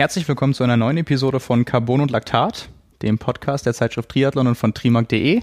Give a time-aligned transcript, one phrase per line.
[0.00, 2.70] Herzlich willkommen zu einer neuen Episode von Carbon und Laktat,
[3.02, 5.42] dem Podcast der Zeitschrift Triathlon und von trimark.de.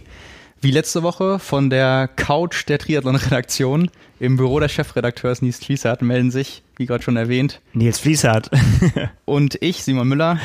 [0.61, 6.31] Wie letzte Woche von der Couch der Triathlon-Redaktion im Büro des Chefredakteurs Nils Fließhardt melden
[6.31, 8.49] sich, wie gerade schon erwähnt, Nils Fließhardt
[9.25, 10.39] und ich, Simon Müller.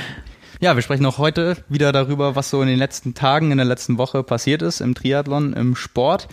[0.62, 3.66] Ja, wir sprechen auch heute wieder darüber, was so in den letzten Tagen, in der
[3.66, 6.28] letzten Woche passiert ist im Triathlon, im Sport.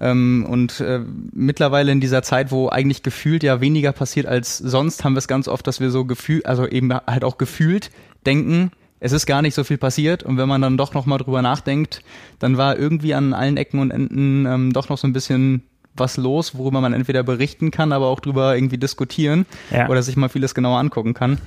[0.00, 1.00] Ähm, und äh,
[1.34, 5.28] mittlerweile in dieser Zeit, wo eigentlich gefühlt ja weniger passiert als sonst, haben wir es
[5.28, 7.90] ganz oft, dass wir so gefühlt, also eben halt auch gefühlt
[8.24, 8.70] denken,
[9.00, 12.00] es ist gar nicht so viel passiert und wenn man dann doch nochmal drüber nachdenkt,
[12.38, 15.62] dann war irgendwie an allen Ecken und Enden ähm, doch noch so ein bisschen
[15.96, 19.88] was los, worüber man entweder berichten kann, aber auch drüber irgendwie diskutieren ja.
[19.88, 21.38] oder sich mal vieles genauer angucken kann.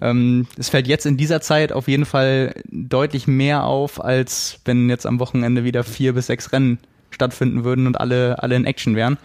[0.00, 4.90] Ähm, es fällt jetzt in dieser Zeit auf jeden Fall deutlich mehr auf, als wenn
[4.90, 6.78] jetzt am Wochenende wieder vier bis sechs Rennen
[7.10, 9.18] stattfinden würden und alle, alle in Action wären.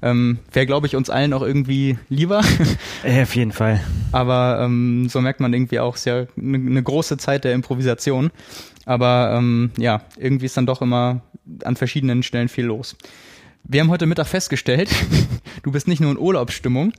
[0.00, 2.42] Ähm, Wäre, glaube ich, uns allen auch irgendwie lieber.
[3.04, 3.80] Ja, auf jeden Fall.
[4.12, 7.52] Aber ähm, so merkt man irgendwie auch, es ist ja eine ne große Zeit der
[7.52, 8.30] Improvisation.
[8.84, 11.20] Aber ähm, ja, irgendwie ist dann doch immer
[11.64, 12.96] an verschiedenen Stellen viel los.
[13.64, 14.90] Wir haben heute Mittag festgestellt,
[15.62, 16.92] du bist nicht nur in Urlaubsstimmung,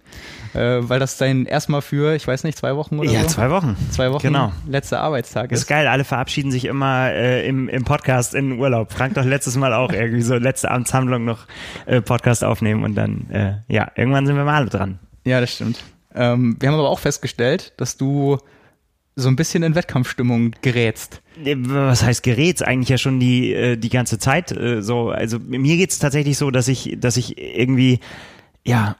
[0.54, 3.26] äh, weil das dein erstmal für, ich weiß nicht, zwei Wochen oder ja, so?
[3.26, 3.76] Ja, zwei Wochen.
[3.92, 4.52] Zwei Wochen, genau.
[4.68, 5.62] letzter Arbeitstag ist.
[5.62, 8.92] Ist geil, alle verabschieden sich immer äh, im, im Podcast in Urlaub.
[8.92, 11.48] Frank doch letztes Mal auch irgendwie so letzte Amtshandlung noch
[11.86, 15.00] äh, Podcast aufnehmen und dann, äh, ja, irgendwann sind wir mal alle dran.
[15.26, 15.80] Ja, das stimmt.
[16.14, 18.38] Ähm, wir haben aber auch festgestellt, dass du
[19.20, 21.22] so ein bisschen in Wettkampfstimmung gerätst.
[21.44, 22.64] Äh, was heißt gerätst?
[22.64, 25.10] Eigentlich ja schon die, äh, die ganze Zeit äh, so.
[25.10, 28.00] Also mir geht's tatsächlich so, dass ich, dass ich irgendwie,
[28.66, 28.96] ja,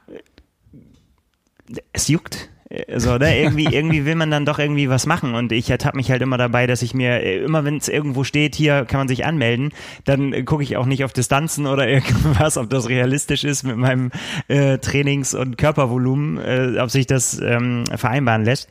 [1.92, 2.48] es juckt.
[2.96, 3.36] So, ne?
[3.36, 5.34] Irgendwie, irgendwie will man dann doch irgendwie was machen.
[5.34, 8.54] Und ich ertappe mich halt immer dabei, dass ich mir, immer wenn es irgendwo steht,
[8.54, 9.72] hier kann man sich anmelden,
[10.04, 14.12] dann gucke ich auch nicht auf Distanzen oder irgendwas, ob das realistisch ist mit meinem
[14.48, 18.68] äh, Trainings- und Körpervolumen, äh, ob sich das ähm, vereinbaren lässt.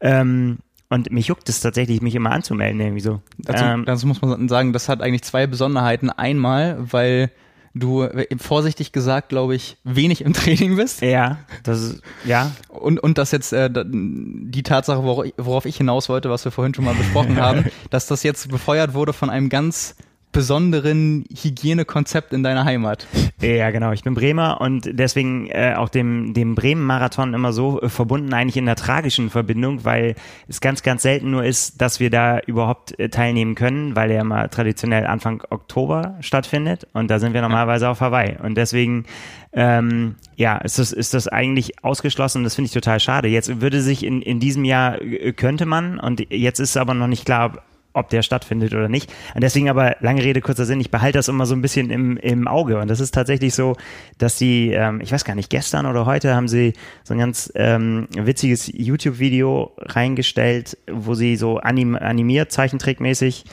[0.00, 0.58] Ähm,
[0.90, 3.20] und mich juckt es tatsächlich, mich immer anzumelden, irgendwie so.
[3.38, 6.10] Dazu, ähm, dazu muss man sagen, das hat eigentlich zwei Besonderheiten.
[6.10, 7.30] Einmal, weil
[7.74, 11.02] du äh, vorsichtig gesagt, glaube ich, wenig im Training bist.
[11.02, 12.52] Ja, das ist, ja.
[12.68, 16.84] Und, und dass jetzt äh, die Tatsache, worauf ich hinaus wollte, was wir vorhin schon
[16.84, 19.94] mal besprochen haben, dass das jetzt befeuert wurde von einem ganz
[20.38, 23.08] besonderen Hygienekonzept in deiner Heimat.
[23.40, 23.90] Ja, genau.
[23.90, 28.56] Ich bin Bremer und deswegen äh, auch dem, dem Bremen-Marathon immer so äh, verbunden, eigentlich
[28.56, 30.14] in der tragischen Verbindung, weil
[30.46, 34.22] es ganz, ganz selten nur ist, dass wir da überhaupt äh, teilnehmen können, weil der
[34.22, 38.36] mal traditionell Anfang Oktober stattfindet und da sind wir normalerweise auf Hawaii.
[38.40, 39.06] Und deswegen
[39.52, 43.26] ähm, ja, ist das, ist das eigentlich ausgeschlossen das finde ich total schade.
[43.26, 47.08] Jetzt würde sich in, in diesem Jahr, äh, könnte man, und jetzt ist aber noch
[47.08, 47.64] nicht klar,
[47.98, 49.12] ob der stattfindet oder nicht.
[49.34, 52.16] Und deswegen aber, lange Rede, kurzer Sinn, ich behalte das immer so ein bisschen im,
[52.16, 52.78] im Auge.
[52.78, 53.76] Und das ist tatsächlich so,
[54.18, 56.72] dass sie, ähm, ich weiß gar nicht, gestern oder heute haben sie
[57.04, 63.44] so ein ganz ähm, witziges YouTube-Video reingestellt, wo sie so anim animiert, zeichentrickmäßig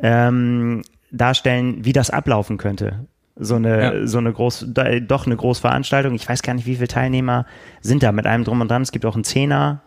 [0.00, 3.06] ähm, darstellen, wie das ablaufen könnte
[3.36, 4.06] so eine ja.
[4.06, 6.14] so eine groß doch eine Großveranstaltung.
[6.14, 7.46] Ich weiß gar nicht, wie viele Teilnehmer
[7.80, 8.82] sind da mit einem drum und dran.
[8.82, 9.82] Es gibt auch einen Zehner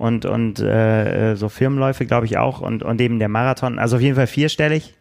[0.00, 3.78] und, und äh, so Firmenläufe, glaube ich, auch und, und eben der Marathon.
[3.78, 4.94] Also auf jeden Fall vierstellig,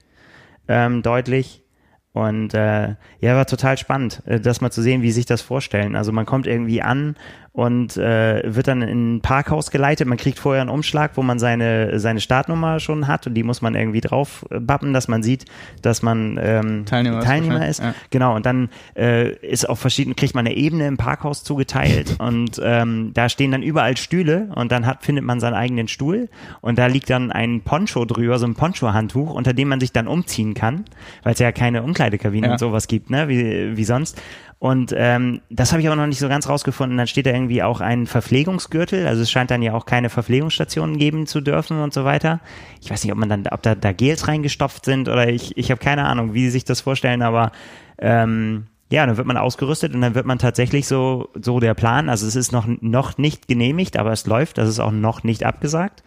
[0.67, 1.63] ähm, deutlich.
[2.11, 5.95] Und äh, ja, war total spannend, äh, das mal zu sehen, wie sich das vorstellen.
[5.95, 7.15] Also man kommt irgendwie an
[7.51, 10.07] und äh, wird dann in ein Parkhaus geleitet.
[10.07, 13.61] Man kriegt vorher einen Umschlag, wo man seine, seine Startnummer schon hat und die muss
[13.61, 15.45] man irgendwie drauf bappen, dass man sieht,
[15.81, 17.79] dass man ähm, Teilnehmer, Teilnehmer ist.
[17.79, 17.93] Ja.
[18.09, 22.61] Genau, und dann äh, ist auf verschiedenen, kriegt man eine Ebene im Parkhaus zugeteilt und
[22.63, 26.29] ähm, da stehen dann überall Stühle und dann hat, findet man seinen eigenen Stuhl
[26.61, 30.07] und da liegt dann ein Poncho drüber, so ein Poncho-Handtuch, unter dem man sich dann
[30.07, 30.85] umziehen kann,
[31.23, 32.53] weil es ja keine Umkleidekabine ja.
[32.53, 34.21] und sowas gibt, ne, wie, wie sonst.
[34.59, 36.97] Und ähm, das habe ich aber noch nicht so ganz rausgefunden.
[36.97, 39.07] Dann steht da irgendwie auch ein Verpflegungsgürtel.
[39.07, 42.41] Also es scheint dann ja auch keine Verpflegungsstationen geben zu dürfen und so weiter.
[42.81, 45.71] Ich weiß nicht, ob man dann, ob da, da Gels reingestopft sind oder ich, ich
[45.71, 47.53] habe keine Ahnung, wie sie sich das vorstellen, aber
[47.99, 52.09] ähm, ja, dann wird man ausgerüstet und dann wird man tatsächlich so, so der Plan.
[52.09, 54.57] Also es ist noch, noch nicht genehmigt, aber es läuft.
[54.57, 56.03] Das ist auch noch nicht abgesagt.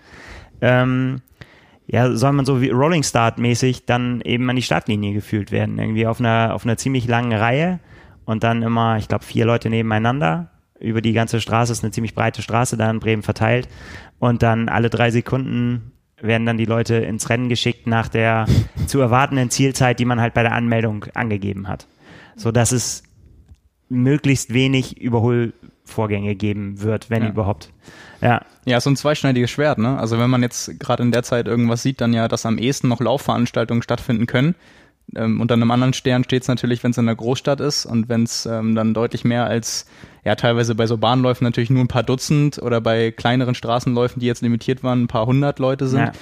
[0.60, 1.22] Ähm,
[1.86, 5.78] ja, soll man so wie Rolling Start mäßig dann eben an die Startlinie gefühlt werden.
[5.78, 7.80] Irgendwie auf einer, auf einer ziemlich langen Reihe
[8.32, 10.50] und dann immer, ich glaube, vier Leute nebeneinander.
[10.80, 13.68] Über die ganze Straße ist eine ziemlich breite Straße da in Bremen verteilt.
[14.18, 18.46] Und dann alle drei Sekunden werden dann die Leute ins Rennen geschickt nach der
[18.86, 21.86] zu erwartenden Zielzeit, die man halt bei der Anmeldung angegeben hat.
[22.34, 23.02] So dass es
[23.88, 27.28] möglichst wenig Überholvorgänge geben wird, wenn ja.
[27.28, 27.70] überhaupt.
[28.22, 28.42] Ja.
[28.64, 29.98] Ja, so ein zweischneidiges Schwert, ne?
[29.98, 32.88] Also wenn man jetzt gerade in der Zeit irgendwas sieht, dann ja, dass am ehesten
[32.88, 34.54] noch Laufveranstaltungen stattfinden können
[35.14, 38.08] Ähm, unter einem anderen Stern steht es natürlich, wenn es in einer Großstadt ist und
[38.08, 39.86] wenn es ähm, dann deutlich mehr als,
[40.24, 44.26] ja, teilweise bei so Bahnläufen natürlich nur ein paar Dutzend oder bei kleineren Straßenläufen, die
[44.26, 46.12] jetzt limitiert waren, ein paar hundert Leute sind.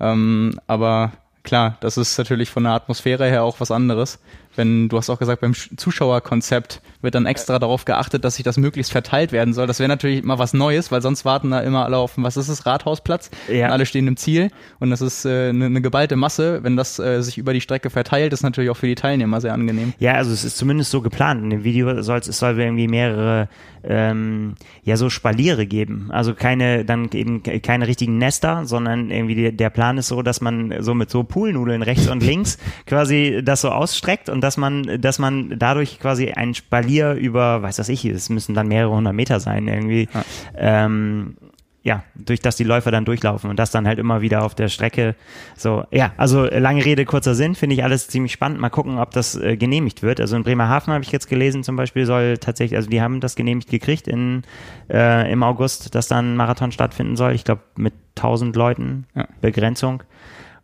[0.00, 0.12] Ja.
[0.12, 4.18] Ähm, aber klar, das ist natürlich von der Atmosphäre her auch was anderes
[4.56, 8.56] wenn du hast auch gesagt, beim Zuschauerkonzept wird dann extra darauf geachtet, dass sich das
[8.56, 9.66] möglichst verteilt werden soll.
[9.66, 12.48] Das wäre natürlich mal was Neues, weil sonst warten da immer alle auf, was ist
[12.48, 13.30] es, Rathausplatz?
[13.48, 13.66] Ja.
[13.66, 16.62] Und alle stehen im Ziel und das ist äh, eine, eine geballte Masse.
[16.62, 19.52] Wenn das äh, sich über die Strecke verteilt, ist natürlich auch für die Teilnehmer sehr
[19.52, 19.92] angenehm.
[19.98, 21.42] Ja, also es ist zumindest so geplant.
[21.42, 23.48] In dem Video soll es soll irgendwie mehrere
[23.86, 26.08] ähm, ja so Spaliere geben.
[26.10, 30.74] Also keine, dann eben keine richtigen Nester, sondern irgendwie der Plan ist so, dass man
[30.80, 35.18] so mit so Poolnudeln rechts und links quasi das so ausstreckt und dass man, dass
[35.18, 39.40] man dadurch quasi ein Spalier über, weiß das ich, es müssen dann mehrere hundert Meter
[39.40, 40.24] sein irgendwie, ja.
[40.56, 41.36] ähm,
[41.82, 44.68] ja, durch das die Läufer dann durchlaufen und das dann halt immer wieder auf der
[44.68, 45.14] Strecke.
[45.54, 48.58] So, ja, also lange Rede, kurzer Sinn, finde ich alles ziemlich spannend.
[48.58, 50.18] Mal gucken, ob das äh, genehmigt wird.
[50.18, 53.34] Also in Bremerhaven habe ich jetzt gelesen, zum Beispiel soll tatsächlich, also die haben das
[53.36, 54.42] genehmigt gekriegt in,
[54.90, 57.32] äh, im August, dass dann ein Marathon stattfinden soll.
[57.32, 59.28] Ich glaube mit 1000 Leuten ja.
[59.42, 60.02] Begrenzung.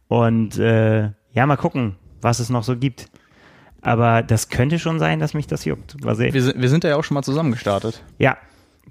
[0.08, 3.10] Und äh, ja, mal gucken, was es noch so gibt.
[3.82, 5.96] Aber das könnte schon sein, dass mich das juckt.
[6.02, 8.02] wir, sind, wir sind ja auch schon mal zusammen gestartet.
[8.18, 8.36] Ja,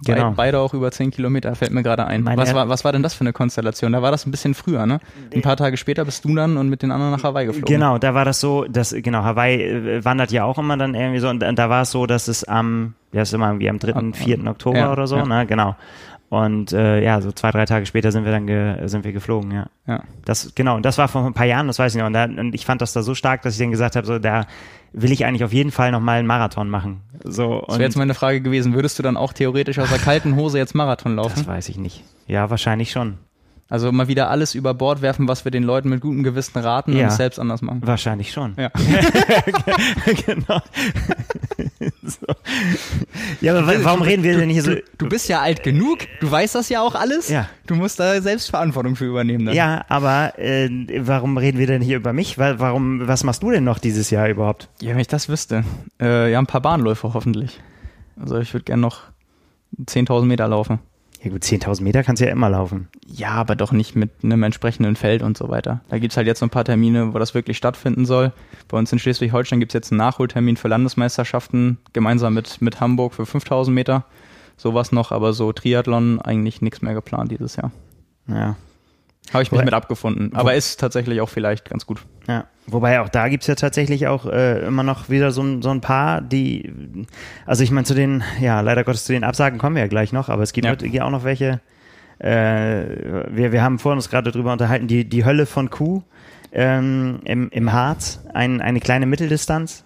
[0.06, 0.32] Genau.
[0.32, 2.26] Beide auch über 10 Kilometer, fällt mir gerade ein.
[2.26, 3.92] was war, was war denn das für eine Konstellation?
[3.92, 5.00] Da war das ein bisschen früher, ne?
[5.34, 7.68] Ein paar Tage später bist du dann und mit den anderen nach Hawaii geflogen.
[7.68, 11.20] Genau, da war das so, dass, genau, Hawaii äh, wandert ja auch immer dann irgendwie
[11.20, 14.14] so und da war es so, dass es am, ja, ist immer irgendwie am 3.,
[14.14, 14.48] 4.
[14.48, 15.26] Oktober ja, oder so, ja.
[15.26, 15.46] ne?
[15.46, 15.76] Genau.
[16.30, 19.52] Und äh, ja, so zwei, drei Tage später sind wir dann ge sind wir geflogen,
[19.52, 19.68] ja.
[19.88, 20.04] ja.
[20.26, 22.06] Das, genau, und das war vor ein paar Jahren, das weiß ich noch.
[22.06, 24.20] Und, da, und ich fand das da so stark, dass ich dann gesagt habe, so,
[24.20, 24.46] da
[24.94, 27.02] will ich eigentlich auf jeden Fall nochmal einen Marathon machen.
[27.24, 30.36] So, das wäre jetzt meine Frage gewesen, würdest du dann auch theoretisch aus der kalten
[30.36, 31.34] Hose jetzt Marathon laufen?
[31.36, 32.04] Das weiß ich nicht.
[32.28, 33.18] Ja, wahrscheinlich schon.
[33.72, 36.92] Also mal wieder alles über Bord werfen, was wir den Leuten mit gutem Gewissen raten
[36.94, 37.82] ja, und es selbst anders machen.
[37.86, 38.56] Wahrscheinlich schon.
[38.58, 38.70] Ja.
[40.26, 40.60] genau.
[42.04, 42.26] so.
[43.42, 44.72] Ja, aber warum reden wir denn hier so?
[44.72, 47.30] Du, du, bist ja alt genug, du weißt das ja auch alles.
[47.30, 47.48] Ja.
[47.68, 49.46] Du musst da selbst Verantwortung für übernehmen.
[49.46, 49.56] Dann.
[49.56, 52.40] Ja, aber äh, warum reden wir denn hier über mich?
[52.40, 54.70] Warum, was machst du denn noch dieses Jahr überhaupt?
[54.82, 55.64] Ja, wenn ich das wüsste.
[56.02, 57.62] Äh, ja, ein paar Bahnläufe hoffentlich.
[58.20, 59.04] Also ich würde gerne noch
[59.80, 60.80] 10.000 Meter laufen.
[61.22, 62.88] Ja gut, 10.000 Meter kannst du ja immer laufen.
[63.06, 65.82] Ja, aber doch nicht mit einem entsprechenden Feld und so weiter.
[65.90, 68.32] Da gibt's halt jetzt noch ein paar Termine, wo das wirklich stattfinden soll.
[68.70, 73.24] Bei uns in Schleswig-Holstein gibt's jetzt einen Nachholtermin für Landesmeisterschaften, gemeinsam mit, mit Hamburg für
[73.24, 74.06] 5.000 Meter.
[74.56, 77.72] Sowas noch, aber so Triathlon eigentlich nichts mehr geplant dieses Jahr.
[78.28, 78.56] Ja,
[79.34, 80.32] habe ich mich Wobei, mit abgefunden.
[80.34, 82.00] Aber ist tatsächlich auch vielleicht ganz gut.
[82.28, 82.46] Ja.
[82.66, 85.82] Wobei auch da gibt's ja tatsächlich auch äh, immer noch wieder so ein, so ein
[85.82, 87.06] paar, die,
[87.46, 90.14] also ich meine zu den, ja, leider Gottes zu den Absagen kommen wir ja gleich
[90.14, 91.04] noch, aber es gibt ja.
[91.04, 91.62] auch noch welche,
[92.20, 92.28] äh,
[93.30, 96.02] wir, wir haben vorhin uns gerade drüber unterhalten, die, die Hölle von Kuh
[96.52, 99.86] ähm, im, im Harz, ein, eine kleine Mitteldistanz,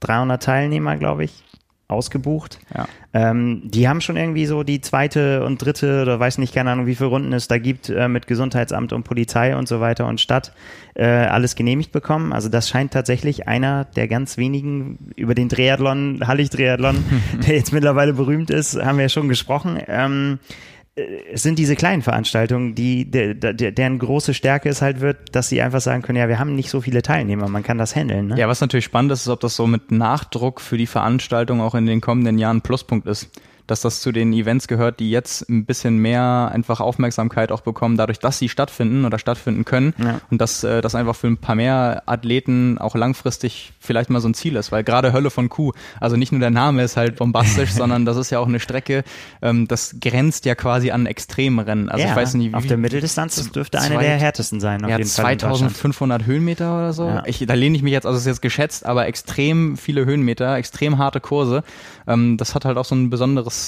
[0.00, 1.44] 300 Teilnehmer, glaube ich
[1.90, 2.58] ausgebucht.
[2.74, 2.86] Ja.
[3.12, 6.86] Ähm, die haben schon irgendwie so die zweite und dritte oder weiß nicht, keine Ahnung,
[6.86, 10.20] wie viele Runden es da gibt äh, mit Gesundheitsamt und Polizei und so weiter und
[10.20, 10.52] Stadt
[10.94, 12.32] äh, alles genehmigt bekommen.
[12.32, 17.04] Also das scheint tatsächlich einer der ganz wenigen über den Triathlon, Hallig-Triathlon,
[17.46, 19.78] der jetzt mittlerweile berühmt ist, haben wir ja schon gesprochen.
[19.88, 20.38] Ähm,
[21.32, 25.48] es sind diese kleinen Veranstaltungen, die der, der, deren große Stärke es halt wird, dass
[25.48, 28.28] sie einfach sagen können, ja, wir haben nicht so viele Teilnehmer, man kann das handeln.
[28.28, 28.38] Ne?
[28.38, 31.74] Ja, was natürlich spannend ist, ist, ob das so mit Nachdruck für die Veranstaltung auch
[31.74, 33.30] in den kommenden Jahren Pluspunkt ist
[33.70, 37.96] dass das zu den Events gehört, die jetzt ein bisschen mehr einfach Aufmerksamkeit auch bekommen,
[37.96, 40.20] dadurch, dass sie stattfinden oder stattfinden können ja.
[40.30, 44.28] und dass äh, das einfach für ein paar mehr Athleten auch langfristig vielleicht mal so
[44.28, 47.16] ein Ziel ist, weil gerade Hölle von Kuh, also nicht nur der Name ist halt
[47.16, 49.04] bombastisch, sondern das ist ja auch eine Strecke,
[49.42, 51.88] ähm, das grenzt ja quasi an Extremrennen.
[51.88, 54.60] Also ja, ich weiß nicht, wie, auf der Mitteldistanz das dürfte zwei, eine der härtesten
[54.60, 54.84] sein.
[54.84, 57.06] Auf ja, jeden 2500 Höhenmeter oder so.
[57.06, 57.22] Ja.
[57.26, 60.56] Ich, da lehne ich mich jetzt, also es ist jetzt geschätzt, aber extrem viele Höhenmeter,
[60.56, 61.62] extrem harte Kurse.
[62.08, 63.59] Ähm, das hat halt auch so ein besonderes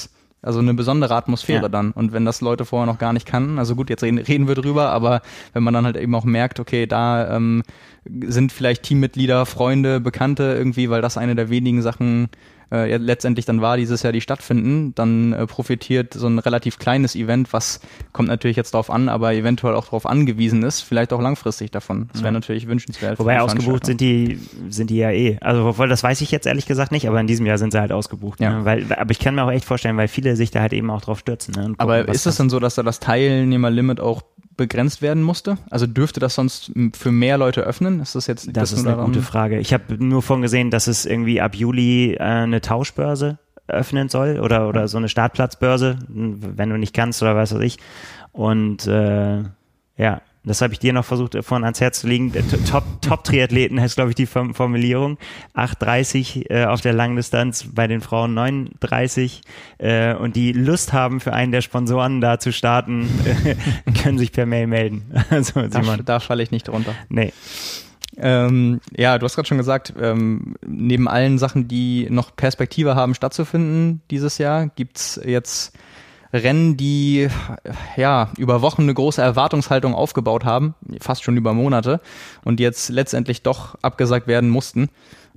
[0.42, 1.68] also eine besondere Atmosphäre ja.
[1.68, 1.92] dann.
[1.92, 4.56] Und wenn das Leute vorher noch gar nicht kannten, also gut, jetzt reden, reden wir
[4.56, 5.22] drüber, aber
[5.52, 7.62] wenn man dann halt eben auch merkt, okay, da ähm,
[8.04, 12.28] sind vielleicht Teammitglieder, Freunde, Bekannte irgendwie, weil das eine der wenigen Sachen
[12.72, 17.14] äh, letztendlich dann war dieses Jahr die stattfinden, dann äh, profitiert so ein relativ kleines
[17.14, 17.80] Event, was
[18.12, 22.08] kommt natürlich jetzt drauf an, aber eventuell auch darauf angewiesen ist, vielleicht auch langfristig davon.
[22.12, 22.32] Das wäre ja.
[22.32, 23.18] natürlich wünschenswert.
[23.18, 25.36] Wobei ausgebucht sind die, sind die ja eh.
[25.42, 27.80] Also obwohl, das weiß ich jetzt ehrlich gesagt nicht, aber in diesem Jahr sind sie
[27.80, 28.40] halt ausgebucht.
[28.40, 28.58] Ja.
[28.58, 28.64] Ne?
[28.64, 31.02] Weil, aber ich kann mir auch echt vorstellen, weil viele sich da halt eben auch
[31.02, 31.52] drauf stürzen.
[31.54, 31.62] Ne?
[31.62, 34.22] Gucken, aber ist es dann so, dass da das Teilnehmerlimit auch
[34.56, 35.58] begrenzt werden musste?
[35.70, 38.00] Also dürfte das sonst für mehr Leute öffnen?
[38.00, 39.06] Ist das jetzt das, das ist eine daran?
[39.06, 39.58] gute Frage.
[39.58, 44.40] Ich habe nur von gesehen, dass es irgendwie ab Juli äh, eine Tauschbörse öffnen soll
[44.40, 47.78] oder oder so eine Startplatzbörse, wenn du nicht kannst oder was weiß ich.
[48.32, 49.42] Und äh,
[49.96, 52.32] ja, das habe ich dir noch versucht äh, vorhin ans Herz zu legen.
[52.68, 55.18] Top, Top Triathleten heißt, glaube ich, die Formulierung.
[55.54, 59.40] 8,30 äh, auf der Langdistanz, bei den Frauen 9,30
[59.78, 63.54] äh, und die Lust haben, für einen der Sponsoren da zu starten, äh,
[64.02, 65.10] können sich per Mail melden.
[65.30, 66.94] Also, da, da falle ich nicht drunter.
[67.08, 67.32] Nee.
[68.18, 73.14] Ähm, ja, du hast gerade schon gesagt, ähm, neben allen Sachen, die noch Perspektive haben
[73.14, 75.72] stattzufinden dieses Jahr, gibt's jetzt
[76.32, 77.28] Rennen, die
[77.96, 82.00] ja über Wochen eine große Erwartungshaltung aufgebaut haben, fast schon über Monate,
[82.44, 84.88] und jetzt letztendlich doch abgesagt werden mussten.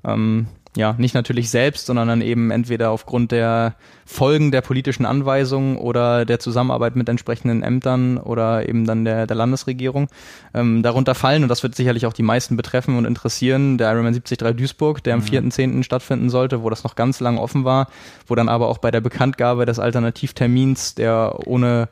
[0.06, 0.48] Ähm,
[0.78, 3.76] ja, nicht natürlich selbst, sondern dann eben entweder aufgrund der
[4.06, 9.36] Folgen der politischen Anweisungen oder der Zusammenarbeit mit entsprechenden Ämtern oder eben dann der, der
[9.36, 10.10] Landesregierung
[10.54, 11.42] ähm, darunter fallen.
[11.44, 13.78] Und das wird sicherlich auch die meisten betreffen und interessieren.
[13.80, 15.50] Der Ironman 73 Duisburg, der am mhm.
[15.50, 15.84] 4.10.
[15.84, 17.88] stattfinden sollte, wo das noch ganz lang offen war,
[18.28, 21.90] wo dann aber auch bei der Bekanntgabe des Alternativtermins, der ohne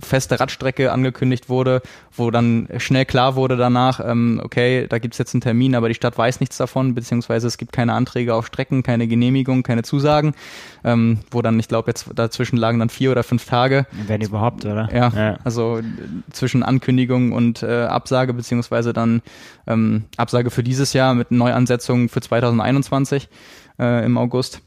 [0.00, 5.34] feste Radstrecke angekündigt wurde, wo dann schnell klar wurde danach, ähm, okay, da gibt's jetzt
[5.34, 8.82] einen Termin, aber die Stadt weiß nichts davon, beziehungsweise es gibt keine Anträge auf Strecken,
[8.82, 10.34] keine Genehmigung, keine Zusagen,
[10.86, 13.86] ähm, wo dann, ich glaube, jetzt dazwischen lagen dann vier oder fünf Tage.
[14.06, 14.88] Wenn überhaupt, oder?
[14.94, 15.38] Ja, ja.
[15.42, 15.80] also
[16.30, 19.20] zwischen Ankündigung und äh, Absage, beziehungsweise dann
[19.66, 23.28] ähm, Absage für dieses Jahr mit Neuansetzungen für 2021
[23.80, 24.62] äh, im August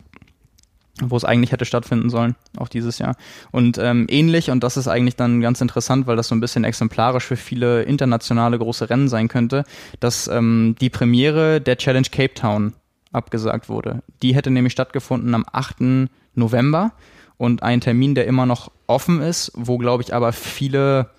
[1.02, 3.16] wo es eigentlich hätte stattfinden sollen, auch dieses Jahr.
[3.52, 6.66] Und ähm, ähnlich, und das ist eigentlich dann ganz interessant, weil das so ein bisschen
[6.66, 9.64] exemplarisch für viele internationale große Rennen sein könnte,
[10.02, 12.74] dass ähm, die Premiere der Challenge Cape Town
[13.12, 14.04] abgesagt wurde.
[14.22, 16.10] Die hätte nämlich stattgefunden am 8.
[16.36, 16.92] November
[17.38, 21.10] und ein Termin, der immer noch offen ist, wo, glaube ich, aber viele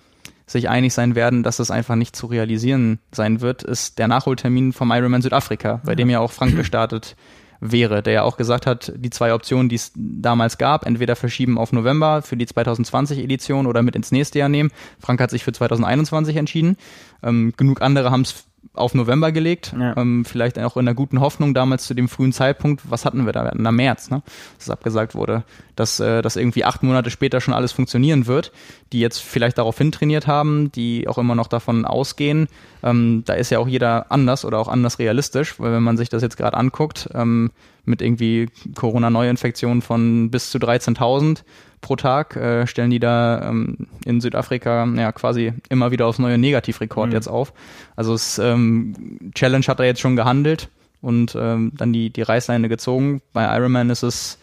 [0.45, 4.73] sich einig sein werden, dass es einfach nicht zu realisieren sein wird, ist der Nachholtermin
[4.73, 5.95] vom Ironman Südafrika, bei ja.
[5.95, 7.15] dem ja auch Frank gestartet
[7.61, 11.57] wäre, der ja auch gesagt hat, die zwei Optionen, die es damals gab, entweder verschieben
[11.57, 14.71] auf November für die 2020 Edition oder mit ins nächste Jahr nehmen.
[14.99, 16.75] Frank hat sich für 2021 entschieden.
[17.23, 19.97] Ähm, genug andere haben es auf November gelegt, ja.
[19.97, 23.33] ähm, vielleicht auch in der guten Hoffnung damals zu dem frühen Zeitpunkt, was hatten wir
[23.33, 23.51] da?
[23.53, 24.23] Na März, ne?
[24.57, 25.43] Dass abgesagt wurde,
[25.75, 28.53] dass, äh, dass irgendwie acht Monate später schon alles funktionieren wird,
[28.93, 32.47] die jetzt vielleicht darauf hintrainiert haben, die auch immer noch davon ausgehen.
[32.81, 36.07] Ähm, da ist ja auch jeder anders oder auch anders realistisch, weil wenn man sich
[36.07, 37.51] das jetzt gerade anguckt, ähm,
[37.83, 41.43] mit irgendwie Corona-Neuinfektionen von bis zu 13.000
[41.81, 46.37] pro Tag äh, stellen die da ähm, in Südafrika ja quasi immer wieder aufs neue
[46.37, 47.13] Negativrekord mhm.
[47.13, 47.53] jetzt auf.
[47.95, 50.69] Also es, ähm, Challenge hat da jetzt schon gehandelt
[51.01, 53.21] und ähm, dann die, die Reißleine gezogen.
[53.33, 54.37] Bei Ironman ist es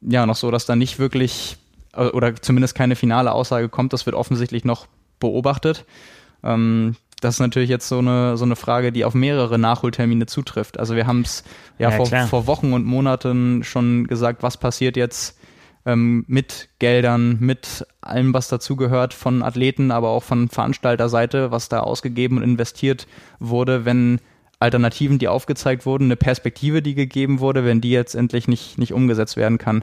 [0.00, 1.56] ja noch so, dass da nicht wirklich
[1.94, 3.92] äh, oder zumindest keine finale Aussage kommt.
[3.92, 4.86] Das wird offensichtlich noch
[5.18, 5.84] beobachtet.
[6.44, 10.78] Ähm, das ist natürlich jetzt so eine, so eine Frage, die auf mehrere Nachholtermine zutrifft.
[10.78, 11.42] Also wir haben es
[11.78, 15.37] ja, ja vor, vor Wochen und Monaten schon gesagt, was passiert jetzt
[15.88, 21.80] ähm, mit Geldern, mit allem, was dazugehört von Athleten, aber auch von Veranstalterseite, was da
[21.80, 23.06] ausgegeben und investiert
[23.40, 24.20] wurde, wenn
[24.60, 28.92] Alternativen, die aufgezeigt wurden, eine Perspektive, die gegeben wurde, wenn die jetzt endlich nicht, nicht
[28.92, 29.82] umgesetzt werden kann.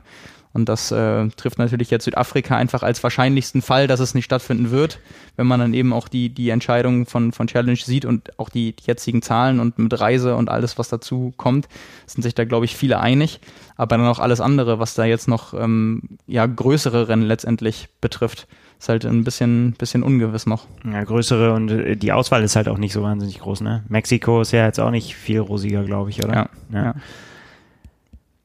[0.56, 4.72] Und das äh, trifft natürlich jetzt Südafrika einfach als wahrscheinlichsten Fall, dass es nicht stattfinden
[4.72, 5.00] wird,
[5.36, 8.74] wenn man dann eben auch die, die Entscheidung von, von Challenge sieht und auch die,
[8.74, 11.68] die jetzigen Zahlen und mit Reise und alles, was dazu kommt,
[12.06, 13.42] sind sich da, glaube ich, viele einig.
[13.76, 18.48] Aber dann auch alles andere, was da jetzt noch ähm, ja, größere Rennen letztendlich betrifft,
[18.80, 20.68] ist halt ein bisschen, bisschen ungewiss noch.
[20.90, 23.84] Ja, größere und äh, die Auswahl ist halt auch nicht so wahnsinnig groß, ne?
[23.90, 26.34] Mexiko ist ja jetzt auch nicht viel rosiger, glaube ich, oder?
[26.34, 26.50] ja.
[26.72, 26.84] ja.
[26.86, 26.96] ja.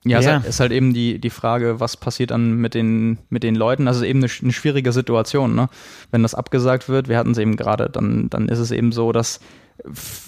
[0.04, 0.18] Ja, ja.
[0.18, 3.54] Ist, halt, ist halt eben die, die Frage, was passiert dann mit den, mit den
[3.54, 3.86] Leuten.
[3.86, 5.68] Ist eben eine, eine schwierige Situation, ne?
[6.10, 9.12] Wenn das abgesagt wird, wir hatten es eben gerade, dann, dann ist es eben so,
[9.12, 9.40] dass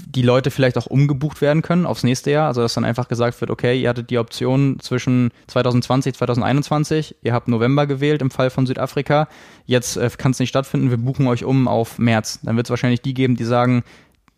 [0.06, 2.48] die Leute vielleicht auch umgebucht werden können aufs nächste Jahr.
[2.48, 7.32] Also dass dann einfach gesagt wird, okay, ihr hattet die Option zwischen 2020, 2021, ihr
[7.32, 9.28] habt November gewählt im Fall von Südafrika,
[9.66, 12.40] jetzt äh, kann es nicht stattfinden, wir buchen euch um auf März.
[12.42, 13.84] Dann wird es wahrscheinlich die geben, die sagen,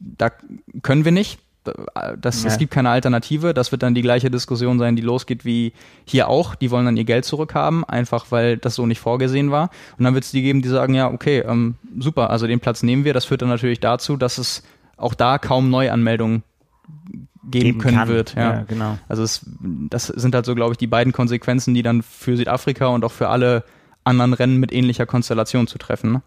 [0.01, 0.31] da
[0.83, 1.39] können wir nicht,
[2.21, 2.49] das, ja.
[2.49, 3.55] es gibt keine Alternative.
[3.55, 5.73] Das wird dann die gleiche Diskussion sein, die losgeht wie
[6.05, 6.55] hier auch.
[6.55, 9.71] Die wollen dann ihr Geld zurückhaben, einfach weil das so nicht vorgesehen war.
[9.99, 12.83] Und dann wird es die geben, die sagen, ja, okay, ähm, super, also den Platz
[12.83, 13.15] nehmen wir.
[13.15, 14.63] Das führt dann natürlich dazu, dass es
[14.97, 16.43] auch da kaum Neuanmeldungen
[17.45, 18.09] geben, geben können kann.
[18.09, 18.35] wird.
[18.35, 18.55] Ja.
[18.55, 18.99] ja, genau.
[19.09, 19.45] Also es,
[19.91, 23.13] das sind halt so, glaube ich, die beiden Konsequenzen, die dann für Südafrika und auch
[23.13, 23.65] für alle
[24.05, 26.13] anderen Rennen mit ähnlicher Konstellation zu treffen.
[26.13, 26.23] Ne?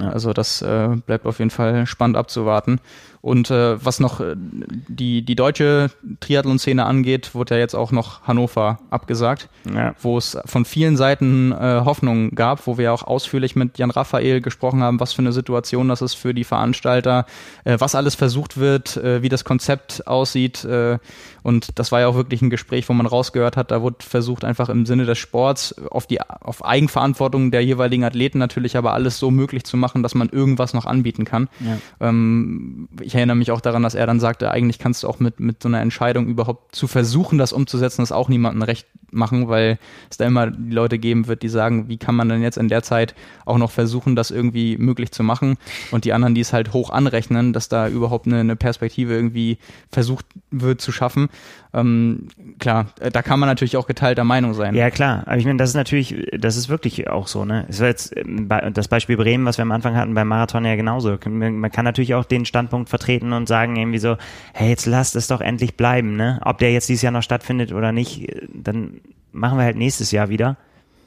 [0.00, 0.08] Ja.
[0.10, 2.80] Also das äh, bleibt auf jeden Fall spannend abzuwarten.
[3.22, 8.22] Und äh, was noch äh, die, die deutsche Triathlon-Szene angeht, wurde ja jetzt auch noch
[8.22, 9.94] Hannover abgesagt, ja.
[10.00, 14.40] wo es von vielen Seiten äh, Hoffnung gab, wo wir auch ausführlich mit Jan Raphael
[14.40, 17.26] gesprochen haben, was für eine Situation das ist für die Veranstalter,
[17.64, 20.64] äh, was alles versucht wird, äh, wie das Konzept aussieht.
[20.64, 20.98] Äh,
[21.44, 24.44] und das war ja auch wirklich ein Gespräch, wo man rausgehört hat, da wurde versucht,
[24.44, 28.92] einfach im Sinne des Sports auf die auf Eigenverantwortung Verantwortung der jeweiligen Athleten natürlich aber
[28.92, 31.48] alles so möglich zu machen, dass man irgendwas noch anbieten kann.
[31.60, 32.08] Ja.
[32.08, 35.40] Ähm, ich erinnere mich auch daran, dass er dann sagte, eigentlich kannst du auch mit,
[35.40, 39.78] mit so einer Entscheidung überhaupt zu versuchen, das umzusetzen, das auch niemandem recht machen, weil
[40.10, 42.68] es da immer die Leute geben wird, die sagen, wie kann man denn jetzt in
[42.68, 43.14] der Zeit
[43.44, 45.58] auch noch versuchen, das irgendwie möglich zu machen
[45.90, 49.58] und die anderen, die es halt hoch anrechnen, dass da überhaupt eine, eine Perspektive irgendwie
[49.90, 51.28] versucht wird zu schaffen.
[51.74, 54.74] Ähm, klar, äh, da kann man natürlich auch geteilter Meinung sein.
[54.74, 55.22] Ja, klar.
[55.26, 57.64] Aber ich meine, das ist natürlich, das ist wirklich auch so, ne?
[57.68, 60.76] Es war jetzt ähm, das Beispiel Bremen, was wir am Anfang hatten beim Marathon ja
[60.76, 61.16] genauso.
[61.26, 64.16] Man kann natürlich auch den Standpunkt vertreten und sagen irgendwie so,
[64.52, 66.40] hey, jetzt lasst es doch endlich bleiben, ne?
[66.44, 69.00] Ob der jetzt dieses Jahr noch stattfindet oder nicht, äh, dann
[69.32, 70.58] machen wir halt nächstes Jahr wieder.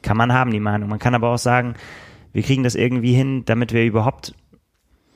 [0.02, 0.88] Kann man haben, die Meinung.
[0.88, 1.74] Man kann aber auch sagen,
[2.32, 4.34] wir kriegen das irgendwie hin, damit wir überhaupt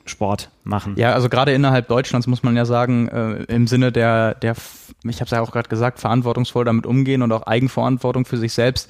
[0.05, 0.95] Sport machen.
[0.97, 4.55] Ja, also gerade innerhalb Deutschlands muss man ja sagen, äh, im Sinne der, der
[5.03, 8.53] ich habe es ja auch gerade gesagt, verantwortungsvoll damit umgehen und auch Eigenverantwortung für sich
[8.53, 8.89] selbst.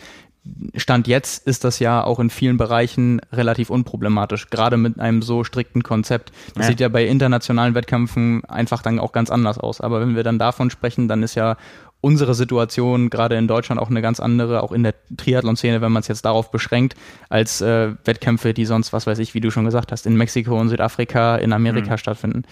[0.76, 5.44] Stand jetzt ist das ja auch in vielen Bereichen relativ unproblematisch, gerade mit einem so
[5.44, 6.32] strikten Konzept.
[6.56, 6.70] Das ja.
[6.72, 9.82] sieht ja bei internationalen Wettkämpfen einfach dann auch ganz anders aus.
[9.82, 11.58] Aber wenn wir dann davon sprechen, dann ist ja
[12.02, 16.02] unsere Situation gerade in Deutschland auch eine ganz andere, auch in der Triathlon-Szene, wenn man
[16.02, 16.96] es jetzt darauf beschränkt,
[17.30, 20.60] als äh, Wettkämpfe, die sonst, was weiß ich, wie du schon gesagt hast, in Mexiko
[20.60, 21.98] und Südafrika, in Amerika mhm.
[21.98, 22.44] stattfinden.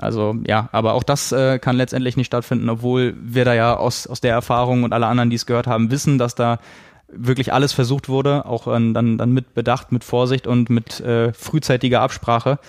[0.00, 4.06] Also ja, aber auch das äh, kann letztendlich nicht stattfinden, obwohl wir da ja aus,
[4.06, 6.60] aus der Erfahrung und alle anderen, die es gehört haben, wissen, dass da
[7.08, 11.32] wirklich alles versucht wurde, auch äh, dann, dann mit Bedacht, mit Vorsicht und mit äh,
[11.32, 12.60] frühzeitiger Absprache.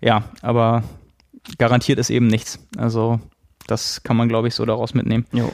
[0.00, 0.82] Ja, aber
[1.58, 2.58] garantiert ist eben nichts.
[2.76, 3.20] Also
[3.68, 5.26] das kann man, glaube ich, so daraus mitnehmen.
[5.32, 5.52] Jo.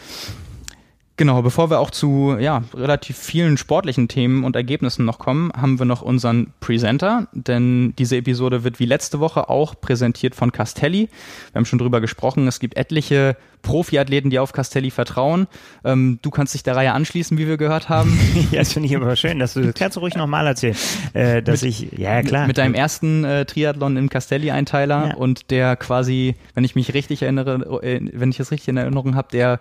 [1.17, 5.79] Genau, bevor wir auch zu ja, relativ vielen sportlichen Themen und Ergebnissen noch kommen, haben
[5.79, 11.09] wir noch unseren Presenter, denn diese Episode wird wie letzte Woche auch präsentiert von Castelli.
[11.53, 15.47] Wir haben schon drüber gesprochen, es gibt etliche Profiathleten, die auf Castelli vertrauen.
[15.85, 18.19] Ähm, du kannst dich der Reihe anschließen, wie wir gehört haben.
[18.51, 20.77] ja, das finde ich aber schön, dass du das kannst du ruhig nochmal erzählen.
[21.13, 22.49] Äh, dass mit, ich, ja klar.
[22.49, 25.15] Mit deinem ersten äh, Triathlon im Castelli-Einteiler ja.
[25.15, 29.15] und der quasi, wenn ich mich richtig erinnere, äh, wenn ich es richtig in Erinnerung
[29.15, 29.61] habe, der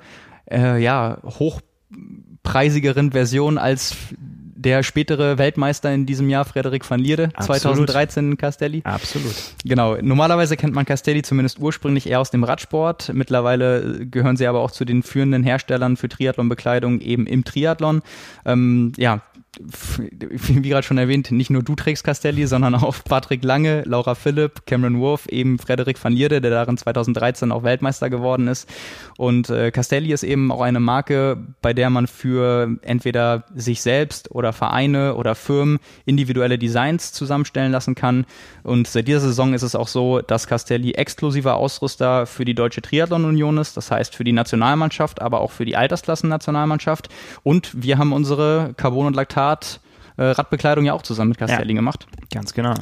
[0.53, 3.95] äh, ja, hochpreisigeren Version als
[4.63, 7.61] der spätere Weltmeister in diesem Jahr, Frederik van Lierde, Absolut.
[7.61, 8.81] 2013 in Castelli.
[8.85, 9.35] Absolut.
[9.65, 9.97] Genau.
[10.01, 13.11] Normalerweise kennt man Castelli zumindest ursprünglich eher aus dem Radsport.
[13.13, 18.01] Mittlerweile gehören sie aber auch zu den führenden Herstellern für Triathlonbekleidung eben im Triathlon.
[18.45, 19.21] Ähm, ja,
[19.59, 24.65] wie gerade schon erwähnt, nicht nur du trägst Castelli, sondern auch Patrick Lange, Laura Philipp,
[24.65, 28.67] Cameron Wolf, eben Frederik van Lierde, der darin 2013 auch Weltmeister geworden ist.
[29.17, 34.31] Und äh, Castelli ist eben auch eine Marke, bei der man für entweder sich selbst
[34.31, 38.25] oder Vereine oder Firmen individuelle Designs zusammenstellen lassen kann.
[38.63, 42.81] Und seit dieser Saison ist es auch so, dass Castelli exklusiver Ausrüster für die Deutsche
[42.81, 47.09] Triathlon Union ist, das heißt für die Nationalmannschaft, aber auch für die Altersklassen-Nationalmannschaft.
[47.43, 49.81] Und wir haben unsere Carbon- und Laktat Start
[50.15, 52.07] äh, Radbekleidung ja auch zusammen mit Castelli ja, gemacht.
[52.31, 52.75] Ganz genau.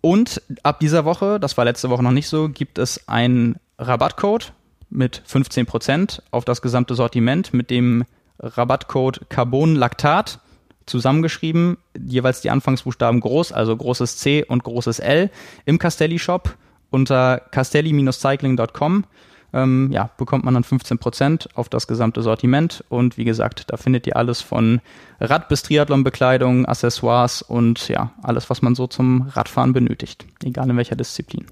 [0.00, 4.52] Und ab dieser Woche, das war letzte Woche noch nicht so, gibt es einen Rabattcode
[4.88, 8.04] mit 15% auf das gesamte Sortiment mit dem
[8.40, 10.40] Rabattcode Carbon Lactat
[10.86, 15.30] zusammengeschrieben, jeweils die Anfangsbuchstaben groß, also großes C und großes L
[15.66, 16.56] im Castelli Shop
[16.90, 19.04] unter castelli-cycling.com
[19.52, 22.84] ähm, ja, bekommt man dann 15% auf das gesamte Sortiment.
[22.88, 24.80] Und wie gesagt, da findet ihr alles von
[25.20, 30.26] Rad- bis Triathlon-Bekleidung, Accessoires und ja, alles, was man so zum Radfahren benötigt.
[30.42, 31.46] Egal in welcher Disziplin.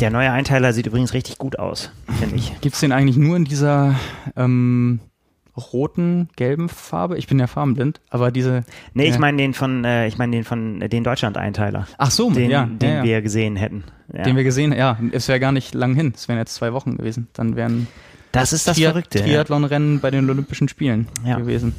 [0.00, 2.60] Der neue Einteiler sieht übrigens richtig gut aus, finde ich.
[2.60, 3.96] Gibt es den eigentlich nur in dieser
[4.36, 5.00] ähm,
[5.58, 7.18] roten, gelben Farbe.
[7.18, 8.64] Ich bin ja farbenblind, aber diese.
[8.94, 11.86] Nee, ich meine den von, äh, ich meine den von äh, den Deutschland-Einteiler.
[11.98, 13.84] Ach so, den, ja, den ja, wir gesehen hätten.
[14.08, 14.98] Den wir gesehen, ja.
[15.12, 16.12] Es wäre gar nicht lang hin.
[16.14, 17.28] Es wären jetzt zwei Wochen gewesen.
[17.34, 17.86] Dann wären
[18.32, 19.20] das, das ist das Tri Verrückte.
[19.20, 21.74] Triathlon-Rennen bei den Olympischen Spielen gewesen.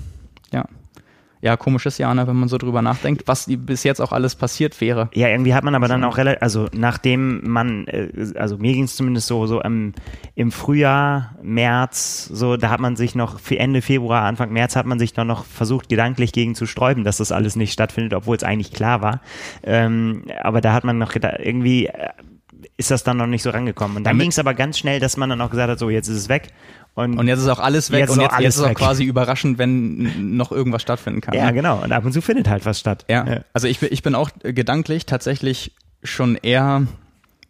[0.52, 0.66] Ja
[1.42, 4.80] ja, komisches Jahr, ne, wenn man so drüber nachdenkt, was bis jetzt auch alles passiert
[4.82, 5.10] wäre.
[5.14, 8.84] Ja, irgendwie hat man aber dann auch relativ, also nachdem man, äh, also mir ging
[8.84, 9.94] es zumindest so, so im,
[10.36, 14.86] im Frühjahr, März, so, da hat man sich noch, für Ende Februar, Anfang März hat
[14.86, 18.36] man sich dann noch versucht, gedanklich gegen zu sträuben, dass das alles nicht stattfindet, obwohl
[18.36, 19.22] es eigentlich klar war.
[19.64, 22.10] Ähm, aber da hat man noch gedacht, irgendwie äh,
[22.78, 23.98] ist das dann noch nicht so rangekommen.
[23.98, 26.08] Und dann ging es aber ganz schnell, dass man dann auch gesagt hat, so, jetzt
[26.08, 26.50] ist es weg.
[27.00, 29.04] Und, und jetzt ist auch alles weg jetzt und jetzt, jetzt ist es auch quasi
[29.06, 31.34] überraschend, wenn noch irgendwas stattfinden kann.
[31.34, 31.54] Ja, ne?
[31.54, 31.82] genau.
[31.82, 33.06] Und ab und zu findet halt was statt.
[33.08, 33.26] Ja.
[33.26, 33.40] ja.
[33.54, 36.84] Also ich, ich bin auch gedanklich tatsächlich schon eher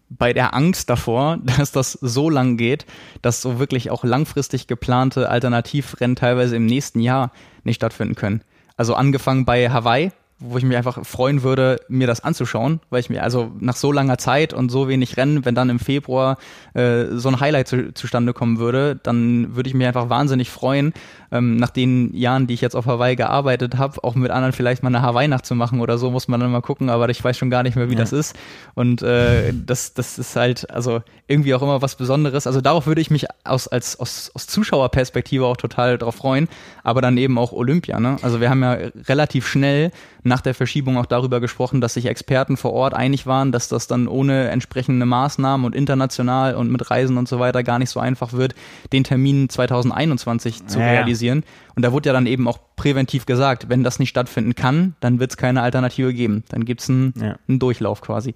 [0.10, 2.86] bei der Angst davor, dass das so lang geht,
[3.22, 7.32] dass so wirklich auch langfristig geplante Alternativrennen teilweise im nächsten Jahr
[7.64, 8.42] nicht stattfinden können.
[8.78, 13.10] Also angefangen bei Hawaii, wo ich mich einfach freuen würde, mir das anzuschauen, weil ich
[13.10, 16.38] mir also nach so langer Zeit und so wenig Rennen, wenn dann im Februar
[16.74, 20.94] äh, so ein Highlight zu, zustande kommen würde, dann würde ich mich einfach wahnsinnig freuen.
[21.32, 24.84] ähm, nach den Jahren, die ich jetzt auf Hawaii gearbeitet habe, auch mit anderen vielleicht
[24.84, 27.38] mal eine Hawaii-Nacht zu machen oder so, muss man dann mal gucken, aber ich weiß
[27.38, 28.00] schon gar nicht mehr, wie ja.
[28.00, 28.36] das ist.
[28.76, 32.48] Und äh, das, das ist halt, also irgendwie auch immer was Besonderes.
[32.48, 36.48] Also darauf würde ich mich aus, als, aus, aus Zuschauerperspektive auch total drauf freuen,
[36.84, 38.00] aber dann eben auch Olympia.
[38.00, 38.18] Ne?
[38.22, 39.92] Also wir haben ja relativ schnell
[40.30, 43.88] nach der Verschiebung auch darüber gesprochen, dass sich Experten vor Ort einig waren, dass das
[43.88, 48.00] dann ohne entsprechende Maßnahmen und international und mit Reisen und so weiter gar nicht so
[48.00, 48.56] einfach wird,
[48.94, 51.44] den Termin 2021 zu ja, realisieren.
[51.76, 55.20] Und da wurde ja dann eben auch präventiv gesagt, wenn das nicht stattfinden kann, dann
[55.20, 56.44] wird es keine Alternative geben.
[56.50, 57.36] Dann gibt es einen, ja.
[57.48, 58.36] einen Durchlauf quasi.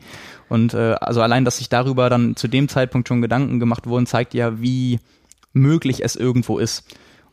[0.49, 4.05] Und äh, also allein, dass sich darüber dann zu dem Zeitpunkt schon Gedanken gemacht wurden,
[4.05, 4.99] zeigt ja, wie
[5.53, 6.85] möglich es irgendwo ist.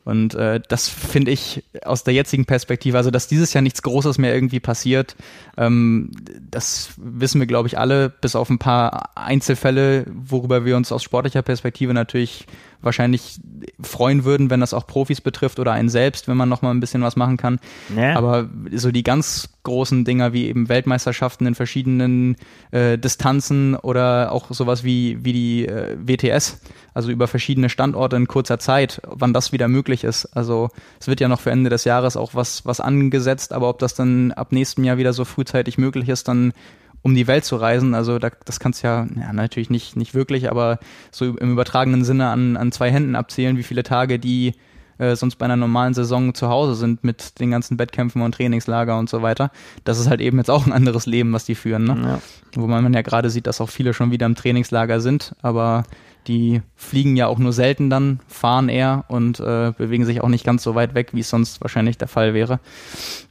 [0.04, 4.18] Und äh, das finde ich aus der jetzigen Perspektive, also dass dieses Jahr nichts Großes
[4.18, 5.14] mehr irgendwie passiert,
[5.56, 6.10] ähm,
[6.50, 11.02] das wissen wir, glaube ich, alle, bis auf ein paar Einzelfälle, worüber wir uns aus
[11.02, 12.46] sportlicher Perspektive natürlich
[12.82, 13.40] wahrscheinlich
[13.80, 16.80] freuen würden, wenn das auch Profis betrifft oder einen selbst, wenn man noch mal ein
[16.80, 17.58] bisschen was machen kann.
[17.96, 18.16] Ja.
[18.16, 22.36] Aber so die ganz großen Dinger wie eben Weltmeisterschaften in verschiedenen
[22.70, 26.60] äh, Distanzen oder auch sowas wie wie die äh, WTS,
[26.94, 30.26] also über verschiedene Standorte in kurzer Zeit, wann das wieder möglich ist.
[30.36, 33.78] Also es wird ja noch für Ende des Jahres auch was was angesetzt, aber ob
[33.78, 36.52] das dann ab nächstem Jahr wieder so frühzeitig möglich ist, dann
[37.02, 37.94] um die Welt zu reisen.
[37.94, 40.78] Also da, das kannst ja, ja natürlich nicht, nicht wirklich, aber
[41.10, 44.54] so im übertragenen Sinne an, an zwei Händen abzählen, wie viele Tage die
[45.00, 48.98] äh, sonst bei einer normalen Saison zu Hause sind mit den ganzen Wettkämpfen und Trainingslager
[48.98, 49.50] und so weiter.
[49.84, 51.84] Das ist halt eben jetzt auch ein anderes Leben, was die führen.
[51.84, 51.96] Ne?
[52.02, 52.20] Ja.
[52.60, 55.84] Wo man ja gerade sieht, dass auch viele schon wieder im Trainingslager sind, aber
[56.26, 60.44] die fliegen ja auch nur selten dann, fahren eher und äh, bewegen sich auch nicht
[60.44, 62.60] ganz so weit weg, wie es sonst wahrscheinlich der Fall wäre.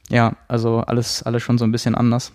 [0.08, 2.32] Ja, also alles, alles schon so ein bisschen anders.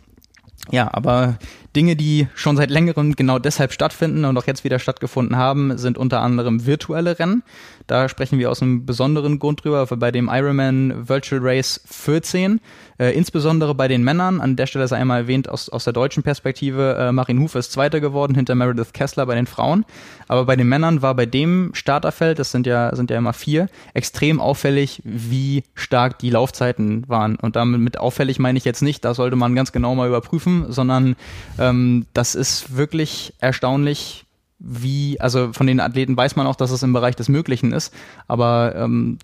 [0.72, 1.38] Ja, aber
[1.76, 5.98] Dinge, die schon seit längerem genau deshalb stattfinden und auch jetzt wieder stattgefunden haben, sind
[5.98, 7.44] unter anderem virtuelle Rennen.
[7.88, 12.60] Da sprechen wir aus einem besonderen Grund drüber, bei dem Ironman Virtual Race 14
[12.98, 16.24] äh, insbesondere bei den Männern, an der Stelle sei einmal erwähnt aus, aus der deutschen
[16.24, 19.86] Perspektive, äh, Marin Hufe ist Zweiter geworden hinter Meredith Kessler bei den Frauen.
[20.28, 23.68] Aber bei den Männern war bei dem Starterfeld, das sind ja, sind ja immer vier,
[23.94, 27.36] extrem auffällig, wie stark die Laufzeiten waren.
[27.36, 30.72] Und damit mit auffällig meine ich jetzt nicht, da sollte man ganz genau mal überprüfen,
[30.72, 31.18] sondern
[31.70, 34.26] ähm, das ist wirklich erstaunlich,
[34.60, 37.94] wie, also von den Athleten weiß man auch, dass es im Bereich des Möglichen ist,
[38.28, 39.18] aber ähm,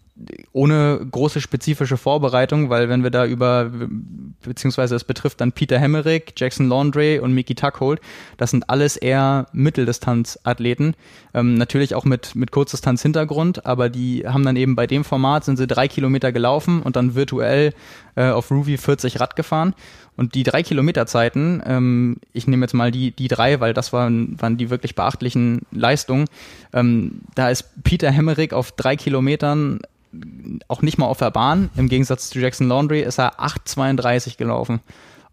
[0.52, 3.72] ohne große spezifische Vorbereitung, weil wenn wir da über,
[4.44, 8.02] beziehungsweise es betrifft dann Peter Hemmerich, Jackson Laundry und Mickey Tuckhold,
[8.38, 10.96] das sind alles eher Mitteldistanz-Athleten,
[11.34, 15.58] ähm, natürlich auch mit, mit Kurzdistanz-Hintergrund, aber die haben dann eben bei dem Format, sind
[15.58, 17.74] sie drei Kilometer gelaufen und dann virtuell
[18.16, 19.74] äh, auf Ruby 40 Rad gefahren
[20.18, 23.94] und die drei Kilometer Zeiten, ähm, ich nehme jetzt mal die, die drei, weil das
[23.94, 26.26] waren, waren die wirklich beachtlichen Leistungen,
[26.74, 29.80] ähm, da ist Peter Hemmerich auf drei Kilometern
[30.68, 31.70] auch nicht mal auf der Bahn.
[31.78, 34.82] Im Gegensatz zu Jackson Laundry ist er 8,32 gelaufen.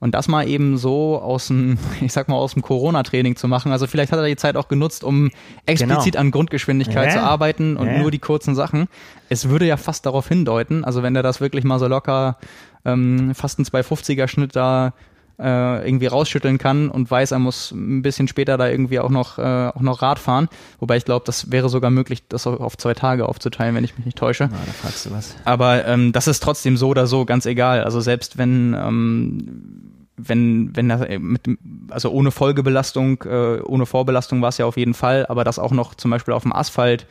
[0.01, 3.73] Und das mal eben so aus dem, ich sag mal, aus dem Corona-Training zu machen.
[3.73, 5.31] Also vielleicht hat er die Zeit auch genutzt, um
[5.67, 6.21] explizit genau.
[6.21, 7.13] an Grundgeschwindigkeit ja.
[7.15, 7.99] zu arbeiten und ja.
[7.99, 8.89] nur die kurzen Sachen.
[9.29, 12.39] Es würde ja fast darauf hindeuten, also wenn er das wirklich mal so locker
[12.85, 14.93] ähm, fast einen 250er Schnitt da
[15.39, 19.39] äh, irgendwie rausschütteln kann und weiß, er muss ein bisschen später da irgendwie auch noch,
[19.39, 20.49] äh, auch noch Rad fahren.
[20.81, 24.07] Wobei ich glaube, das wäre sogar möglich, das auf zwei Tage aufzuteilen, wenn ich mich
[24.07, 24.49] nicht täusche.
[24.51, 25.37] Na, da fragst du was.
[25.45, 27.85] Aber ähm, das ist trotzdem so oder so ganz egal.
[27.85, 31.43] Also selbst wenn ähm, wenn, wenn das äh, mit,
[31.91, 35.71] also ohne Folgebelastung, äh, ohne Vorbelastung war es ja auf jeden Fall, aber das auch
[35.71, 37.07] noch zum Beispiel auf dem Asphalt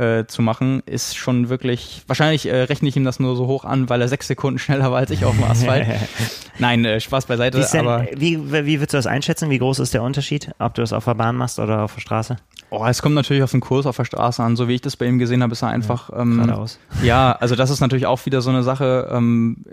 [0.00, 3.64] äh, zu machen, ist schon wirklich, wahrscheinlich äh, rechne ich ihm das nur so hoch
[3.64, 5.86] an, weil er sechs Sekunden schneller war als ich auf dem Asphalt.
[6.58, 7.66] Nein, äh, Spaß beiseite.
[7.72, 9.50] Denn, aber wie, wie würdest du das einschätzen?
[9.50, 12.00] Wie groß ist der Unterschied, ob du das auf der Bahn machst oder auf der
[12.00, 12.36] Straße?
[12.70, 14.56] Oh, es kommt natürlich auf den Kurs auf der Straße an.
[14.56, 16.10] So wie ich das bei ihm gesehen habe, ist er einfach.
[16.10, 16.66] Ja, ähm,
[17.02, 19.08] ja also das ist natürlich auch wieder so eine Sache.
[19.12, 19.64] Ähm,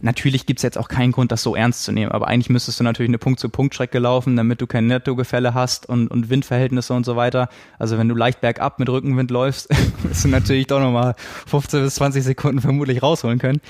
[0.00, 2.12] natürlich gibt's jetzt auch keinen Grund, das so ernst zu nehmen.
[2.12, 6.30] Aber eigentlich müsstest du natürlich eine Punkt-zu-Punkt-Strecke laufen, damit du kein Nettogefälle hast und, und
[6.30, 7.48] Windverhältnisse und so weiter.
[7.78, 9.68] Also wenn du leicht bergab mit Rückenwind läufst,
[10.04, 13.60] wirst du natürlich doch nochmal 15 bis 20 Sekunden vermutlich rausholen können.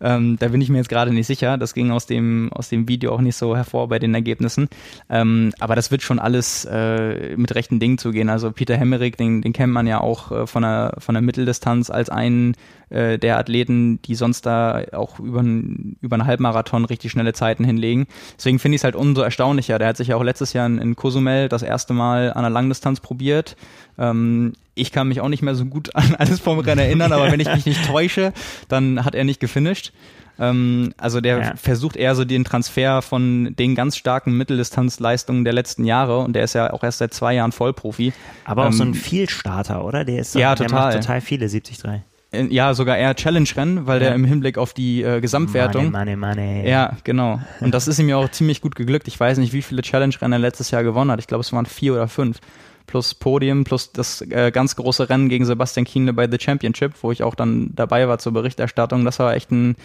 [0.00, 1.58] Ähm, da bin ich mir jetzt gerade nicht sicher.
[1.58, 4.68] Das ging aus dem, aus dem Video auch nicht so hervor bei den Ergebnissen.
[5.08, 8.30] Ähm, aber das wird schon alles äh, mit Recht rechten Ding zu gehen.
[8.30, 11.90] Also Peter Hemmerich, den, den kennt man ja auch äh, von, der, von der Mitteldistanz
[11.90, 12.54] als einen
[12.90, 18.06] äh, der Athleten, die sonst da auch über, über einen Halbmarathon richtig schnelle Zeiten hinlegen.
[18.36, 19.78] Deswegen finde ich es halt umso erstaunlicher.
[19.78, 22.50] Der hat sich ja auch letztes Jahr in, in Cozumel das erste Mal an der
[22.50, 23.56] Langdistanz probiert.
[23.98, 27.30] Ähm, ich kann mich auch nicht mehr so gut an alles vom Rennen erinnern, aber
[27.30, 28.32] wenn ich mich nicht täusche,
[28.68, 29.92] dann hat er nicht gefinisht.
[30.38, 31.56] Ähm, also der ja.
[31.56, 36.44] versucht eher so den Transfer von den ganz starken Mitteldistanzleistungen der letzten Jahre und der
[36.44, 38.12] ist ja auch erst seit zwei Jahren Vollprofi.
[38.44, 40.04] Aber auch so ein ähm, Vielstarter, oder?
[40.04, 40.94] Der ist ja, total.
[40.94, 42.02] total viele 73.
[42.50, 44.08] ja, sogar eher Challenge-Rennen, weil ja.
[44.08, 45.90] der im Hinblick auf die äh, Gesamtwertung.
[45.90, 46.68] Money, money, money.
[46.68, 47.40] Ja, genau.
[47.60, 49.08] Und das ist ihm ja auch ziemlich gut geglückt.
[49.08, 51.20] Ich weiß nicht, wie viele Challenge-Rennen er letztes Jahr gewonnen hat.
[51.20, 52.38] Ich glaube, es waren vier oder fünf.
[52.86, 57.12] Plus Podium, plus das äh, ganz große Rennen gegen Sebastian Kienle bei The Championship, wo
[57.12, 59.04] ich auch dann dabei war zur Berichterstattung.
[59.04, 59.76] Das war echt ein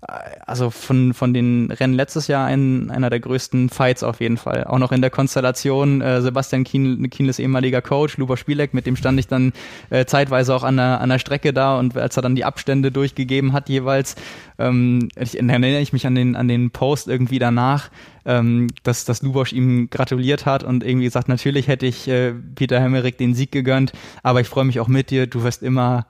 [0.00, 4.64] also von, von den Rennen letztes Jahr ein, einer der größten Fights auf jeden Fall.
[4.64, 8.94] Auch noch in der Konstellation äh, Sebastian Kien, Kienles ehemaliger Coach, Luba Spielek, mit dem
[8.94, 9.52] stand ich dann
[9.90, 12.92] äh, zeitweise auch an der, an der Strecke da und als er dann die Abstände
[12.92, 14.14] durchgegeben hat jeweils,
[14.58, 17.90] ähm, ich, erinnere ich mich an den, an den Post irgendwie danach,
[18.24, 22.80] ähm, dass, dass Lubosch ihm gratuliert hat und irgendwie gesagt, natürlich hätte ich äh, Peter
[22.80, 26.06] Hemmerich den Sieg gegönnt, aber ich freue mich auch mit dir, du wirst immer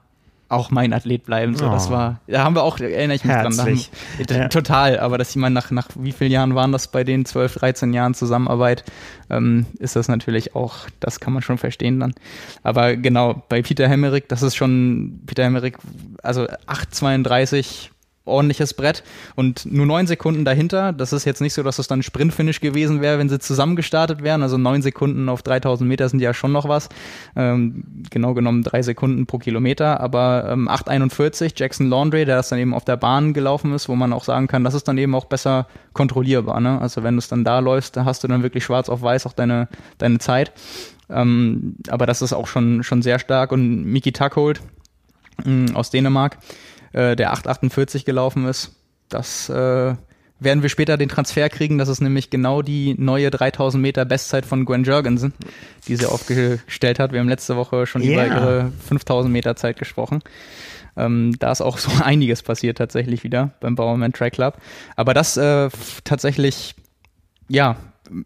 [0.49, 1.55] auch mein Athlet bleiben.
[1.55, 1.71] So, oh.
[1.71, 3.91] das war, da haben wir auch, erinnere ich mich Herzlich.
[4.17, 4.27] dran.
[4.27, 4.47] Haben, ja.
[4.49, 7.53] Total, aber dass ich meine, nach, nach wie vielen Jahren waren das bei den 12,
[7.55, 8.83] 13 Jahren Zusammenarbeit,
[9.29, 12.13] ähm, ist das natürlich auch, das kann man schon verstehen dann.
[12.63, 15.75] Aber genau, bei Peter Hemmerich, das ist schon, Peter Hemmerich,
[16.23, 17.89] also 8,32
[18.29, 19.03] ordentliches Brett
[19.35, 20.93] und nur neun Sekunden dahinter.
[20.93, 24.23] Das ist jetzt nicht so, dass es dann Sprintfinish gewesen wäre, wenn sie zusammen gestartet
[24.23, 24.43] wären.
[24.43, 26.89] Also neun Sekunden auf 3000 Meter sind ja schon noch was.
[27.35, 29.99] Ähm, genau genommen drei Sekunden pro Kilometer.
[29.99, 33.95] Aber ähm, 8,41 Jackson Laundry, der das dann eben auf der Bahn gelaufen ist, wo
[33.95, 36.59] man auch sagen kann, das ist dann eben auch besser kontrollierbar.
[36.59, 36.79] Ne?
[36.79, 39.25] Also wenn du es dann da läufst, da hast du dann wirklich schwarz auf weiß
[39.25, 40.51] auch deine, deine Zeit.
[41.09, 43.51] Ähm, aber das ist auch schon, schon sehr stark.
[43.51, 44.61] Und Miki Tuckhold
[45.43, 46.37] mm, aus Dänemark,
[46.93, 48.75] äh, der 848 gelaufen ist.
[49.09, 49.95] Das äh,
[50.39, 51.77] werden wir später den Transfer kriegen.
[51.77, 55.33] Das ist nämlich genau die neue 3000 Meter Bestzeit von Gwen Jurgensen,
[55.87, 57.11] die sie aufgestellt hat.
[57.11, 58.25] Wir haben letzte Woche schon yeah.
[58.25, 60.21] über ihre 5000 Meter Zeit gesprochen.
[60.95, 64.57] Ähm, da ist auch so einiges passiert tatsächlich wieder beim Bauerman Track Club.
[64.95, 65.69] Aber das äh,
[66.03, 66.75] tatsächlich,
[67.47, 67.77] ja,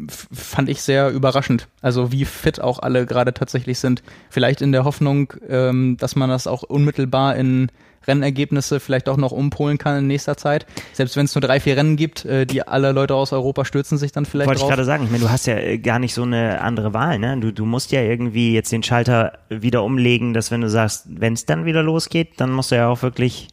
[0.08, 1.68] fand ich sehr überraschend.
[1.82, 4.02] Also wie fit auch alle gerade tatsächlich sind.
[4.30, 7.70] Vielleicht in der Hoffnung, ähm, dass man das auch unmittelbar in
[8.08, 10.66] Rennergebnisse vielleicht auch noch umpolen kann in nächster Zeit.
[10.94, 13.98] Selbst wenn es nur drei, vier Rennen gibt, äh, die alle Leute aus Europa stürzen
[13.98, 14.70] sich dann vielleicht Wollte drauf.
[14.70, 17.20] ich gerade sagen, ich meine, du hast ja äh, gar nicht so eine andere Wahl,
[17.20, 17.38] ne?
[17.40, 21.34] Du, du musst ja irgendwie jetzt den Schalter wieder umlegen, dass wenn du sagst, wenn
[21.34, 23.48] es dann wieder losgeht, dann musst du ja auch wirklich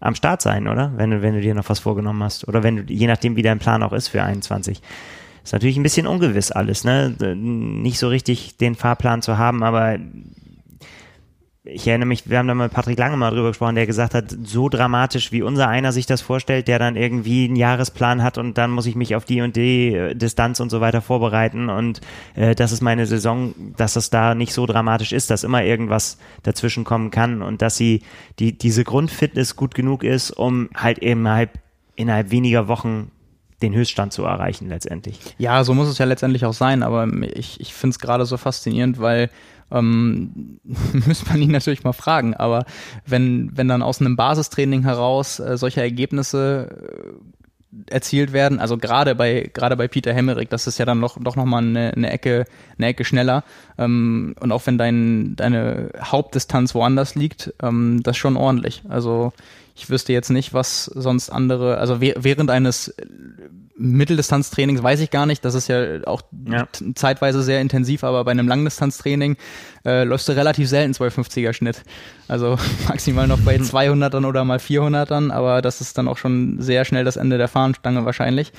[0.00, 0.92] am Start sein, oder?
[0.96, 2.48] Wenn du, wenn du dir noch was vorgenommen hast.
[2.48, 4.82] Oder wenn du, je nachdem, wie dein Plan auch ist für 21.
[5.44, 7.14] Ist natürlich ein bisschen ungewiss alles, ne?
[7.36, 9.98] Nicht so richtig den Fahrplan zu haben, aber
[11.64, 14.34] ich erinnere mich, wir haben da mit Patrick Lange mal drüber gesprochen, der gesagt hat,
[14.42, 18.58] so dramatisch wie unser einer sich das vorstellt, der dann irgendwie einen Jahresplan hat und
[18.58, 22.00] dann muss ich mich auf die und die äh, Distanz und so weiter vorbereiten und
[22.34, 26.18] äh, das ist meine Saison, dass es da nicht so dramatisch ist, dass immer irgendwas
[26.42, 28.02] dazwischen kommen kann und dass sie
[28.40, 31.50] die diese Grundfitness gut genug ist, um halt eben halt
[31.94, 33.12] innerhalb weniger Wochen
[33.62, 35.20] den Höchststand zu erreichen letztendlich.
[35.38, 38.36] Ja, so muss es ja letztendlich auch sein, aber ich, ich finde es gerade so
[38.36, 39.30] faszinierend, weil
[39.72, 40.60] ähm,
[41.06, 42.34] müsste man ihn natürlich mal fragen.
[42.34, 42.64] Aber
[43.06, 49.14] wenn, wenn dann aus einem Basistraining heraus äh, solche Ergebnisse äh, erzielt werden, also gerade
[49.14, 52.10] bei gerade bei Peter Hemmerich, das ist ja dann noch doch noch mal eine, eine
[52.10, 52.44] Ecke
[52.76, 53.44] eine Ecke schneller
[53.78, 58.82] ähm, und auch wenn dein deine Hauptdistanz woanders liegt, ähm, das schon ordentlich.
[58.88, 59.32] Also
[59.74, 62.94] ich wüsste jetzt nicht, was sonst andere, also während eines
[63.76, 65.44] Mitteldistanztrainings weiß ich gar nicht.
[65.44, 66.68] Das ist ja auch ja.
[66.94, 69.36] zeitweise sehr intensiv, aber bei einem Langdistanztraining
[69.84, 71.82] äh, läufst du relativ selten 250er Schnitt.
[72.28, 72.58] Also
[72.88, 77.04] maximal noch bei 200ern oder mal 400ern, aber das ist dann auch schon sehr schnell
[77.04, 78.52] das Ende der Fahnenstange wahrscheinlich.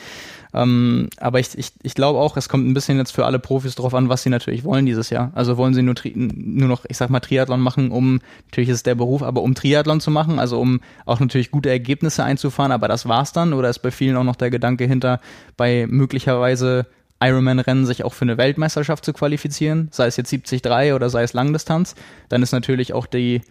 [0.53, 3.75] Ähm, aber ich, ich, ich glaube auch, es kommt ein bisschen jetzt für alle Profis
[3.75, 5.31] drauf an, was sie natürlich wollen dieses Jahr.
[5.33, 8.83] Also wollen sie nur, nur noch, ich sag mal, Triathlon machen, um, natürlich ist es
[8.83, 12.87] der Beruf, aber um Triathlon zu machen, also um auch natürlich gute Ergebnisse einzufahren, aber
[12.87, 13.53] das war's dann?
[13.53, 15.19] Oder ist bei vielen auch noch der Gedanke hinter,
[15.57, 16.85] bei möglicherweise
[17.19, 21.33] Ironman-Rennen sich auch für eine Weltmeisterschaft zu qualifizieren, sei es jetzt 73 oder sei es
[21.33, 21.95] Langdistanz,
[22.29, 23.41] dann ist natürlich auch die,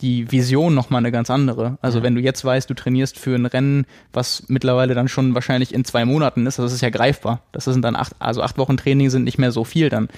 [0.00, 1.78] die Vision nochmal eine ganz andere.
[1.82, 2.04] Also ja.
[2.04, 5.84] wenn du jetzt weißt, du trainierst für ein Rennen, was mittlerweile dann schon wahrscheinlich in
[5.84, 7.42] zwei Monaten ist, das ist ja greifbar.
[7.52, 10.08] Das sind dann acht, also acht Wochen Training sind nicht mehr so viel dann.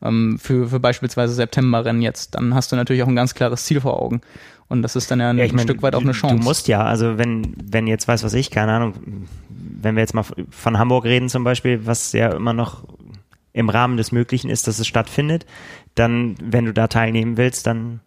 [0.00, 3.80] Ähm, für, für beispielsweise Septemberrennen jetzt, dann hast du natürlich auch ein ganz klares Ziel
[3.80, 4.20] vor Augen.
[4.68, 6.36] Und das ist dann ja ein, ja, ein mein, Stück weit auch eine Chance.
[6.36, 10.14] Du musst ja, also wenn, wenn jetzt weiß was ich, keine Ahnung, wenn wir jetzt
[10.14, 12.84] mal von Hamburg reden zum Beispiel, was ja immer noch
[13.52, 15.46] im Rahmen des Möglichen ist, dass es stattfindet,
[15.94, 18.00] dann, wenn du da teilnehmen willst, dann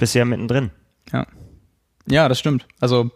[0.00, 0.70] bist ja mittendrin.
[1.12, 1.26] Ja.
[2.06, 2.66] Ja, das stimmt.
[2.80, 3.10] Also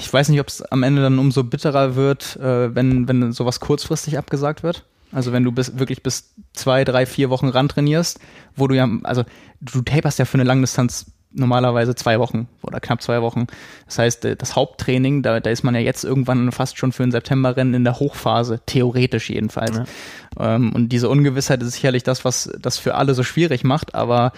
[0.00, 3.60] ich weiß nicht, ob es am Ende dann umso bitterer wird, äh, wenn, wenn sowas
[3.60, 4.84] kurzfristig abgesagt wird.
[5.12, 8.20] Also wenn du bis, wirklich bis zwei, drei, vier Wochen ran trainierst,
[8.56, 9.24] wo du ja, also
[9.60, 13.46] du taperst ja für eine Langdistanz normalerweise zwei Wochen oder knapp zwei Wochen.
[13.86, 17.02] Das heißt, äh, das Haupttraining, da, da ist man ja jetzt irgendwann fast schon für
[17.02, 19.76] ein Septemberrennen in der Hochphase, theoretisch jedenfalls.
[19.76, 20.54] Ja.
[20.56, 24.32] Ähm, und diese Ungewissheit ist sicherlich das, was das für alle so schwierig macht, aber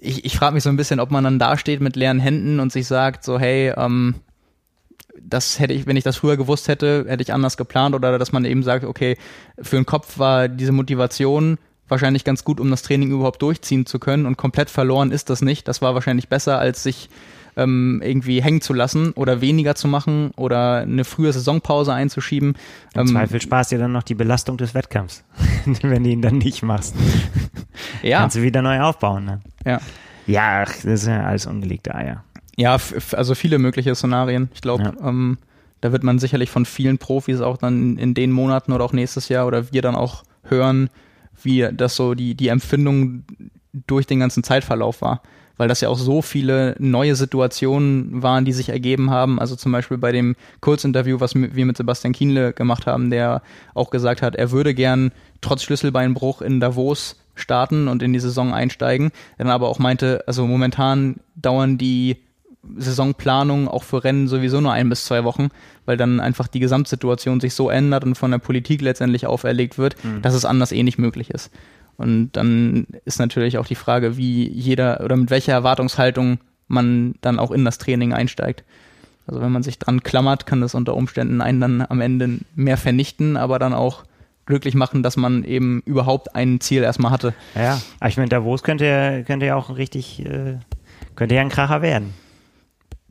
[0.00, 2.60] ich, ich frage mich so ein bisschen, ob man dann da steht mit leeren Händen
[2.60, 4.16] und sich sagt, so, hey, ähm,
[5.20, 8.32] das hätte ich, wenn ich das früher gewusst hätte, hätte ich anders geplant oder dass
[8.32, 9.16] man eben sagt, okay,
[9.60, 11.58] für den Kopf war diese Motivation
[11.88, 15.42] wahrscheinlich ganz gut, um das Training überhaupt durchziehen zu können und komplett verloren ist das
[15.42, 15.68] nicht.
[15.68, 17.10] Das war wahrscheinlich besser, als sich
[17.60, 22.54] ähm, irgendwie hängen zu lassen oder weniger zu machen oder eine frühe Saisonpause einzuschieben.
[22.94, 25.24] Im ähm, Zweifel sparst dir dann noch die Belastung des Wettkampfs,
[25.82, 26.94] wenn du ihn dann nicht machst.
[28.02, 28.20] Ja.
[28.20, 29.24] Kannst du wieder neu aufbauen.
[29.24, 29.40] Ne?
[29.64, 29.80] Ja.
[30.26, 32.24] Ja, das ist ja alles ungelegte Eier.
[32.56, 32.78] Ja,
[33.12, 34.48] also viele mögliche Szenarien.
[34.54, 35.08] Ich glaube, ja.
[35.08, 35.38] ähm,
[35.80, 39.28] da wird man sicherlich von vielen Profis auch dann in den Monaten oder auch nächstes
[39.28, 40.88] Jahr oder wir dann auch hören,
[41.42, 43.24] wie das so die, die Empfindung
[43.72, 45.22] durch den ganzen Zeitverlauf war
[45.60, 49.38] weil das ja auch so viele neue Situationen waren, die sich ergeben haben.
[49.38, 53.42] Also zum Beispiel bei dem Kurzinterview, was wir mit Sebastian Kienle gemacht haben, der
[53.74, 58.54] auch gesagt hat, er würde gern trotz Schlüsselbeinbruch in Davos starten und in die Saison
[58.54, 59.10] einsteigen.
[59.36, 62.16] Dann aber auch meinte, also momentan dauern die
[62.78, 65.48] Saisonplanung auch für Rennen sowieso nur ein bis zwei Wochen,
[65.84, 70.02] weil dann einfach die Gesamtsituation sich so ändert und von der Politik letztendlich auferlegt wird,
[70.02, 70.22] mhm.
[70.22, 71.50] dass es anders eh nicht möglich ist.
[72.00, 77.38] Und dann ist natürlich auch die Frage, wie jeder oder mit welcher Erwartungshaltung man dann
[77.38, 78.64] auch in das Training einsteigt.
[79.26, 82.78] Also wenn man sich dran klammert, kann das unter Umständen einen dann am Ende mehr
[82.78, 84.04] vernichten, aber dann auch
[84.46, 87.34] glücklich machen, dass man eben überhaupt ein Ziel erstmal hatte.
[87.54, 90.56] Ja, ich meine, Davos könnte ja, könnte ja auch richtig, äh,
[91.16, 92.14] könnte ja ein Kracher werden.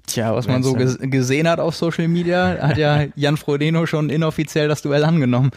[0.10, 4.68] Tja, was man so gesehen hat auf Social Media, hat ja Jan Frodeno schon inoffiziell
[4.68, 5.52] das Duell angenommen.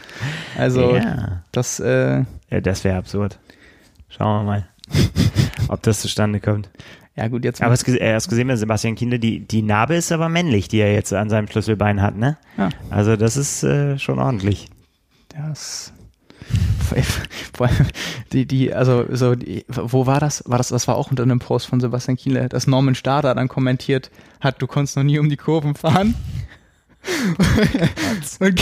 [0.57, 1.43] Also ja.
[1.51, 1.79] das.
[1.79, 3.39] Äh, ja, das wäre absurd.
[4.09, 4.67] Schauen wir mal,
[5.69, 6.69] ob das zustande kommt.
[7.15, 7.61] Ja, gut, jetzt.
[7.61, 10.93] Aber hast du hast gesehen Sebastian Kinder, die, die Narbe ist aber männlich, die er
[10.93, 12.37] jetzt an seinem Schlüsselbein hat, ne?
[12.57, 12.69] Ja.
[12.89, 14.67] Also, das ist äh, schon ordentlich.
[15.29, 15.92] Das
[18.33, 20.43] die, die, also so, die, wo war das?
[20.45, 23.47] War das, das war auch unter einem Post von Sebastian Kiele, dass Norman Starter dann
[23.47, 24.11] kommentiert
[24.41, 26.15] hat, du konntest noch nie um die Kurven fahren.
[28.39, 28.61] und,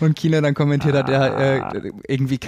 [0.00, 2.40] und Kieler dann kommentiert hat, ja, äh, irgendwie,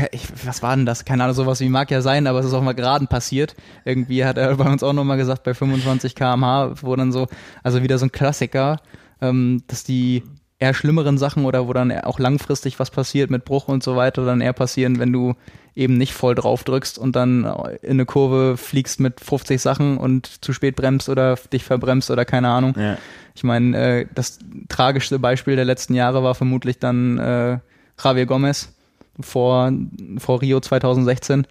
[0.45, 1.05] was war denn das?
[1.05, 3.55] Keine Ahnung, sowas wie mag ja sein, aber es ist auch mal geraden passiert.
[3.85, 7.29] Irgendwie hat er bei uns auch nochmal gesagt, bei 25 kmh, wo dann so,
[7.63, 8.81] also wieder so ein Klassiker,
[9.21, 10.23] ähm, dass die
[10.59, 14.25] eher schlimmeren Sachen oder wo dann auch langfristig was passiert mit Bruch und so weiter,
[14.25, 15.35] dann eher passieren, wenn du
[15.77, 17.45] eben nicht voll drauf drückst und dann
[17.83, 22.25] in eine Kurve fliegst mit 50 Sachen und zu spät bremst oder dich verbremst oder
[22.25, 22.75] keine Ahnung.
[22.77, 22.99] Ja.
[23.37, 27.59] Ich meine, äh, das tragischste Beispiel der letzten Jahre war vermutlich dann äh,
[28.03, 28.75] Javier Gomez
[29.21, 29.73] vor,
[30.19, 31.47] vor Rio 2016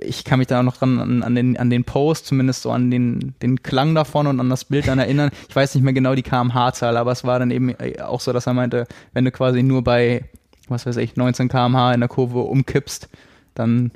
[0.00, 2.90] ich kann mich da noch dran an, an, den, an den Post, zumindest so an
[2.90, 5.30] den, den Klang davon und an das Bild dann erinnern.
[5.48, 8.32] Ich weiß nicht mehr genau die kmh-Zahl, aber es war dann eben äh, auch so,
[8.32, 10.24] dass er meinte, wenn du quasi nur bei,
[10.68, 13.08] was weiß ich, 19 kmh in der Kurve umkippst,
[13.54, 13.90] dann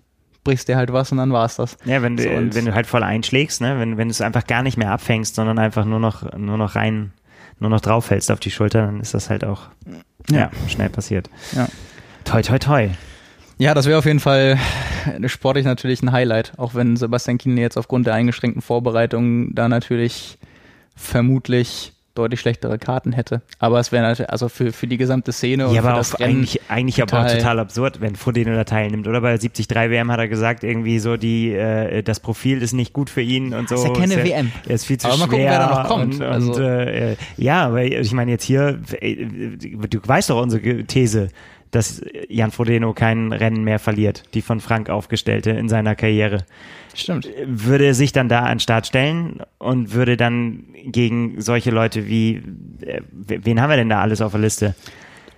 [0.44, 1.76] brichst dir halt was und dann war's das.
[1.84, 4.46] Ja, wenn du, so, wenn du halt voll einschlägst, ne, wenn, wenn du es einfach
[4.46, 7.12] gar nicht mehr abfängst, sondern einfach nur noch, nur noch rein,
[7.58, 9.68] nur noch drauf fällst auf die Schulter, dann ist das halt auch,
[10.30, 11.30] ja, ja schnell passiert.
[11.52, 11.68] Ja.
[12.24, 12.88] Toi, toi, toi.
[13.58, 14.58] Ja, das wäre auf jeden Fall
[15.26, 20.38] sportlich natürlich ein Highlight, auch wenn Sebastian Kienle jetzt aufgrund der eingeschränkten Vorbereitung da natürlich
[20.96, 23.40] vermutlich deutlich schlechtere Karten hätte.
[23.58, 26.38] Aber es wäre natürlich, also für, für die gesamte Szene und ja, aber das Rennen
[26.38, 29.06] eigentlich, eigentlich aber auch total absurd, wenn Frodeno da teilnimmt.
[29.06, 32.92] Oder bei 73 WM hat er gesagt, irgendwie so die, äh, das Profil ist nicht
[32.92, 33.76] gut für ihn und so.
[33.76, 34.52] Das ist ja keine ist WM.
[34.66, 35.26] Er ist viel zu aber schwer.
[35.26, 36.14] Mal gucken, wer da noch kommt.
[36.16, 36.52] Und, also.
[36.54, 41.28] und äh, ja, aber ich meine jetzt hier, äh, du weißt doch unsere These
[41.70, 46.44] dass Jan Frodeno kein Rennen mehr verliert, die von Frank aufgestellte in seiner Karriere.
[46.94, 47.28] Stimmt.
[47.44, 52.06] Würde er sich dann da an den Start stellen und würde dann gegen solche Leute
[52.08, 52.42] wie,
[52.80, 54.74] äh, wen haben wir denn da alles auf der Liste?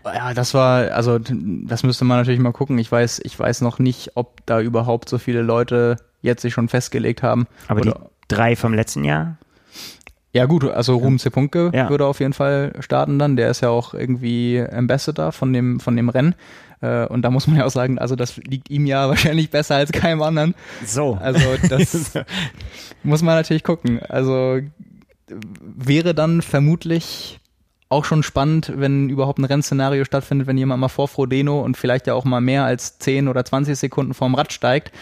[0.04, 2.78] Ja, das war, also das müsste man natürlich mal gucken.
[2.78, 6.68] Ich weiß, ich weiß noch nicht, ob da überhaupt so viele Leute jetzt sich schon
[6.68, 7.46] festgelegt haben.
[7.68, 9.36] Aber Oder, die drei vom letzten Jahr?
[10.34, 11.90] Ja gut, also Ruben Zepunke ja.
[11.90, 13.36] würde auf jeden Fall starten dann.
[13.36, 16.34] Der ist ja auch irgendwie Ambassador von dem, von dem Rennen.
[16.80, 19.76] Äh, und da muss man ja auch sagen, also das liegt ihm ja wahrscheinlich besser
[19.76, 20.54] als keinem anderen.
[20.84, 21.18] So.
[21.20, 22.12] Also das
[23.02, 24.00] muss man natürlich gucken.
[24.08, 24.60] Also
[25.28, 27.38] wäre dann vermutlich
[27.90, 32.06] auch schon spannend, wenn überhaupt ein Rennszenario stattfindet, wenn jemand mal vor Frodeno und vielleicht
[32.06, 34.92] ja auch mal mehr als 10 oder 20 Sekunden vorm Rad steigt.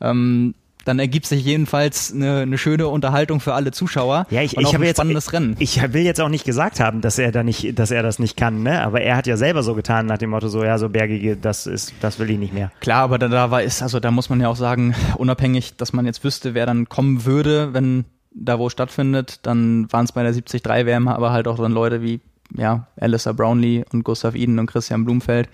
[0.00, 0.54] Ähm,
[0.84, 4.26] dann ergibt sich jedenfalls eine, eine schöne Unterhaltung für alle Zuschauer.
[4.30, 5.56] Ja, ich, ich habe jetzt spannendes Rennen.
[5.58, 8.36] Ich will jetzt auch nicht gesagt haben, dass er da nicht, dass er das nicht
[8.36, 8.82] kann, ne?
[8.82, 11.66] Aber er hat ja selber so getan nach dem Motto so, ja, so bergige, das
[11.66, 12.70] ist, das will ich nicht mehr.
[12.80, 15.92] Klar, aber da, da war ist, also da muss man ja auch sagen, unabhängig, dass
[15.92, 20.22] man jetzt wüsste, wer dann kommen würde, wenn da wo stattfindet, dann waren es bei
[20.22, 22.20] der 73 WM aber halt auch dann Leute wie
[22.56, 25.48] ja, Alistair Brownlee und Gustav Eden und Christian Blumfeld,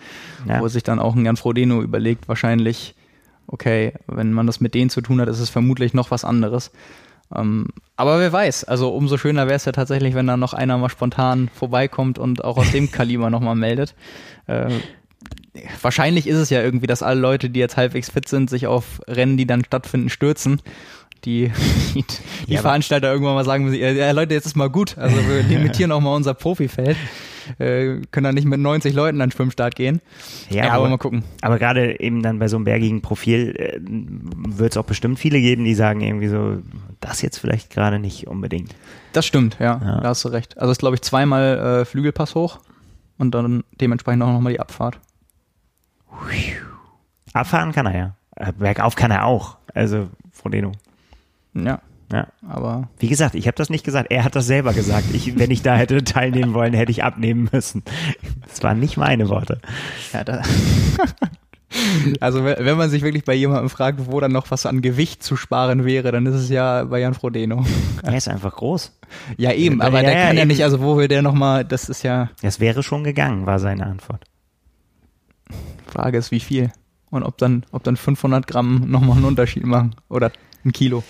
[0.49, 0.61] ja.
[0.61, 2.95] wo sich dann auch ein Jan Frodeno überlegt, wahrscheinlich
[3.47, 6.71] okay, wenn man das mit denen zu tun hat, ist es vermutlich noch was anderes.
[7.35, 10.79] Ähm, aber wer weiß, also umso schöner wäre es ja tatsächlich, wenn da noch einer
[10.79, 13.95] mal spontan vorbeikommt und auch aus dem Kaliber nochmal meldet.
[14.47, 14.71] Äh,
[15.83, 19.01] wahrscheinlich ist es ja irgendwie, dass alle Leute, die jetzt halbwegs fit sind, sich auf
[19.09, 20.61] Rennen, die dann stattfinden, stürzen.
[21.27, 21.53] Die,
[21.95, 22.05] die,
[22.49, 24.97] die ja, Veranstalter irgendwann mal sagen, ja, Leute, jetzt ist mal gut.
[24.97, 26.97] Also wir limitieren auch mal unser Profifeld
[27.59, 30.01] äh, können dann nicht mit 90 Leuten an den Schwimmstart gehen.
[30.51, 31.25] Ja, aber, aber, mal gucken.
[31.43, 35.41] Aber gerade eben dann bei so einem bergigen Profil äh, wird es auch bestimmt viele
[35.41, 36.59] geben, die sagen irgendwie so,
[37.01, 38.75] das jetzt vielleicht gerade nicht unbedingt.
[39.13, 40.01] Das stimmt, ja, ja.
[40.01, 40.59] da hast du recht.
[40.59, 42.59] Also es ist, glaube ich, zweimal äh, Flügelpass hoch
[43.19, 44.99] und dann dementsprechend auch nochmal die Abfahrt.
[47.33, 48.17] Abfahren kann er ja.
[48.37, 49.57] Äh, bergauf kann er auch.
[49.75, 50.73] Also, Frodeno.
[51.65, 51.81] Ja.
[52.13, 52.29] Ja.
[52.49, 54.13] Aber wie gesagt, ich habe das nicht gesagt.
[54.13, 55.07] Er hat das selber gesagt.
[55.13, 57.83] Ich, wenn ich da hätte teilnehmen wollen, hätte ich abnehmen müssen.
[58.47, 59.61] Das waren nicht meine Worte.
[60.13, 60.43] Ja, da
[62.21, 65.37] also wenn man sich wirklich bei jemandem fragt, wo dann noch was an Gewicht zu
[65.37, 67.65] sparen wäre, dann ist es ja bei Jan Frodeno.
[68.03, 68.97] Er ist einfach groß.
[69.37, 71.89] Ja eben, aber ja, der ja, kann ja nicht, also wo will der nochmal, das
[71.89, 72.31] ist ja...
[72.41, 74.25] Das wäre schon gegangen, war seine Antwort.
[75.87, 76.71] Frage ist, wie viel?
[77.11, 80.31] Und ob dann, ob dann 500 Gramm nochmal einen Unterschied machen oder
[80.65, 81.03] ein Kilo.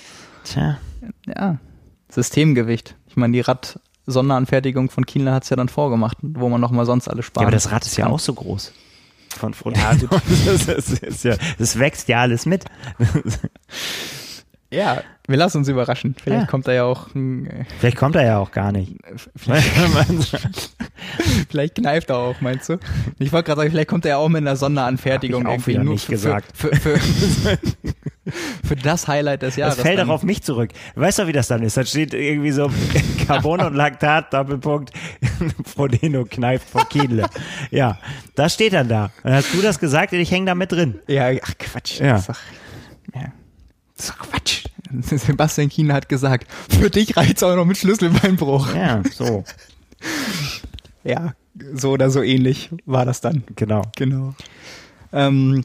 [0.47, 0.79] Tja.
[1.27, 1.59] Ja,
[2.09, 2.95] Systemgewicht.
[3.09, 7.09] Ich meine, die Rad-Sonderanfertigung von Kienle hat es ja dann vorgemacht, wo man nochmal sonst
[7.09, 7.43] alles spart.
[7.43, 8.73] Ja, aber das Rad ist ja auch so groß.
[9.31, 9.85] Von Frontino.
[9.87, 12.65] Ja, das, ist, ist ja, das wächst ja alles mit.
[14.71, 16.15] Ja, wir lassen uns überraschen.
[16.23, 16.47] Vielleicht ja.
[16.47, 17.15] kommt er ja auch.
[17.15, 18.97] Äh, vielleicht kommt er ja auch gar nicht.
[21.51, 22.79] Vielleicht, kneift er auch, meinst du?
[23.19, 25.69] Ich wollte gerade sagen, vielleicht kommt er ja auch mit einer Sonderanfertigung Hab ich auch
[25.69, 26.57] irgendwie nur nicht für, gesagt.
[26.57, 26.99] Für, für,
[28.65, 29.77] für, das Highlight des Jahres.
[29.77, 30.11] Das fällt dann.
[30.11, 30.71] auch auf mich zurück.
[30.95, 31.77] Weißt du, wie das dann ist?
[31.77, 32.71] Da steht irgendwie so
[33.27, 34.93] Carbon und Laktat, Doppelpunkt,
[35.65, 37.27] Frodeno kneift vor Kiedle.
[37.71, 37.99] Ja,
[38.35, 39.11] das steht dann da.
[39.23, 41.01] Dann hast du das gesagt und ich hänge da mit drin.
[41.07, 42.01] Ja, ach Quatsch.
[42.01, 42.13] Ja.
[42.13, 42.39] Das ist doch,
[43.15, 43.33] ja.
[43.97, 44.65] Das ist doch Quatsch.
[45.01, 48.75] Sebastian Kienle hat gesagt, für dich reicht's auch noch mit Schlüsselbeinbruch.
[48.75, 49.45] Ja, so.
[51.07, 51.35] Ja,
[51.75, 53.45] so oder so ähnlich war das dann.
[53.55, 53.83] Genau.
[53.97, 54.35] Genau.
[55.13, 55.65] Ähm,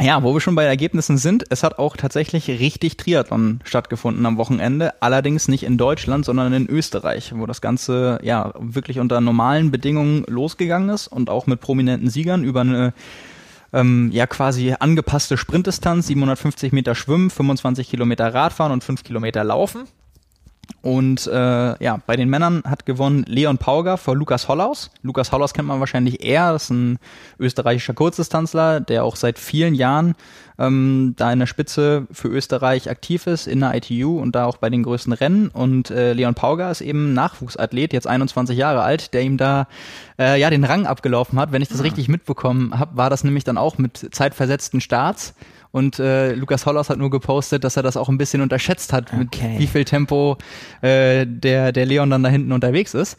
[0.00, 4.36] ja, wo wir schon bei Ergebnissen sind, es hat auch tatsächlich richtig Triathlon stattgefunden am
[4.36, 9.70] Wochenende, allerdings nicht in Deutschland, sondern in Österreich, wo das Ganze ja wirklich unter normalen
[9.70, 12.94] Bedingungen losgegangen ist und auch mit prominenten Siegern über eine
[13.72, 19.84] ähm, ja quasi angepasste Sprintdistanz, 750 Meter Schwimmen, 25 Kilometer Radfahren und 5 Kilometer Laufen.
[20.82, 24.90] Und äh, ja, bei den Männern hat gewonnen Leon Pauger vor Lukas Hollaus.
[25.02, 26.98] Lukas Hollaus kennt man wahrscheinlich eher, das ist ein
[27.38, 30.16] österreichischer Kurzdistanzler, der auch seit vielen Jahren
[30.58, 34.56] ähm, da in der Spitze für Österreich aktiv ist, in der ITU und da auch
[34.56, 35.48] bei den größten Rennen.
[35.48, 39.68] Und äh, Leon Pauger ist eben Nachwuchsathlet, jetzt 21 Jahre alt, der ihm da
[40.18, 41.52] äh, ja den Rang abgelaufen hat.
[41.52, 41.80] Wenn ich das.
[41.80, 41.82] Ah.
[41.82, 45.34] richtig mitbekommen habe, war das nämlich dann auch mit zeitversetzten Starts.
[45.72, 49.12] Und äh, Lukas Hollaus hat nur gepostet, dass er das auch ein bisschen unterschätzt hat,
[49.12, 49.18] okay.
[49.48, 50.36] mit wie viel Tempo
[50.82, 53.16] äh, der, der Leon dann da hinten unterwegs ist.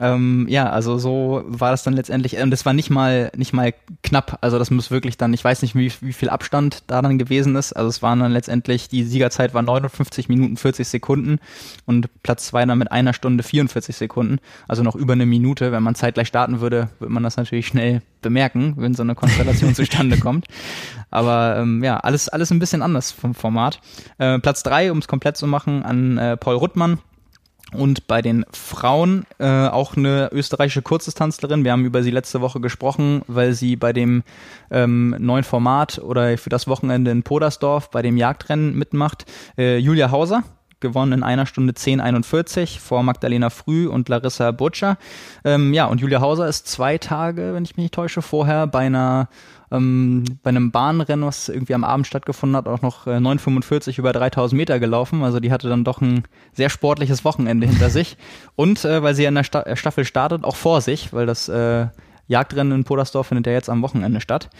[0.00, 3.74] Ähm, ja, also so war das dann letztendlich, und es war nicht mal, nicht mal
[4.02, 7.18] knapp, also das muss wirklich dann, ich weiß nicht, wie, wie viel Abstand da dann
[7.18, 11.38] gewesen ist, also es waren dann letztendlich, die Siegerzeit war 59 Minuten 40 Sekunden
[11.84, 15.82] und Platz zwei dann mit einer Stunde 44 Sekunden, also noch über eine Minute, wenn
[15.82, 20.18] man zeitgleich starten würde, würde man das natürlich schnell bemerken, wenn so eine Konstellation zustande
[20.18, 20.46] kommt.
[21.10, 23.80] Aber ähm, ja, alles, alles ein bisschen anders vom Format.
[24.18, 26.98] Äh, Platz drei, um es komplett zu machen, an äh, Paul Ruttmann
[27.72, 31.64] und bei den Frauen äh, auch eine österreichische Kurzdistanzlerin.
[31.64, 34.22] Wir haben über sie letzte Woche gesprochen, weil sie bei dem
[34.70, 39.26] ähm, neuen Format oder für das Wochenende in Podersdorf bei dem Jagdrennen mitmacht.
[39.56, 40.42] Äh, Julia Hauser
[40.80, 44.96] gewonnen in einer Stunde 10,41 vor Magdalena Früh und Larissa Butcher.
[45.44, 48.86] Ähm, ja, und Julia Hauser ist zwei Tage, wenn ich mich nicht täusche, vorher bei
[48.86, 49.28] einer
[49.70, 54.12] ähm, bei einem Bahnrennen, was irgendwie am Abend stattgefunden hat, auch noch äh, 9,45 über
[54.12, 55.22] 3000 Meter gelaufen.
[55.22, 58.16] Also die hatte dann doch ein sehr sportliches Wochenende hinter sich.
[58.56, 61.86] Und äh, weil sie in der Sta Staffel startet, auch vor sich, weil das äh,
[62.30, 64.50] Jagdrennen in Podersdorf findet ja jetzt am Wochenende statt.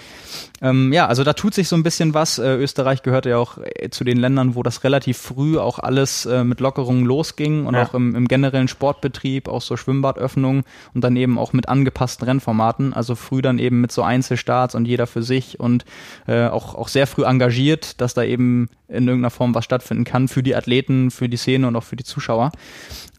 [0.61, 2.41] Ähm, ja, also da tut sich so ein bisschen was.
[2.41, 6.27] Äh, Österreich gehört ja auch äh, zu den Ländern, wo das relativ früh auch alles
[6.27, 7.85] äh, mit Lockerungen losging und ja.
[7.85, 10.65] auch im, im, generellen Sportbetrieb, auch so Schwimmbadöffnungen
[10.95, 12.93] und dann eben auch mit angepassten Rennformaten.
[12.93, 15.85] Also früh dann eben mit so Einzelstarts und jeder für sich und
[16.27, 20.27] äh, auch, auch sehr früh engagiert, dass da eben in irgendeiner Form was stattfinden kann
[20.27, 22.51] für die Athleten, für die Szene und auch für die Zuschauer.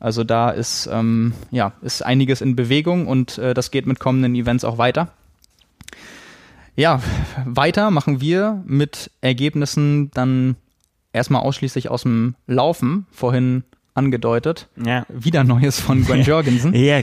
[0.02, 4.34] Also da ist, ähm, ja, ist einiges in Bewegung und äh, das geht mit kommenden
[4.36, 5.10] Events auch weiter.
[6.76, 7.02] Ja,
[7.46, 10.56] weiter machen wir mit Ergebnissen dann
[11.14, 14.68] erstmal ausschließlich aus dem Laufen, vorhin angedeutet.
[14.84, 15.06] Ja.
[15.08, 16.74] Wieder Neues von Gwen Jorgensen.
[16.74, 17.02] ja,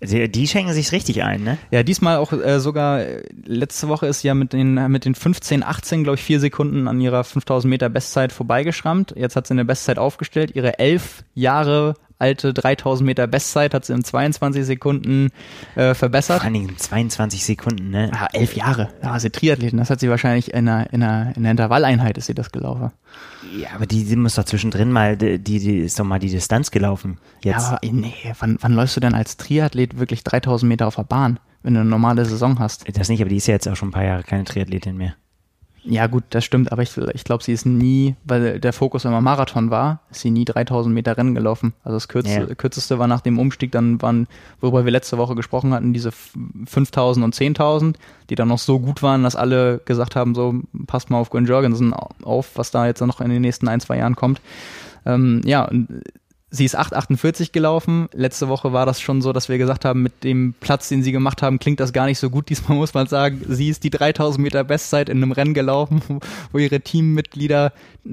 [0.00, 1.58] Die, schenken sich richtig ein, ne?
[1.70, 5.62] Ja, diesmal auch äh, sogar, äh, letzte Woche ist ja mit den, mit den 15,
[5.62, 9.14] 18, glaube ich, vier Sekunden an ihrer 5000 Meter Bestzeit vorbeigeschrammt.
[9.16, 10.52] Jetzt hat sie eine Bestzeit aufgestellt.
[10.54, 15.30] Ihre elf Jahre alte 3000 Meter Bestzeit hat sie in 22 Sekunden
[15.74, 16.38] äh, verbessert.
[16.38, 18.10] Vor allen Dingen 22 Sekunden, ne?
[18.14, 18.88] Ah, elf Jahre.
[19.02, 19.78] Ja, sie Triathletin.
[19.78, 22.92] Das hat sie wahrscheinlich in einer, in einer, in einer Intervalleinheit ist sie das gelaufen.
[23.58, 26.70] Ja, aber die, die muss doch zwischendrin mal, die, die ist doch mal die Distanz
[26.70, 27.18] gelaufen.
[27.42, 27.70] Jetzt.
[27.70, 31.02] Ja, aber nee, wann, wann läufst du denn als Triathlet wirklich 3000 Meter auf der
[31.02, 32.84] Bahn, wenn du eine normale Saison hast?
[32.96, 35.16] Das nicht, aber die ist ja jetzt auch schon ein paar Jahre keine Triathletin mehr.
[35.84, 39.20] Ja, gut, das stimmt, aber ich, ich glaube, sie ist nie, weil der Fokus immer
[39.20, 41.74] Marathon war, ist sie nie 3000 Meter Rennen gelaufen.
[41.82, 42.54] Also das kürzeste, ja.
[42.54, 44.28] kürzeste war nach dem Umstieg, dann waren,
[44.60, 47.96] worüber wir letzte Woche gesprochen hatten, diese 5000 und 10.000,
[48.30, 50.54] die dann noch so gut waren, dass alle gesagt haben, so,
[50.86, 53.98] passt mal auf Gwen Jorgensen auf, was da jetzt noch in den nächsten ein, zwei
[53.98, 54.40] Jahren kommt.
[55.04, 55.68] Ähm, ja,
[56.54, 58.10] Sie ist 8,48 gelaufen.
[58.12, 61.10] Letzte Woche war das schon so, dass wir gesagt haben, mit dem Platz, den sie
[61.10, 62.48] gemacht haben, klingt das gar nicht so gut.
[62.50, 66.02] Diesmal muss man sagen, sie ist die 3000 Meter Bestzeit in einem Rennen gelaufen,
[66.52, 67.72] wo ihre Teammitglieder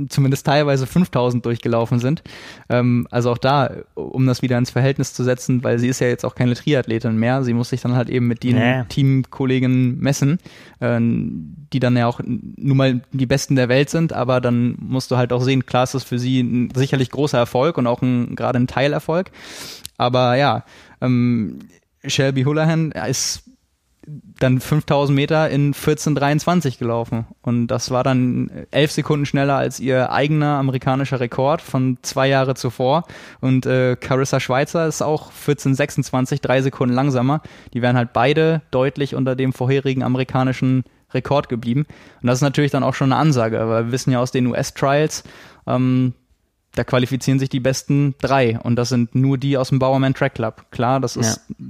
[0.10, 2.24] zumindest teilweise 5000 durchgelaufen sind.
[2.70, 6.08] Ähm, also auch da, um das wieder ins Verhältnis zu setzen, weil sie ist ja
[6.08, 7.44] jetzt auch keine Triathletin mehr.
[7.44, 8.84] Sie muss sich dann halt eben mit den nee.
[8.88, 10.38] Teamkollegen messen,
[10.80, 14.14] äh, die dann ja auch nun mal die Besten der Welt sind.
[14.14, 17.38] Aber dann musst du halt auch sehen, klar ist das für sie ein sicherlich großer
[17.38, 19.32] Erfolg und auch ein, gerade ein Teilerfolg.
[19.98, 20.64] Aber ja,
[21.02, 21.60] ähm,
[22.06, 23.44] Shelby Houlihan ist
[24.40, 27.26] dann 5000 Meter in 14,23 gelaufen.
[27.42, 32.56] Und das war dann elf Sekunden schneller als ihr eigener amerikanischer Rekord von zwei Jahre
[32.56, 33.04] zuvor.
[33.42, 37.42] Und äh, Carissa Schweizer ist auch 14,26, drei Sekunden langsamer.
[37.74, 41.86] Die wären halt beide deutlich unter dem vorherigen amerikanischen Rekord geblieben.
[42.22, 44.48] Und das ist natürlich dann auch schon eine Ansage, weil wir wissen ja aus den
[44.48, 45.24] US-Trials,
[45.68, 46.14] ähm,
[46.80, 50.36] da qualifizieren sich die besten drei und das sind nur die aus dem Bowerman Track
[50.36, 50.68] Club.
[50.72, 51.66] Klar, das ist ja.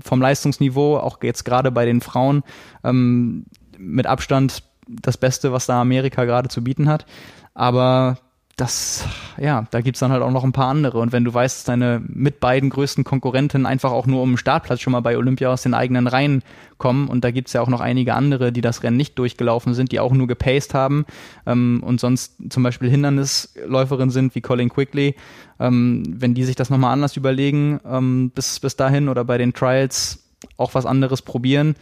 [0.00, 2.44] vom Leistungsniveau, auch jetzt gerade bei den Frauen,
[2.84, 3.46] ähm,
[3.76, 7.04] mit Abstand das Beste, was da Amerika gerade zu bieten hat.
[7.52, 8.18] Aber
[8.56, 9.04] das,
[9.36, 10.98] ja, da gibt's dann halt auch noch ein paar andere.
[10.98, 14.36] Und wenn du weißt, dass deine mit beiden größten Konkurrenten einfach auch nur um den
[14.36, 16.42] Startplatz schon mal bei Olympia aus den eigenen Reihen
[16.78, 19.90] kommen, und da gibt's ja auch noch einige andere, die das Rennen nicht durchgelaufen sind,
[19.90, 21.04] die auch nur gepaced haben
[21.46, 25.16] ähm, und sonst zum Beispiel Hindernisläuferin sind wie Colin Quickly,
[25.58, 29.52] ähm, wenn die sich das nochmal anders überlegen, ähm, bis, bis dahin oder bei den
[29.52, 30.24] Trials
[30.56, 31.74] auch was anderes probieren,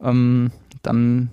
[0.00, 0.52] ähm,
[0.82, 1.30] dann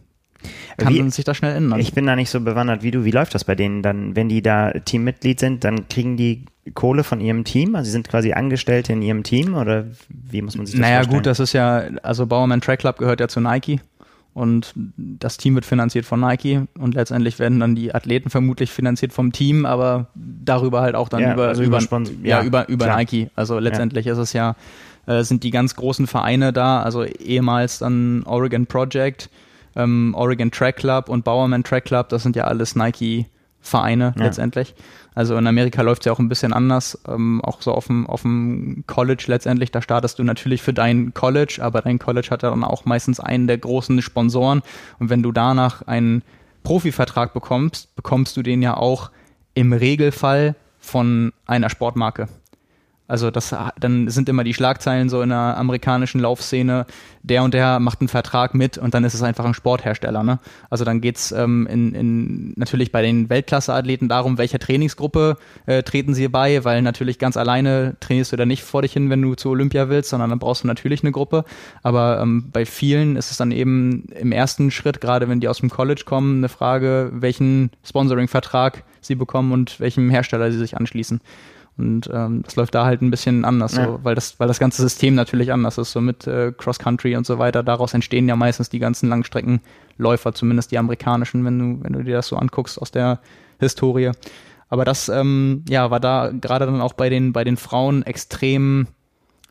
[0.78, 1.80] kann wie, sich das schnell ändern.
[1.80, 3.06] Ich bin da nicht so bewandert wie du.
[3.06, 4.16] Wie läuft das bei denen dann?
[4.16, 7.76] Wenn die da Teammitglied sind, dann kriegen die Kohle von ihrem Team?
[7.76, 10.98] Also sie sind quasi Angestellte in ihrem Team oder wie muss man sich das naja,
[10.98, 11.12] vorstellen?
[11.12, 13.80] Naja gut, das ist ja, also Bauerman Track Club gehört ja zu Nike
[14.34, 19.12] und das Team wird finanziert von Nike und letztendlich werden dann die Athleten vermutlich finanziert
[19.12, 22.70] vom Team, aber darüber halt auch dann ja, über, also über, über, ja, ja, über,
[22.70, 23.30] über Nike.
[23.36, 24.56] Also letztendlich ist es ja,
[25.08, 29.30] äh, sind die ganz großen Vereine da, also ehemals dann Oregon Project,
[29.76, 34.24] ähm, Oregon Track Club und Bowerman Track Club, das sind ja alles Nike-Vereine ja.
[34.24, 34.76] letztendlich.
[35.14, 38.08] Also in Amerika läuft es ja auch ein bisschen anders, ähm, auch so auf dem,
[38.08, 42.44] auf dem College letztendlich, da startest du natürlich für dein College, aber dein College hat
[42.44, 44.62] ja dann auch meistens einen der großen Sponsoren
[45.00, 46.24] und wenn du danach einen
[46.64, 49.12] Profivertrag bekommst, bekommst du den ja auch
[49.54, 52.28] im Regelfall von einer Sportmarke.
[53.12, 56.86] Also das, dann sind immer die Schlagzeilen so in der amerikanischen Laufszene,
[57.24, 60.24] der und der macht einen Vertrag mit und dann ist es einfach ein Sporthersteller.
[60.24, 60.40] Ne?
[60.70, 65.36] Also dann geht's ähm, in, in, natürlich bei den Weltklasse-Athleten darum, welcher Trainingsgruppe
[65.66, 69.10] äh, treten sie bei, weil natürlich ganz alleine trainierst du da nicht vor dich hin,
[69.10, 71.44] wenn du zu Olympia willst, sondern dann brauchst du natürlich eine Gruppe.
[71.84, 75.60] Aber ähm, bei vielen ist es dann eben im ersten Schritt, gerade wenn die aus
[75.60, 81.20] dem College kommen, eine Frage, welchen Sponsoring-Vertrag sie bekommen und welchem Hersteller sie sich anschließen.
[81.82, 83.86] Und ähm, das läuft da halt ein bisschen anders, ja.
[83.86, 87.16] so, weil das, weil das ganze System natürlich anders ist, so mit äh, Cross Country
[87.16, 87.64] und so weiter.
[87.64, 92.18] Daraus entstehen ja meistens die ganzen Langstreckenläufer, zumindest die amerikanischen, wenn du, wenn du dir
[92.18, 93.20] das so anguckst aus der
[93.60, 94.12] Historie.
[94.70, 98.88] Aber das, ähm, ja, war da gerade dann auch bei den, bei den Frauen extrem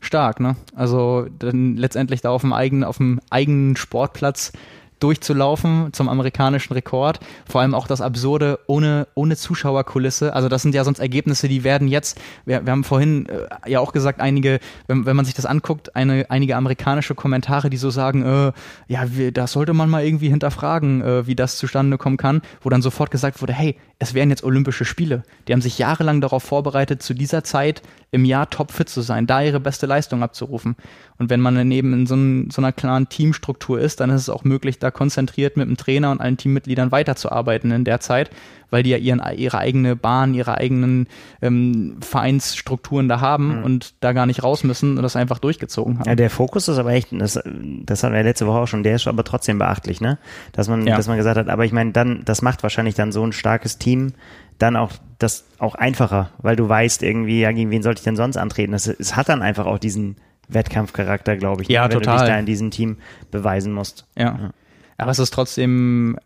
[0.00, 0.56] stark, ne?
[0.74, 4.52] Also dann letztendlich da auf dem eigenen, auf dem eigenen Sportplatz
[5.00, 7.20] durchzulaufen zum amerikanischen Rekord.
[7.48, 10.34] Vor allem auch das Absurde ohne, ohne Zuschauerkulisse.
[10.34, 13.80] Also das sind ja sonst Ergebnisse, die werden jetzt, wir, wir haben vorhin äh, ja
[13.80, 17.90] auch gesagt, einige, wenn, wenn man sich das anguckt, eine, einige amerikanische Kommentare, die so
[17.90, 18.52] sagen, äh,
[18.88, 22.68] ja, wir, das sollte man mal irgendwie hinterfragen, äh, wie das zustande kommen kann, wo
[22.68, 25.22] dann sofort gesagt wurde, hey, es wären jetzt Olympische Spiele.
[25.48, 27.82] Die haben sich jahrelang darauf vorbereitet, zu dieser Zeit
[28.12, 30.76] im Jahr topfit zu sein, da ihre beste Leistung abzurufen.
[31.18, 34.22] Und wenn man dann eben in so, ein, so einer klaren Teamstruktur ist, dann ist
[34.22, 38.30] es auch möglich, da konzentriert mit dem Trainer und allen Teammitgliedern weiterzuarbeiten in der Zeit,
[38.70, 41.06] weil die ja ihren, ihre eigene Bahn, ihre eigenen
[41.40, 43.64] ähm, Vereinsstrukturen da haben mhm.
[43.64, 46.08] und da gar nicht raus müssen und das einfach durchgezogen haben.
[46.08, 48.96] Ja, der Fokus ist aber echt, das, das hatten wir letzte Woche auch schon, der
[48.96, 50.18] ist aber trotzdem beachtlich, ne?
[50.52, 50.96] Dass man, ja.
[50.96, 53.78] dass man gesagt hat, aber ich meine, dann, das macht wahrscheinlich dann so ein starkes
[53.78, 54.14] Team,
[54.60, 58.16] dann auch das auch einfacher, weil du weißt irgendwie, ja, gegen wen sollte ich denn
[58.16, 58.72] sonst antreten?
[58.72, 60.16] Es, es hat dann einfach auch diesen
[60.48, 62.16] Wettkampfcharakter, glaube ich, ja, wenn total.
[62.16, 62.98] du dich da in diesem Team
[63.30, 64.06] beweisen musst.
[64.16, 64.24] Ja.
[64.24, 64.50] ja.
[64.98, 66.18] Aber es ist trotzdem,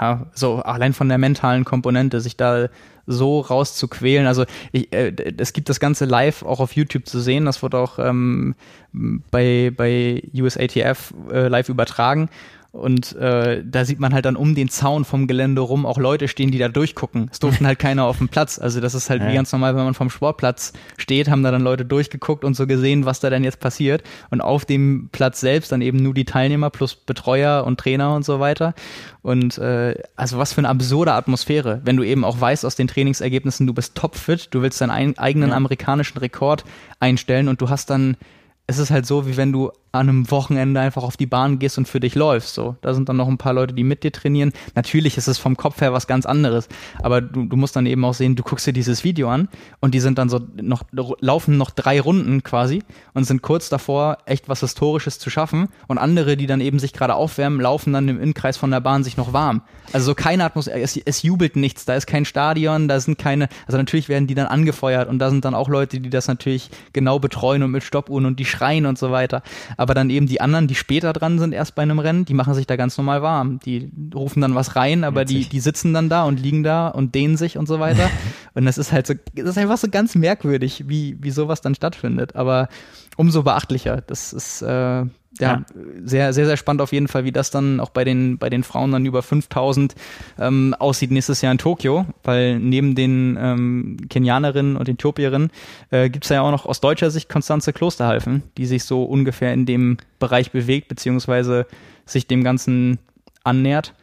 [0.00, 2.68] ja, so allein von der mentalen Komponente, sich da
[3.06, 4.26] so rauszuquälen.
[4.26, 7.44] Also ich, äh, es gibt das Ganze live auch auf YouTube zu sehen.
[7.44, 8.54] Das wird auch ähm,
[8.92, 12.28] bei, bei USATF äh, live übertragen.
[12.76, 16.28] Und äh, da sieht man halt dann um den Zaun vom Gelände rum auch Leute
[16.28, 17.30] stehen, die da durchgucken.
[17.32, 18.58] Es durften halt keiner auf dem Platz.
[18.58, 19.28] Also das ist halt ja.
[19.28, 22.66] wie ganz normal, wenn man vom Sportplatz steht, haben da dann Leute durchgeguckt und so
[22.66, 24.02] gesehen, was da denn jetzt passiert.
[24.28, 28.26] Und auf dem Platz selbst dann eben nur die Teilnehmer plus Betreuer und Trainer und
[28.26, 28.74] so weiter.
[29.22, 32.88] Und äh, also was für eine absurde Atmosphäre, wenn du eben auch weißt aus den
[32.88, 35.56] Trainingsergebnissen, du bist topfit, du willst deinen eigenen ja.
[35.56, 36.64] amerikanischen Rekord
[37.00, 38.18] einstellen und du hast dann
[38.66, 41.78] es ist halt so, wie wenn du an einem Wochenende einfach auf die Bahn gehst
[41.78, 42.54] und für dich läufst.
[42.54, 44.52] So, da sind dann noch ein paar Leute, die mit dir trainieren.
[44.74, 46.68] Natürlich ist es vom Kopf her was ganz anderes,
[47.02, 49.48] aber du, du musst dann eben auch sehen, du guckst dir dieses Video an
[49.80, 52.82] und die sind dann so noch laufen noch drei Runden quasi
[53.14, 55.68] und sind kurz davor, echt was Historisches zu schaffen.
[55.86, 59.04] Und andere, die dann eben sich gerade aufwärmen, laufen dann im Innenkreis von der Bahn
[59.04, 59.62] sich noch warm.
[59.92, 63.48] Also so keine Atmosphäre, es, es jubelt nichts, da ist kein Stadion, da sind keine,
[63.66, 66.70] also natürlich werden die dann angefeuert und da sind dann auch Leute, die das natürlich
[66.92, 69.42] genau betreuen und mit Stoppuhren und die schreien und so weiter.
[69.76, 72.34] Aber aber dann eben die anderen, die später dran sind, erst bei einem Rennen, die
[72.34, 73.60] machen sich da ganz normal warm.
[73.60, 77.14] Die rufen dann was rein, aber die, die sitzen dann da und liegen da und
[77.14, 78.10] dehnen sich und so weiter.
[78.54, 81.76] und das ist halt so, das ist einfach so ganz merkwürdig, wie, wie sowas dann
[81.76, 82.34] stattfindet.
[82.34, 82.68] Aber
[83.16, 84.02] umso beachtlicher.
[84.04, 85.04] Das ist, äh,
[85.38, 85.64] ja, ja,
[86.04, 88.62] sehr, sehr, sehr spannend auf jeden Fall, wie das dann auch bei den, bei den
[88.62, 89.94] Frauen dann über 5000
[90.38, 95.50] ähm, aussieht nächstes Jahr in Tokio, weil neben den ähm, Kenianerinnen und Äthiopierinnen
[95.90, 99.52] äh, gibt es ja auch noch aus deutscher Sicht Konstanze Klosterhalfen, die sich so ungefähr
[99.52, 101.66] in dem Bereich bewegt, beziehungsweise
[102.04, 102.98] sich dem Ganzen
[103.44, 103.94] annähert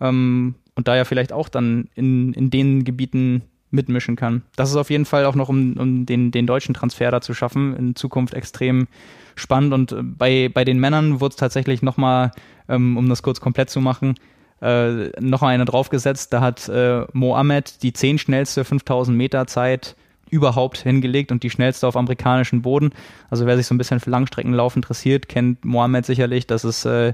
[0.00, 3.42] ähm, und da ja vielleicht auch dann in, in den Gebieten
[3.72, 4.42] mitmischen kann.
[4.56, 7.34] Das ist auf jeden Fall auch noch, um, um den, den deutschen Transfer da zu
[7.34, 8.86] schaffen, in Zukunft extrem
[9.34, 9.72] spannend.
[9.72, 12.32] Und äh, bei, bei den Männern wurde es tatsächlich nochmal,
[12.68, 14.14] ähm, um das kurz komplett zu machen,
[14.60, 16.32] äh, noch eine draufgesetzt.
[16.32, 19.96] Da hat äh, Mohamed die zehn schnellste 5000 Meter Zeit
[20.30, 22.90] überhaupt hingelegt und die schnellste auf amerikanischen Boden.
[23.28, 26.46] Also wer sich so ein bisschen für Langstreckenlauf interessiert, kennt Mohamed sicherlich.
[26.46, 27.12] Das ist äh,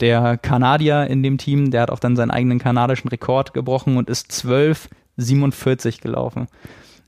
[0.00, 1.70] der Kanadier in dem Team.
[1.70, 4.32] Der hat auch dann seinen eigenen kanadischen Rekord gebrochen und ist
[5.18, 6.46] 12,47 gelaufen.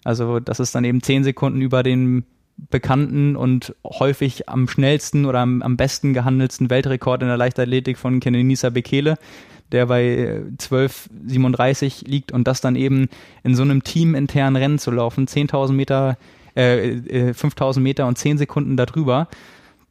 [0.04, 2.24] Also das ist dann eben zehn Sekunden über den
[2.70, 8.20] bekannten und häufig am schnellsten oder am, am besten gehandelsten Weltrekord in der Leichtathletik von
[8.20, 9.16] Kenenisa Bekele,
[9.72, 13.08] der bei 12,37 äh, liegt und das dann eben
[13.44, 16.18] in so einem teaminternen Rennen zu laufen, 10.000 Meter,
[16.54, 19.28] äh, 5.000 äh, Meter und 10 Sekunden darüber,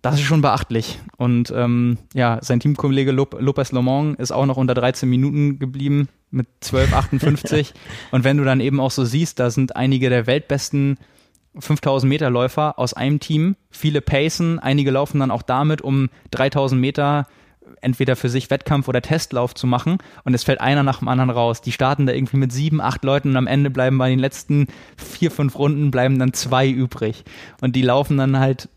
[0.02, 1.00] das ist schon beachtlich.
[1.18, 6.48] Und ähm, ja, sein Teamkollege Lopez Lomong ist auch noch unter 13 Minuten geblieben mit
[6.64, 7.74] 12,58.
[8.12, 10.98] und wenn du dann eben auch so siehst, da sind einige der weltbesten
[11.58, 16.80] 5000 Meter Läufer aus einem Team, viele pacen, einige laufen dann auch damit, um 3000
[16.80, 17.28] Meter
[17.82, 21.30] entweder für sich Wettkampf oder Testlauf zu machen und es fällt einer nach dem anderen
[21.30, 21.62] raus.
[21.62, 24.68] Die starten da irgendwie mit sieben, acht Leuten und am Ende bleiben bei den letzten
[24.98, 27.24] vier, fünf Runden bleiben dann zwei übrig
[27.62, 28.70] und die laufen dann halt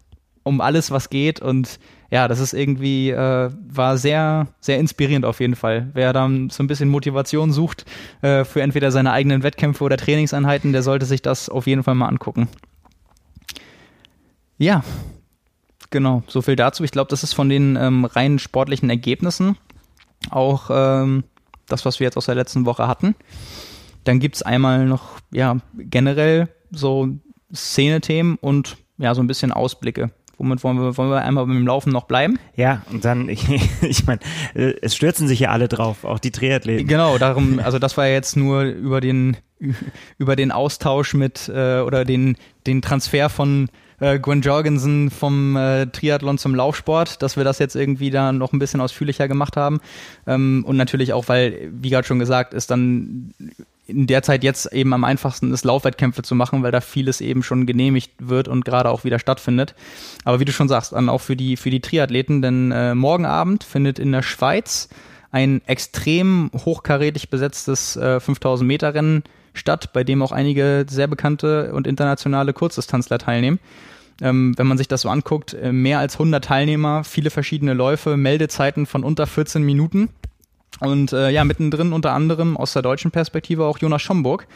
[0.42, 1.78] um alles, was geht und
[2.10, 5.88] ja, das ist irgendwie, äh, war sehr, sehr inspirierend auf jeden Fall.
[5.94, 7.86] Wer dann so ein bisschen Motivation sucht
[8.20, 11.94] äh, für entweder seine eigenen Wettkämpfe oder Trainingseinheiten, der sollte sich das auf jeden Fall
[11.94, 12.48] mal angucken.
[14.58, 14.84] Ja,
[15.90, 16.84] genau, so viel dazu.
[16.84, 19.56] Ich glaube, das ist von den ähm, rein sportlichen Ergebnissen
[20.30, 21.24] auch ähm,
[21.66, 23.14] das, was wir jetzt aus der letzten Woche hatten.
[24.04, 27.08] Dann gibt es einmal noch, ja, generell so
[27.54, 30.10] Szenethemen und ja, so ein bisschen Ausblicke.
[30.42, 32.36] Womit wollen wir, wollen wir einmal mit dem Laufen noch bleiben?
[32.56, 33.46] Ja, und dann, ich,
[33.80, 34.18] ich meine,
[34.54, 36.88] äh, es stürzen sich ja alle drauf, auch die Triathleten.
[36.88, 39.36] Genau, darum, also das war jetzt nur über den,
[40.18, 42.36] über den Austausch mit äh, oder den,
[42.66, 43.68] den Transfer von
[44.00, 48.52] äh, Gwen Jorgensen vom äh, Triathlon zum Laufsport, dass wir das jetzt irgendwie da noch
[48.52, 49.78] ein bisschen ausführlicher gemacht haben.
[50.26, 53.32] Ähm, und natürlich auch, weil, wie gerade schon gesagt, ist dann
[53.86, 57.42] in der Zeit jetzt eben am einfachsten ist, Laufwettkämpfe zu machen, weil da vieles eben
[57.42, 59.74] schon genehmigt wird und gerade auch wieder stattfindet.
[60.24, 63.26] Aber wie du schon sagst, dann auch für die, für die Triathleten, denn äh, morgen
[63.26, 64.88] Abend findet in der Schweiz
[65.32, 69.24] ein extrem hochkarätig besetztes äh, 5000 Meter Rennen
[69.54, 73.58] statt, bei dem auch einige sehr bekannte und internationale Kurzdistanzler teilnehmen.
[74.20, 78.16] Ähm, wenn man sich das so anguckt, äh, mehr als 100 Teilnehmer, viele verschiedene Läufe,
[78.16, 80.10] Meldezeiten von unter 14 Minuten.
[80.80, 84.46] Und äh, ja, mittendrin unter anderem aus der deutschen Perspektive auch Jonas Schomburg,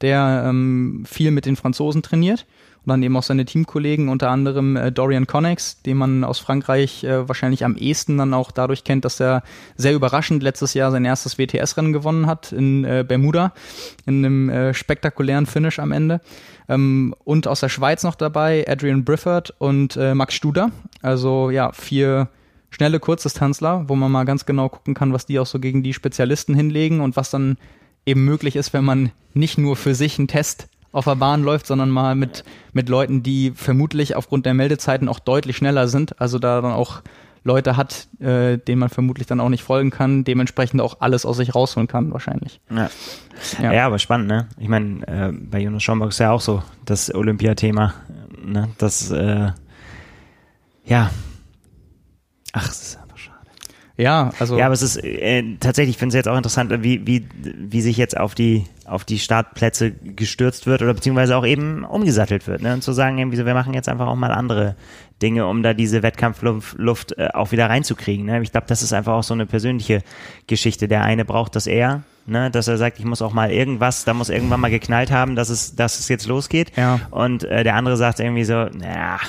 [0.00, 2.46] der ähm, viel mit den Franzosen trainiert
[2.84, 7.04] und dann eben auch seine Teamkollegen, unter anderem äh, Dorian Connex, den man aus Frankreich
[7.04, 9.42] äh, wahrscheinlich am ehesten dann auch dadurch kennt, dass er
[9.76, 13.52] sehr überraschend letztes Jahr sein erstes WTS-Rennen gewonnen hat in äh, Bermuda,
[14.04, 16.20] in einem äh, spektakulären Finish am Ende.
[16.68, 20.70] Ähm, und aus der Schweiz noch dabei Adrian Brifford und äh, Max Studer.
[21.02, 22.28] Also ja, vier
[22.72, 25.92] schnelle Kurzdistanzler, wo man mal ganz genau gucken kann, was die auch so gegen die
[25.94, 27.56] Spezialisten hinlegen und was dann
[28.04, 31.66] eben möglich ist, wenn man nicht nur für sich einen Test auf der Bahn läuft,
[31.66, 36.20] sondern mal mit, mit Leuten, die vermutlich aufgrund der Meldezeiten auch deutlich schneller sind.
[36.20, 37.02] Also da dann auch
[37.44, 41.38] Leute hat, äh, denen man vermutlich dann auch nicht folgen kann, dementsprechend auch alles aus
[41.38, 42.60] sich rausholen kann, wahrscheinlich.
[42.70, 42.90] Ja,
[43.60, 43.72] ja.
[43.72, 44.48] ja aber spannend, ne?
[44.58, 47.94] Ich meine, äh, bei Jonas Schomburg ist ja auch so das Olympiathema,
[48.44, 48.68] ne?
[48.78, 49.50] Das, äh,
[50.84, 51.10] ja.
[52.52, 52.98] Ach, es ist
[53.96, 54.58] ja, also.
[54.58, 57.80] Ja, aber es ist äh, tatsächlich, ich finde es jetzt auch interessant, wie, wie, wie
[57.82, 62.62] sich jetzt auf die, auf die Startplätze gestürzt wird oder beziehungsweise auch eben umgesattelt wird.
[62.62, 62.72] Ne?
[62.72, 64.76] Und zu sagen, irgendwie so, wir machen jetzt einfach auch mal andere
[65.20, 68.24] Dinge, um da diese Wettkampfluft Luft, äh, auch wieder reinzukriegen.
[68.26, 68.42] Ne?
[68.42, 70.02] Ich glaube, das ist einfach auch so eine persönliche
[70.46, 70.88] Geschichte.
[70.88, 72.50] Der eine braucht das eher, ne?
[72.50, 75.50] dass er sagt, ich muss auch mal irgendwas, da muss irgendwann mal geknallt haben, dass
[75.50, 76.72] es, dass es jetzt losgeht.
[76.76, 76.98] Ja.
[77.10, 79.20] Und äh, der andere sagt irgendwie so, naja,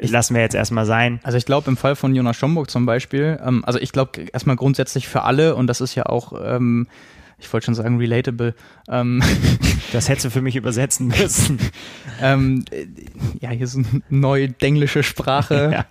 [0.00, 1.20] ich, lassen wir jetzt erstmal sein.
[1.22, 4.56] Also ich glaube im Fall von Jonas Schomburg zum Beispiel, ähm, also ich glaube erstmal
[4.56, 6.86] grundsätzlich für alle und das ist ja auch ähm,
[7.38, 8.54] ich wollte schon sagen relatable.
[8.88, 9.22] Ähm,
[9.92, 11.58] das hättest du für mich übersetzen müssen.
[12.22, 12.64] ähm,
[13.40, 15.54] ja, hier ist eine neue denglische Sprache.
[15.74, 15.86] Ja.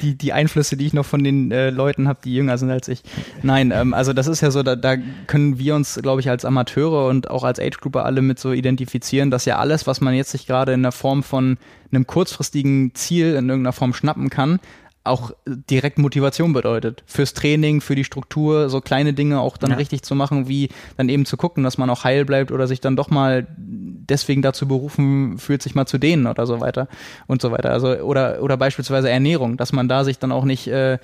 [0.00, 2.88] die, die Einflüsse, die ich noch von den äh, Leuten habe, die jünger sind als
[2.88, 3.02] ich.
[3.42, 4.96] Nein, ähm, also das ist ja so, da, da
[5.26, 9.30] können wir uns, glaube ich, als Amateure und auch als Age-Grupper alle mit so identifizieren,
[9.30, 11.58] dass ja alles, was man jetzt sich gerade in der Form von
[11.92, 14.60] einem kurzfristigen Ziel in irgendeiner Form schnappen kann,
[15.08, 17.02] auch direkt Motivation bedeutet.
[17.06, 19.76] Fürs Training, für die Struktur, so kleine Dinge auch dann ja.
[19.76, 22.80] richtig zu machen, wie dann eben zu gucken, dass man auch heil bleibt oder sich
[22.80, 26.88] dann doch mal deswegen dazu berufen fühlt, sich mal zu dehnen oder so weiter
[27.26, 27.70] und so weiter.
[27.70, 30.98] Also, oder, oder beispielsweise Ernährung, dass man da sich dann auch nicht, äh,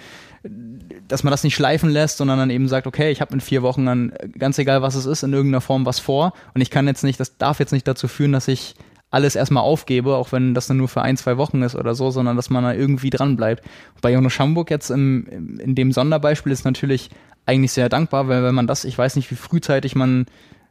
[1.08, 3.62] dass man das nicht schleifen lässt, sondern dann eben sagt, okay, ich habe in vier
[3.62, 6.86] Wochen dann, ganz egal was es ist, in irgendeiner Form was vor und ich kann
[6.86, 8.74] jetzt nicht, das darf jetzt nicht dazu führen, dass ich
[9.14, 12.10] alles erstmal aufgebe, auch wenn das dann nur für ein, zwei Wochen ist oder so,
[12.10, 13.64] sondern dass man da irgendwie dran bleibt.
[14.02, 17.10] Bei Jonas Schamburg jetzt im, in dem Sonderbeispiel ist natürlich
[17.46, 20.26] eigentlich sehr dankbar, weil wenn man das, ich weiß nicht, wie frühzeitig man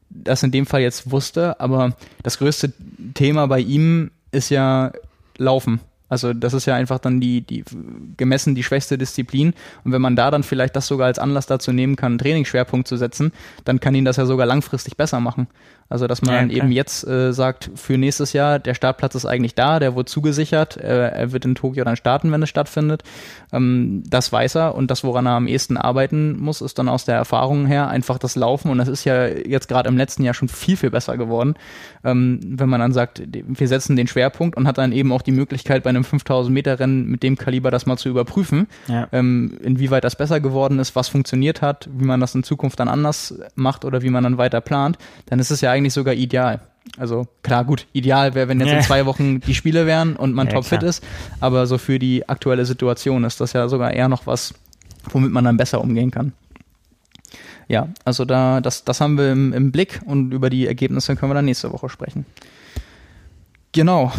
[0.10, 2.74] das in dem Fall jetzt wusste, aber das größte
[3.14, 4.92] Thema bei ihm ist ja
[5.38, 5.80] Laufen.
[6.10, 7.64] Also das ist ja einfach dann die, die
[8.18, 9.54] gemessen die schwächste Disziplin.
[9.84, 12.88] Und wenn man da dann vielleicht das sogar als Anlass dazu nehmen kann, einen Trainingsschwerpunkt
[12.88, 13.32] zu setzen,
[13.66, 15.48] dann kann ihn das ja sogar langfristig besser machen.
[15.90, 19.26] Also dass man ja, dann eben jetzt äh, sagt, für nächstes Jahr, der Startplatz ist
[19.26, 23.04] eigentlich da, der wurde zugesichert, äh, er wird in Tokio dann starten, wenn es stattfindet.
[23.52, 27.06] Ähm, das weiß er und das, woran er am ehesten arbeiten muss, ist dann aus
[27.06, 30.34] der Erfahrung her einfach das Laufen und das ist ja jetzt gerade im letzten Jahr
[30.34, 31.56] schon viel, viel besser geworden.
[32.04, 35.32] Ähm, wenn man dann sagt, wir setzen den Schwerpunkt und hat dann eben auch die
[35.32, 39.08] Möglichkeit, bei einem 5000 Meter Rennen mit dem Kaliber das mal zu überprüfen, ja.
[39.12, 42.88] ähm, inwieweit das besser geworden ist, was funktioniert hat, wie man das in Zukunft dann
[42.88, 46.62] anders macht oder wie man dann weiter plant, dann ist es ja eigentlich sogar ideal.
[46.98, 50.48] Also klar, gut, ideal wäre, wenn jetzt in zwei Wochen die Spiele wären und man
[50.48, 51.04] ja, topfit ist,
[51.40, 54.54] aber so für die aktuelle Situation ist das ja sogar eher noch was,
[55.10, 56.34] womit man dann besser umgehen kann.
[57.68, 61.32] Ja, also da, das, das haben wir im, im Blick und über die Ergebnisse können
[61.32, 62.26] wir dann nächste Woche sprechen.
[63.72, 64.12] Genau.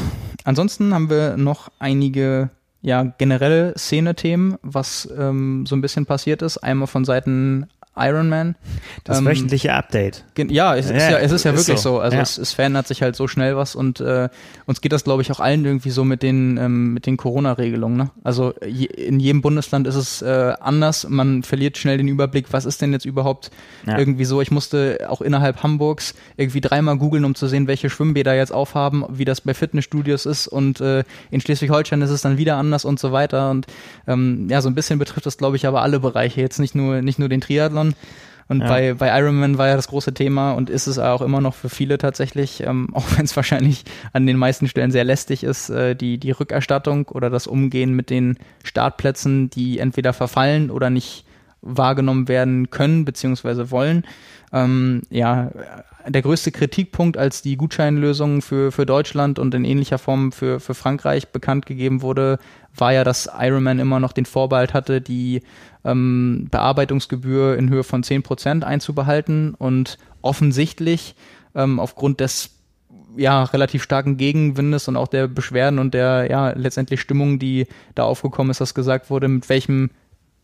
[0.45, 2.51] Ansonsten haben wir noch einige
[2.83, 6.59] ja, generelle Szene-Themen, was ähm, so ein bisschen passiert ist.
[6.59, 8.57] Einmal von Seiten Iron Man.
[9.05, 10.25] Das ähm, wöchentliche Update.
[10.37, 11.95] Ja, es, ja, ist ja, es ist ja wirklich so.
[11.95, 12.01] so.
[12.01, 12.23] Also ja.
[12.23, 14.29] es, es, verändert sich halt so schnell was und äh,
[14.67, 17.97] uns geht das, glaube ich, auch allen irgendwie so mit den ähm, mit den Corona-Regelungen.
[17.97, 18.11] Ne?
[18.25, 21.09] Also je, in jedem Bundesland ist es äh, anders.
[21.09, 23.51] Man verliert schnell den Überblick, was ist denn jetzt überhaupt
[23.87, 24.41] irgendwie so.
[24.41, 29.05] Ich musste auch innerhalb Hamburgs irgendwie dreimal googeln, um zu sehen, welche Schwimmbäder jetzt aufhaben,
[29.09, 32.99] wie das bei Fitnessstudios ist und äh, in Schleswig-Holstein ist es dann wieder anders und
[32.99, 33.51] so weiter.
[33.51, 33.67] Und
[34.07, 36.41] ähm, ja, so ein bisschen betrifft das, glaube ich, aber alle Bereiche.
[36.41, 37.95] Jetzt nicht nur nicht nur den Triathlon Triathlon.
[38.47, 38.69] Und ja.
[38.69, 41.71] bei, bei Ironman war ja das große Thema und ist es auch immer noch für
[41.71, 45.97] viele tatsächlich, ähm, auch wenn es wahrscheinlich an den meisten Stellen sehr lästig ist, äh,
[45.97, 51.25] die, die Rückerstattung oder das Umgehen mit den Startplätzen, die entweder verfallen oder nicht
[51.63, 53.71] wahrgenommen werden können bzw.
[53.71, 54.05] wollen.
[54.53, 55.51] Ähm, ja,
[56.07, 60.75] der größte Kritikpunkt, als die Gutscheinlösung für, für Deutschland und in ähnlicher Form für, für
[60.75, 62.39] Frankreich bekannt gegeben wurde,
[62.77, 65.43] war ja, dass Ironman immer noch den Vorbehalt hatte, die
[65.85, 71.15] ähm, Bearbeitungsgebühr in Höhe von 10% einzubehalten und offensichtlich
[71.55, 72.51] ähm, aufgrund des
[73.17, 78.05] ja relativ starken Gegenwindes und auch der Beschwerden und der ja letztendlich Stimmung, die da
[78.05, 79.91] aufgekommen ist, dass gesagt wurde, mit welchem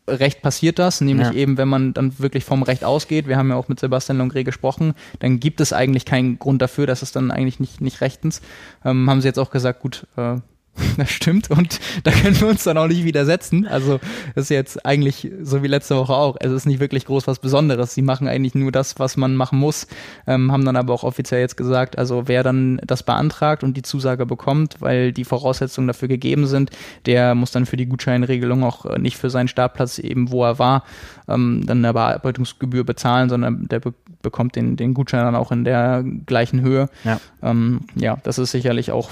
[0.09, 1.34] Recht passiert das, nämlich ja.
[1.34, 3.28] eben, wenn man dann wirklich vom Recht ausgeht.
[3.28, 6.86] Wir haben ja auch mit Sebastian Longre gesprochen, dann gibt es eigentlich keinen Grund dafür,
[6.86, 8.41] dass es dann eigentlich nicht, nicht rechtens.
[8.84, 10.36] Ähm, haben sie jetzt auch gesagt, gut, äh,
[10.97, 13.66] Das stimmt und da können wir uns dann auch nicht widersetzen.
[13.66, 14.01] Also
[14.35, 16.37] das ist jetzt eigentlich so wie letzte Woche auch.
[16.41, 17.95] Es ist nicht wirklich groß was Besonderes.
[17.95, 19.87] Sie machen eigentlich nur das, was man machen muss,
[20.27, 23.83] ähm, haben dann aber auch offiziell jetzt gesagt, also wer dann das beantragt und die
[23.83, 26.71] Zusage bekommt, weil die Voraussetzungen dafür gegeben sind,
[27.07, 30.59] der muss dann für die Gutscheinregelung auch äh, nicht für seinen Startplatz eben, wo er
[30.59, 30.85] war,
[31.29, 35.64] ähm, dann eine Bearbeitungsgebühr bezahlen, sondern der be bekommt den, den Gutschein dann auch in
[35.64, 36.91] der gleichen Höhe.
[37.05, 39.09] Ja, ähm, ja das ist sicherlich auch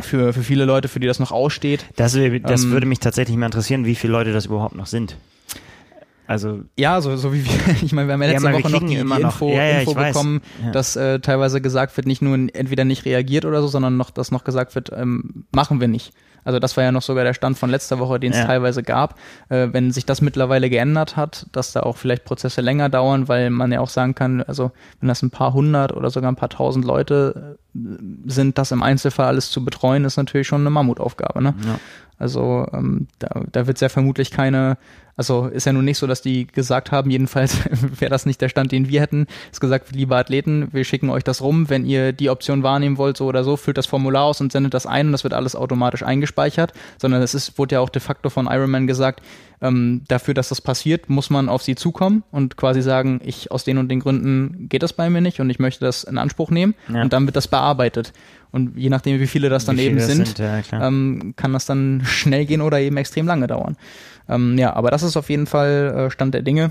[0.00, 1.86] für für, viele Leute, für die das noch aussteht.
[1.96, 5.16] Das, das ähm, würde mich tatsächlich mal interessieren, wie viele Leute das überhaupt noch sind.
[6.28, 8.80] Also ja, so, so wie wir, ich meine, wir haben ja letzte ja, Woche noch
[8.80, 10.42] die, die Info, ja, ja, Info bekommen,
[10.74, 14.30] dass äh, teilweise gesagt wird, nicht nur entweder nicht reagiert oder so, sondern noch, dass
[14.30, 16.12] noch gesagt wird, ähm, machen wir nicht.
[16.44, 19.18] Also das war ja noch sogar der Stand von letzter Woche, den es teilweise gab.
[19.48, 23.50] Äh, wenn sich das mittlerweile geändert hat, dass da auch vielleicht Prozesse länger dauern, weil
[23.50, 24.70] man ja auch sagen kann, also
[25.00, 27.78] wenn das ein paar hundert oder sogar ein paar tausend Leute äh,
[28.26, 31.42] sind, das im Einzelfall alles zu betreuen, ist natürlich schon eine Mammutaufgabe.
[31.42, 31.54] Ne?
[31.66, 31.78] Ja.
[32.18, 34.76] Also ähm, da, da wird sehr vermutlich keine,
[35.18, 37.56] also ist ja nun nicht so, dass die gesagt haben, jedenfalls
[38.00, 41.24] wäre das nicht der Stand, den wir hätten, ist gesagt, liebe Athleten, wir schicken euch
[41.24, 44.40] das rum, wenn ihr die Option wahrnehmen wollt, so oder so, füllt das Formular aus
[44.40, 47.80] und sendet das ein und das wird alles automatisch eingespeichert, sondern es ist, wurde ja
[47.80, 49.20] auch de facto von Ironman gesagt,
[49.60, 53.64] ähm, dafür, dass das passiert, muss man auf sie zukommen und quasi sagen, ich aus
[53.64, 56.50] den und den Gründen geht das bei mir nicht und ich möchte das in Anspruch
[56.50, 57.02] nehmen ja.
[57.02, 58.12] und dann wird das bearbeitet.
[58.50, 61.66] Und je nachdem, wie viele das dann viele eben sind, sind ja, ähm, kann das
[61.66, 63.76] dann schnell gehen oder eben extrem lange dauern.
[64.28, 66.70] Ähm, ja, aber das ist auf jeden Fall äh, Stand der Dinge.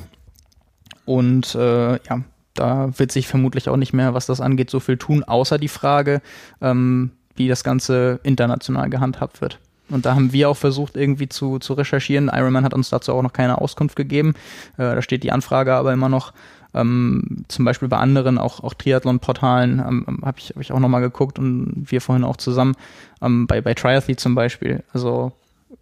[1.05, 2.21] Und äh, ja,
[2.53, 5.67] da wird sich vermutlich auch nicht mehr, was das angeht, so viel tun, außer die
[5.67, 6.21] Frage,
[6.61, 9.59] ähm, wie das Ganze international gehandhabt wird.
[9.89, 12.29] Und da haben wir auch versucht, irgendwie zu, zu recherchieren.
[12.33, 14.33] Ironman hat uns dazu auch noch keine Auskunft gegeben.
[14.73, 16.33] Äh, da steht die Anfrage aber immer noch.
[16.73, 21.01] Ähm, zum Beispiel bei anderen, auch, auch Triathlon-Portalen, ähm, habe ich, hab ich auch nochmal
[21.01, 22.75] geguckt und wir vorhin auch zusammen.
[23.21, 24.83] Ähm, bei, bei Triathlete zum Beispiel.
[24.91, 25.31] Also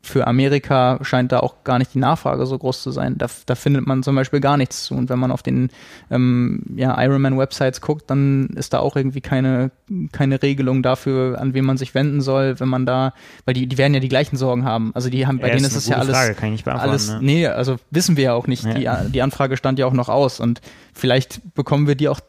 [0.02, 3.18] für Amerika scheint da auch gar nicht die Nachfrage so groß zu sein.
[3.18, 4.96] Da, da findet man zum Beispiel gar nichts zu.
[4.96, 5.70] Und wenn man auf den
[6.10, 9.72] ähm, ja, Ironman-Websites guckt, dann ist da auch irgendwie keine,
[10.12, 13.14] keine Regelung dafür, an wen man sich wenden soll, wenn man da,
[13.46, 14.92] weil die, die werden ja die gleichen Sorgen haben.
[14.96, 17.10] Also die haben, bei ja, denen ist es ja alles, Frage, kann ich nicht alles,
[17.10, 17.20] ne?
[17.22, 18.64] nee, also wissen wir ja auch nicht.
[18.64, 19.04] Ja.
[19.04, 20.62] Die, die Anfrage stand ja auch noch aus und
[20.94, 22.20] vielleicht bekommen wir die auch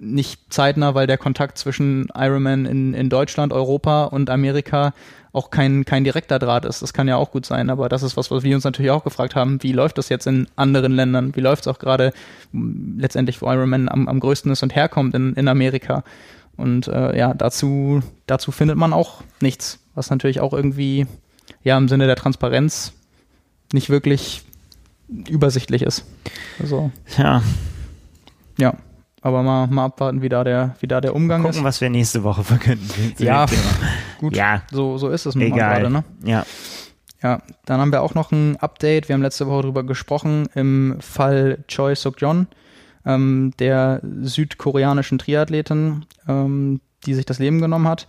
[0.00, 4.94] nicht zeitnah, weil der Kontakt zwischen Ironman in, in Deutschland, Europa und Amerika
[5.32, 6.82] auch kein, kein direkter Draht ist.
[6.82, 9.04] Das kann ja auch gut sein, aber das ist was, was wir uns natürlich auch
[9.04, 9.62] gefragt haben.
[9.62, 11.36] Wie läuft das jetzt in anderen Ländern?
[11.36, 12.12] Wie läuft es auch gerade
[12.52, 16.02] letztendlich, wo Ironman am, am größten ist und herkommt in, in Amerika?
[16.56, 21.06] Und äh, ja, dazu, dazu findet man auch nichts, was natürlich auch irgendwie
[21.62, 22.92] ja im Sinne der Transparenz
[23.72, 24.42] nicht wirklich
[25.08, 26.04] übersichtlich ist.
[26.58, 27.42] Also, ja.
[28.58, 28.74] Ja.
[29.20, 31.64] Aber mal, mal abwarten, wie da der, wie da der Umgang mal gucken, ist.
[31.64, 32.88] was wir nächste Woche verkünden.
[33.18, 33.46] Ja,
[34.18, 34.36] gut.
[34.36, 34.62] Ja.
[34.70, 36.04] So, so ist es nun gerade, ne?
[36.24, 36.44] Ja.
[37.22, 39.08] Ja, dann haben wir auch noch ein Update.
[39.08, 42.46] Wir haben letzte Woche darüber gesprochen im Fall Choi Suk-yeon,
[43.04, 48.06] ähm, der südkoreanischen Triathletin, ähm, die sich das Leben genommen hat.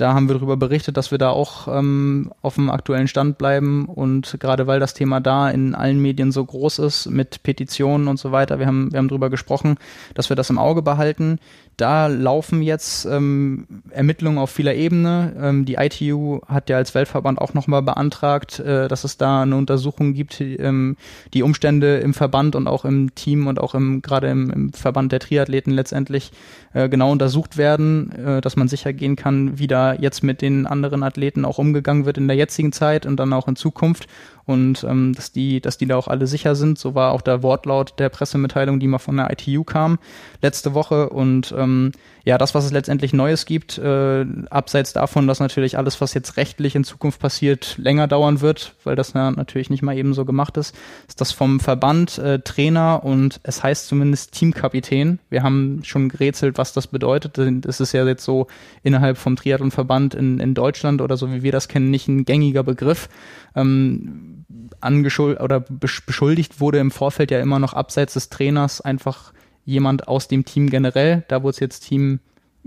[0.00, 3.84] Da haben wir darüber berichtet, dass wir da auch ähm, auf dem aktuellen Stand bleiben
[3.84, 8.18] und gerade weil das Thema da in allen Medien so groß ist mit Petitionen und
[8.18, 9.76] so weiter, wir haben, wir haben darüber gesprochen,
[10.14, 11.38] dass wir das im Auge behalten.
[11.80, 15.34] Da laufen jetzt ähm, Ermittlungen auf vieler Ebene.
[15.40, 19.56] Ähm, die ITU hat ja als Weltverband auch nochmal beantragt, äh, dass es da eine
[19.56, 20.98] Untersuchung gibt, ähm,
[21.32, 25.10] die Umstände im Verband und auch im Team und auch im gerade im, im Verband
[25.10, 26.32] der Triathleten letztendlich
[26.74, 30.66] äh, genau untersucht werden, äh, dass man sicher gehen kann, wie da jetzt mit den
[30.66, 34.06] anderen Athleten auch umgegangen wird in der jetzigen Zeit und dann auch in Zukunft
[34.50, 36.78] und ähm, dass die, dass die da auch alle sicher sind.
[36.78, 39.98] So war auch der Wortlaut der Pressemitteilung, die mal von der ITU kam
[40.42, 41.08] letzte Woche.
[41.10, 41.92] Und ähm,
[42.24, 46.36] ja, das, was es letztendlich Neues gibt, äh, abseits davon, dass natürlich alles, was jetzt
[46.36, 50.24] rechtlich in Zukunft passiert, länger dauern wird, weil das ja natürlich nicht mal eben so
[50.24, 50.74] gemacht ist,
[51.08, 55.18] ist das vom Verband äh, Trainer und es heißt zumindest Teamkapitän.
[55.30, 57.38] Wir haben schon gerätselt, was das bedeutet.
[57.64, 58.48] Das ist ja jetzt so
[58.82, 62.62] innerhalb vom Triathlonverband in, in Deutschland oder so wie wir das kennen, nicht ein gängiger
[62.62, 63.08] Begriff.
[63.54, 64.44] Ähm,
[64.80, 69.32] angeschuldigt oder beschuldigt wurde im Vorfeld ja immer noch abseits des Trainers einfach
[69.70, 71.24] jemand aus dem Team generell.
[71.28, 72.20] Da wurde es jetzt Team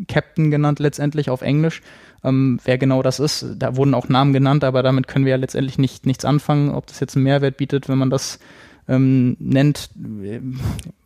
[0.08, 1.82] Captain genannt letztendlich auf Englisch.
[2.24, 5.38] Ähm, wer genau das ist, da wurden auch Namen genannt, aber damit können wir ja
[5.38, 6.72] letztendlich nicht, nichts anfangen.
[6.72, 8.40] Ob das jetzt einen Mehrwert bietet, wenn man das
[8.88, 9.90] ähm, nennt,
[10.24, 10.40] äh,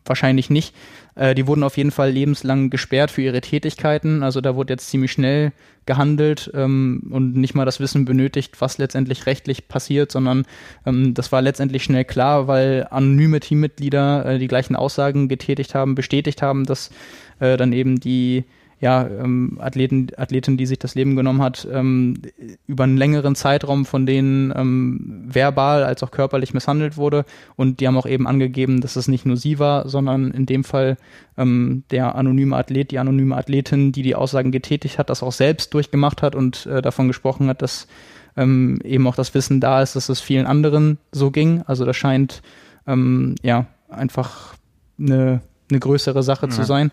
[0.05, 0.73] wahrscheinlich nicht.
[1.17, 4.23] Äh, die wurden auf jeden Fall lebenslang gesperrt für ihre Tätigkeiten.
[4.23, 5.51] Also da wurde jetzt ziemlich schnell
[5.85, 10.45] gehandelt ähm, und nicht mal das Wissen benötigt, was letztendlich rechtlich passiert, sondern
[10.85, 15.95] ähm, das war letztendlich schnell klar, weil anonyme Teammitglieder äh, die gleichen Aussagen getätigt haben,
[15.95, 16.91] bestätigt haben, dass
[17.39, 18.43] äh, dann eben die
[18.79, 22.21] ja, ähm, Athleten, Athletin, die sich das Leben genommen hat, ähm,
[22.67, 27.25] über einen längeren Zeitraum von denen ähm, verbal als auch körperlich misshandelt wurde.
[27.55, 30.63] Und die haben auch eben angegeben, dass es nicht nur sie war, sondern in dem
[30.63, 30.97] Fall
[31.37, 35.73] ähm, der anonyme Athlet, die anonyme Athletin, die die Aussagen getätigt hat, das auch selbst
[35.73, 37.87] durchgemacht hat und äh, davon gesprochen hat, dass
[38.35, 41.63] ähm, eben auch das Wissen da ist, dass es vielen anderen so ging.
[41.65, 42.43] Also das scheint
[42.85, 44.53] ähm, ja einfach
[44.99, 46.51] eine, eine größere Sache ja.
[46.51, 46.91] zu sein.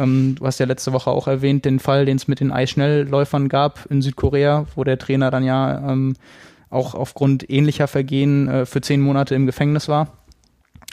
[0.00, 3.48] Ähm, du hast ja letzte Woche auch erwähnt, den Fall, den es mit den Eisschnellläufern
[3.48, 6.14] gab in Südkorea, wo der Trainer dann ja ähm,
[6.70, 10.16] auch aufgrund ähnlicher Vergehen äh, für zehn Monate im Gefängnis war.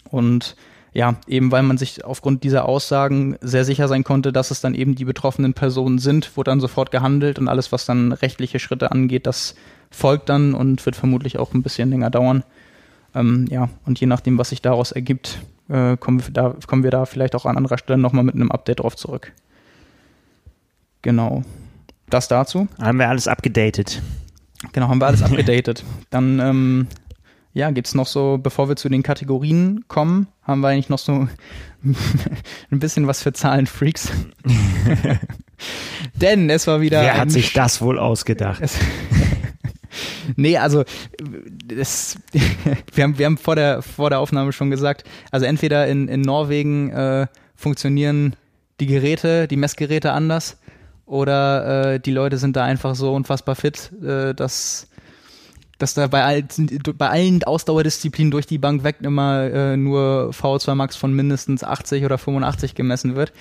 [0.10, 0.56] Und
[0.94, 4.74] ja, eben weil man sich aufgrund dieser Aussagen sehr sicher sein konnte, dass es dann
[4.74, 8.92] eben die betroffenen Personen sind, wurde dann sofort gehandelt und alles, was dann rechtliche Schritte
[8.92, 9.56] angeht, das
[9.92, 12.44] folgt dann und wird vermutlich auch ein bisschen länger dauern.
[13.14, 15.40] Ähm, ja, und je nachdem, was sich daraus ergibt,
[15.70, 18.52] äh, kommen, wir da, kommen wir da vielleicht auch an anderer Stelle nochmal mit einem
[18.52, 19.34] Update drauf zurück.
[21.02, 21.44] Genau.
[22.10, 22.68] Das dazu.
[22.80, 24.02] Haben wir alles abgedatet.
[24.72, 25.84] Genau, haben wir alles abgedatet.
[26.10, 26.88] Dann, ähm,
[27.54, 31.28] ja, es noch so, bevor wir zu den Kategorien kommen, haben wir eigentlich noch so
[32.72, 34.12] ein bisschen was für Zahlenfreaks.
[36.14, 37.02] Denn es war wieder.
[37.02, 38.62] Wer hat sich das wohl ausgedacht?
[40.36, 40.84] Nee, also
[41.66, 42.18] das,
[42.94, 46.22] wir haben, wir haben vor, der, vor der Aufnahme schon gesagt, also entweder in, in
[46.22, 48.36] Norwegen äh, funktionieren
[48.80, 50.58] die Geräte, die Messgeräte anders
[51.06, 54.87] oder äh, die Leute sind da einfach so unfassbar fit, äh, dass
[55.78, 56.44] dass da bei, all,
[56.98, 62.04] bei allen Ausdauerdisziplinen durch die Bank weg immer äh, nur VO2 Max von mindestens 80
[62.04, 63.32] oder 85 gemessen wird.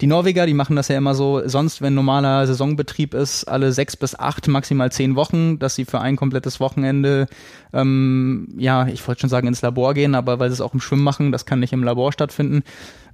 [0.00, 3.96] Die Norweger, die machen das ja immer so, sonst wenn normaler Saisonbetrieb ist, alle sechs
[3.96, 7.26] bis acht, maximal zehn Wochen, dass sie für ein komplettes Wochenende,
[7.72, 10.80] ähm, ja, ich wollte schon sagen ins Labor gehen, aber weil sie es auch im
[10.80, 12.62] Schwimmen machen, das kann nicht im Labor stattfinden,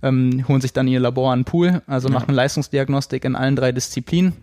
[0.02, 2.14] ähm, holen sich dann ihr Labor an den Pool, also ja.
[2.14, 4.34] machen Leistungsdiagnostik in allen drei Disziplinen.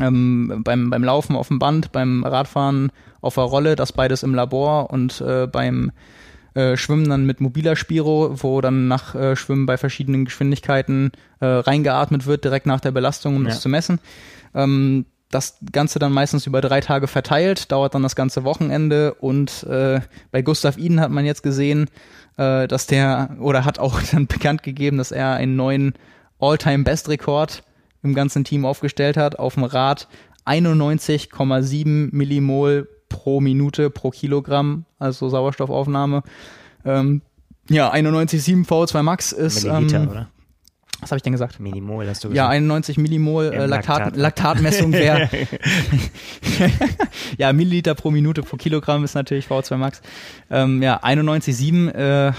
[0.00, 4.34] Ähm, beim, beim Laufen auf dem Band, beim Radfahren auf der Rolle, das beides im
[4.34, 5.90] Labor und äh, beim
[6.54, 11.46] äh, Schwimmen dann mit mobiler Spiro, wo dann nach äh, Schwimmen bei verschiedenen Geschwindigkeiten äh,
[11.46, 13.50] reingeatmet wird, direkt nach der Belastung, um ja.
[13.50, 14.00] das zu messen.
[14.54, 19.62] Ähm, das Ganze dann meistens über drei Tage verteilt, dauert dann das ganze Wochenende und
[19.64, 20.00] äh,
[20.32, 21.88] bei Gustav Iden hat man jetzt gesehen,
[22.36, 25.94] äh, dass der oder hat auch dann bekannt gegeben, dass er einen neuen
[26.40, 27.62] All-Time-Best-Rekord
[28.02, 30.08] im ganzen Team aufgestellt hat, auf dem Rad
[30.46, 36.22] 91,7 Millimol pro Minute pro Kilogramm, also Sauerstoffaufnahme.
[36.84, 37.22] Ähm,
[37.68, 39.64] ja, 91,7 VO2 Max ist.
[39.64, 40.28] Milliliter, ähm, oder?
[41.00, 41.60] Was habe ich denn gesagt?
[41.60, 42.36] Millimol hast du gesagt.
[42.36, 45.30] Ja, 91 Millimol äh, Laktat, Laktatmessung wäre.
[47.38, 50.02] ja, Milliliter pro Minute pro Kilogramm ist natürlich VO2 Max.
[50.50, 52.32] Ähm, ja, 91,7 äh,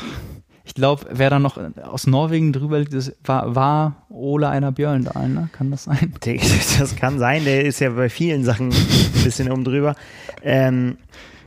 [0.64, 5.28] ich glaube, wer da noch aus Norwegen drüber liegt, das war, war Ole einer Björndal,
[5.28, 5.50] ne?
[5.54, 6.14] Kann das sein?
[6.80, 9.96] Das kann sein, der ist ja bei vielen Sachen ein bisschen oben drüber.
[10.44, 10.98] Ähm,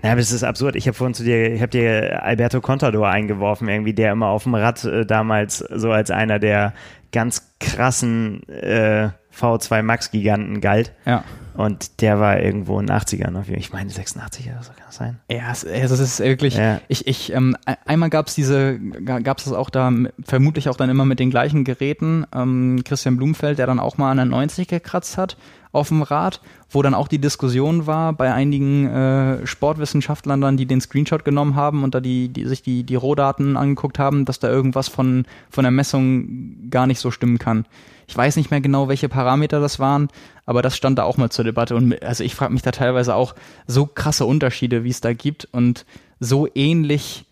[0.02, 0.76] ja, es ist absurd.
[0.76, 4.42] Ich habe vorhin zu dir, ich habe dir Alberto Contador eingeworfen, irgendwie, der immer auf
[4.42, 6.74] dem Rad äh, damals so als einer der
[7.10, 9.08] ganz krassen äh,
[9.38, 10.92] V2 Max Giganten galt.
[11.06, 11.24] Ja.
[11.54, 14.96] Und der war irgendwo in den 80ern auf Ich meine 86 oder so kann das
[14.96, 15.20] sein.
[15.30, 16.80] Ja, es, es ist wirklich, ja.
[16.88, 17.56] ich, ich, ähm,
[17.86, 19.92] einmal gab es diese, gab es das auch da,
[20.24, 22.26] vermutlich auch dann immer mit den gleichen Geräten.
[22.34, 25.36] Ähm, Christian Blumfeld, der dann auch mal an der 90 gekratzt hat
[25.74, 30.66] auf dem Rad, wo dann auch die Diskussion war bei einigen äh, Sportwissenschaftlern dann, die
[30.66, 34.38] den Screenshot genommen haben und da die, die sich die, die Rohdaten angeguckt haben, dass
[34.38, 37.66] da irgendwas von, von der Messung gar nicht so stimmen kann.
[38.06, 40.08] Ich weiß nicht mehr genau, welche Parameter das waren,
[40.46, 41.74] aber das stand da auch mal zur Debatte.
[41.74, 43.34] Und also ich frage mich da teilweise auch
[43.66, 45.86] so krasse Unterschiede, wie es da gibt und
[46.20, 47.24] so ähnlich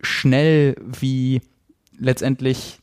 [0.00, 1.40] schnell wie
[1.98, 2.78] letztendlich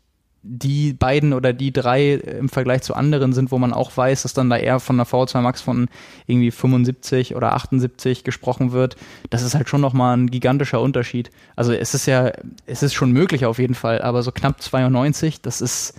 [0.45, 4.33] die beiden oder die drei im Vergleich zu anderen sind, wo man auch weiß, dass
[4.33, 5.87] dann da eher von der V2 Max von
[6.27, 8.97] irgendwie 75 oder 78 gesprochen wird,
[9.29, 11.31] das ist halt schon nochmal ein gigantischer Unterschied.
[11.55, 12.33] Also es ist ja,
[12.65, 15.93] es ist schon möglich auf jeden Fall, aber so knapp 92, das ist,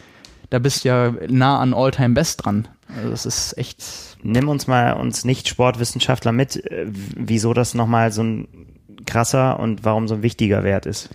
[0.50, 2.68] da bist du ja nah an All-Time Best dran.
[2.96, 3.82] Also das ist echt.
[4.22, 8.48] Nimm uns mal uns nicht Sportwissenschaftler mit, äh, wieso das nochmal so ein
[9.06, 11.08] krasser und warum so ein wichtiger Wert ist.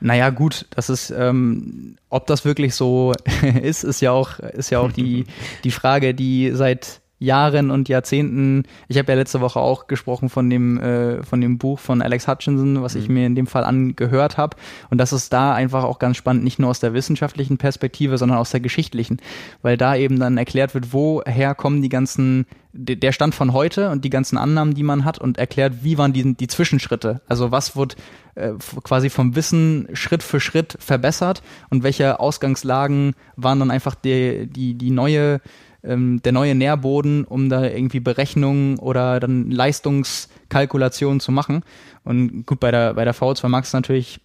[0.00, 3.12] Naja, gut, das ist, ähm, ob das wirklich so
[3.62, 5.24] ist, ist ja auch, ist ja auch die,
[5.64, 8.64] die Frage, die seit Jahren und Jahrzehnten.
[8.88, 12.28] Ich habe ja letzte Woche auch gesprochen von dem äh, von dem Buch von Alex
[12.28, 13.00] Hutchinson, was mhm.
[13.00, 14.56] ich mir in dem Fall angehört habe.
[14.90, 18.38] Und das ist da einfach auch ganz spannend, nicht nur aus der wissenschaftlichen Perspektive, sondern
[18.38, 19.18] aus der geschichtlichen,
[19.62, 22.46] weil da eben dann erklärt wird, woher kommen die ganzen
[22.78, 26.12] der Stand von heute und die ganzen Annahmen, die man hat und erklärt, wie waren
[26.12, 27.22] die, die Zwischenschritte.
[27.26, 27.96] Also was wird
[28.34, 28.52] äh,
[28.82, 34.74] quasi vom Wissen Schritt für Schritt verbessert und welche Ausgangslagen waren dann einfach die, die,
[34.74, 35.40] die neue
[35.86, 41.62] ähm, der neue Nährboden, um da irgendwie Berechnungen oder dann Leistungskalkulationen zu machen.
[42.04, 44.20] Und gut, bei der, bei der V2 Max natürlich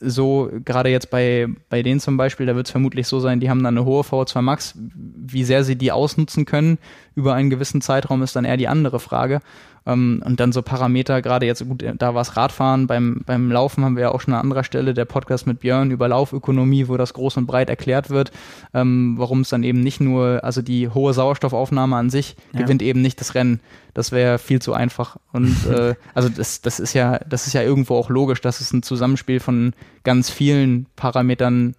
[0.00, 3.48] so, gerade jetzt bei, bei denen zum Beispiel, da wird es vermutlich so sein, die
[3.48, 4.74] haben dann eine hohe V2 Max.
[4.76, 6.78] Wie sehr sie die ausnutzen können
[7.14, 9.40] über einen gewissen Zeitraum, ist dann eher die andere Frage.
[9.86, 13.84] Ähm, und dann so Parameter, gerade jetzt, gut, da war es Radfahren, beim, beim Laufen
[13.84, 16.96] haben wir ja auch schon an anderer Stelle der Podcast mit Björn über Laufökonomie, wo
[16.96, 18.32] das groß und breit erklärt wird,
[18.72, 22.60] ähm, warum es dann eben nicht nur, also die hohe Sauerstoffaufnahme an sich ja.
[22.62, 23.60] gewinnt eben nicht das Rennen.
[23.92, 25.16] Das wäre viel zu einfach.
[25.32, 28.72] Und äh, also das, das ist ja, das ist ja irgendwo auch logisch, dass es
[28.72, 31.74] ein Zusammenspiel von ganz vielen Parametern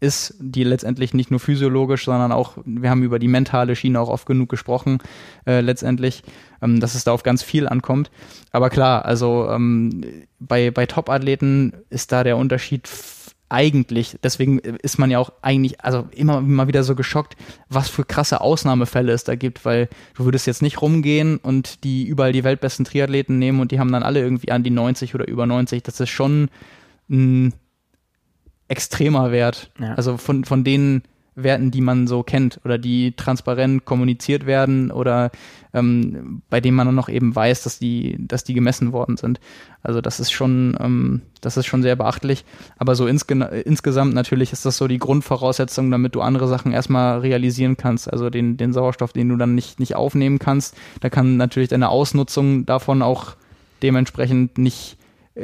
[0.00, 4.08] ist, die letztendlich nicht nur physiologisch, sondern auch, wir haben über die mentale Schiene auch
[4.08, 4.98] oft genug gesprochen,
[5.46, 6.22] äh, letztendlich,
[6.64, 8.10] ähm, dass es da auf ganz viel ankommt.
[8.50, 12.88] Aber klar, also ähm, bei, bei Top-Athleten ist da der Unterschied
[13.50, 17.36] eigentlich, deswegen ist man ja auch eigentlich, also immer mal wieder so geschockt,
[17.68, 22.04] was für krasse Ausnahmefälle es da gibt, weil du würdest jetzt nicht rumgehen und die
[22.04, 25.28] überall die weltbesten Triathleten nehmen und die haben dann alle irgendwie an die 90 oder
[25.28, 25.82] über 90.
[25.82, 26.48] Das ist schon
[27.08, 27.52] ein
[28.66, 29.70] extremer Wert.
[29.78, 29.94] Ja.
[29.94, 31.02] Also von, von den
[31.36, 35.30] Werten, die man so kennt oder die transparent kommuniziert werden oder
[35.72, 39.40] ähm, bei denen man dann noch eben weiß, dass die, dass die gemessen worden sind.
[39.82, 42.44] Also das ist schon, ähm, das ist schon sehr beachtlich.
[42.78, 47.18] Aber so insge insgesamt natürlich ist das so die Grundvoraussetzung, damit du andere Sachen erstmal
[47.18, 48.12] realisieren kannst.
[48.12, 50.76] Also den, den Sauerstoff, den du dann nicht, nicht aufnehmen kannst.
[51.00, 53.34] Da kann natürlich deine Ausnutzung davon auch
[53.82, 54.96] dementsprechend nicht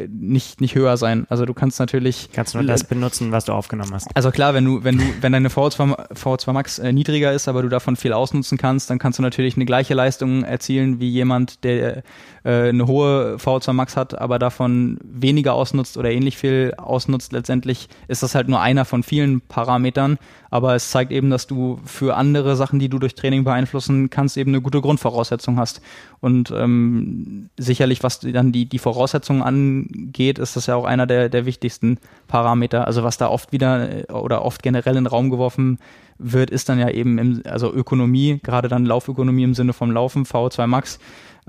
[0.08, 1.26] nicht, nicht höher sein.
[1.28, 2.30] Also du kannst natürlich.
[2.32, 4.08] Kannst nur das benutzen, was du aufgenommen hast.
[4.14, 7.62] Also klar, wenn du, wenn du, wenn deine VO2, VO2 Max äh, niedriger ist, aber
[7.62, 11.64] du davon viel ausnutzen kannst, dann kannst du natürlich eine gleiche Leistung erzielen wie jemand,
[11.64, 12.04] der
[12.44, 17.32] äh, eine hohe VO2 Max hat, aber davon weniger ausnutzt oder ähnlich viel ausnutzt.
[17.32, 20.18] Letztendlich ist das halt nur einer von vielen Parametern,
[20.50, 24.36] aber es zeigt eben, dass du für andere Sachen, die du durch Training beeinflussen kannst,
[24.36, 25.80] eben eine gute Grundvoraussetzung hast.
[26.20, 31.28] Und ähm, sicherlich, was dann die, die Voraussetzungen angeht, ist das ja auch einer der,
[31.28, 32.86] der wichtigsten Parameter.
[32.86, 35.78] Also was da oft wieder äh, oder oft generell in den Raum geworfen
[36.18, 40.24] wird, ist dann ja eben im, also Ökonomie, gerade dann Laufökonomie im Sinne vom Laufen,
[40.24, 40.98] VO2 Max,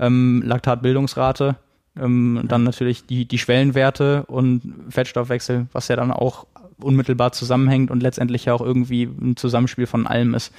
[0.02, 1.56] ähm, Laktatbildungsrate,
[1.96, 6.46] ähm, dann natürlich die, die Schwellenwerte und Fettstoffwechsel, was ja dann auch
[6.78, 10.52] unmittelbar zusammenhängt und letztendlich ja auch irgendwie ein Zusammenspiel von allem ist.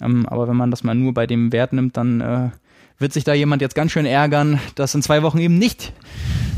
[0.00, 2.50] Ähm, aber wenn man das mal nur bei dem Wert nimmt, dann äh,
[2.98, 5.92] wird sich da jemand jetzt ganz schön ärgern, dass in zwei Wochen eben nicht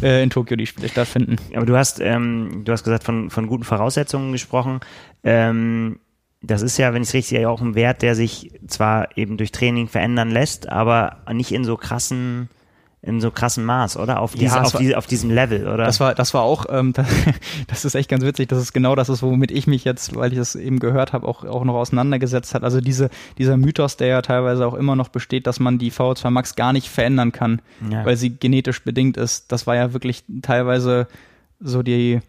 [0.02, 1.36] äh, in Tokio die Spiele stattfinden.
[1.54, 4.80] Aber du hast, ähm, du hast gesagt, von, von guten Voraussetzungen gesprochen.
[5.22, 5.98] Ähm,
[6.42, 9.36] das ist ja, wenn ich es richtig sehe, auch ein Wert, der sich zwar eben
[9.36, 12.48] durch Training verändern lässt, aber nicht in so krassen
[13.04, 14.20] in so krassen Maß, oder?
[14.20, 15.84] Auf, diese, ja, auf, war, diese, auf diesem Level, oder?
[15.84, 17.08] Das war, das war auch, ähm, das,
[17.66, 20.32] das ist echt ganz witzig, das ist genau das ist, womit ich mich jetzt, weil
[20.32, 22.62] ich das eben gehört habe, auch, auch noch auseinandergesetzt hat.
[22.62, 26.30] Also diese, dieser Mythos, der ja teilweise auch immer noch besteht, dass man die VO2
[26.30, 28.06] Max gar nicht verändern kann, ja.
[28.06, 29.50] weil sie genetisch bedingt ist.
[29.50, 31.08] Das war ja wirklich teilweise
[31.58, 32.20] so die,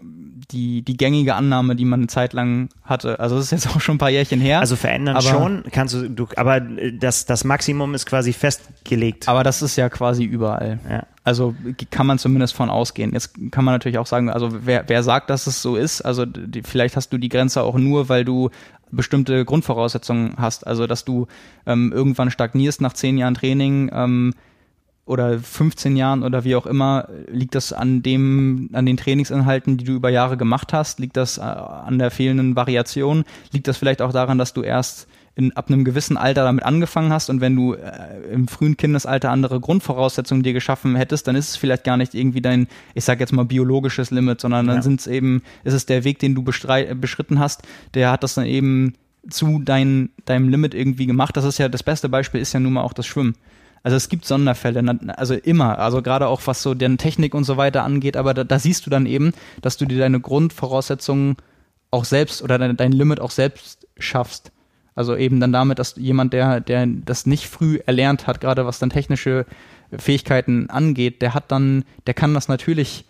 [0.00, 3.18] die, die gängige Annahme, die man eine Zeit lang hatte.
[3.18, 4.60] Also das ist jetzt auch schon ein paar Jährchen her.
[4.60, 9.28] Also verändern schon, kannst du, du, aber das, das Maximum ist quasi festgelegt.
[9.28, 10.78] Aber das ist ja quasi überall.
[10.88, 11.06] Ja.
[11.24, 11.54] Also
[11.90, 13.12] kann man zumindest von ausgehen.
[13.12, 16.24] Jetzt kann man natürlich auch sagen, also wer, wer sagt, dass es so ist, also
[16.24, 18.50] die, vielleicht hast du die Grenze auch nur, weil du
[18.90, 20.66] bestimmte Grundvoraussetzungen hast.
[20.66, 21.26] Also dass du
[21.66, 24.34] ähm, irgendwann stagnierst nach zehn Jahren Training, ähm,
[25.08, 29.84] oder 15 Jahren oder wie auch immer, liegt das an dem, an den Trainingsinhalten, die
[29.84, 31.00] du über Jahre gemacht hast?
[31.00, 33.24] Liegt das äh, an der fehlenden Variation?
[33.52, 37.12] Liegt das vielleicht auch daran, dass du erst in, ab einem gewissen Alter damit angefangen
[37.12, 41.50] hast und wenn du äh, im frühen Kindesalter andere Grundvoraussetzungen dir geschaffen hättest, dann ist
[41.50, 44.82] es vielleicht gar nicht irgendwie dein, ich sag jetzt mal biologisches Limit, sondern dann ja.
[44.82, 47.62] sind es eben, ist es der Weg, den du beschritten hast,
[47.94, 48.94] der hat das dann eben
[49.30, 51.36] zu dein, deinem Limit irgendwie gemacht.
[51.36, 53.36] Das ist ja das beste Beispiel ist ja nun mal auch das Schwimmen.
[53.82, 57.56] Also es gibt Sonderfälle, also immer, also gerade auch was so deren Technik und so
[57.56, 59.32] weiter angeht, aber da, da siehst du dann eben,
[59.62, 61.36] dass du dir deine Grundvoraussetzungen
[61.90, 64.52] auch selbst oder dein, dein Limit auch selbst schaffst.
[64.94, 68.80] Also eben dann damit, dass jemand, der, der das nicht früh erlernt hat, gerade was
[68.80, 69.46] dann technische
[69.96, 73.04] Fähigkeiten angeht, der hat dann, der kann das natürlich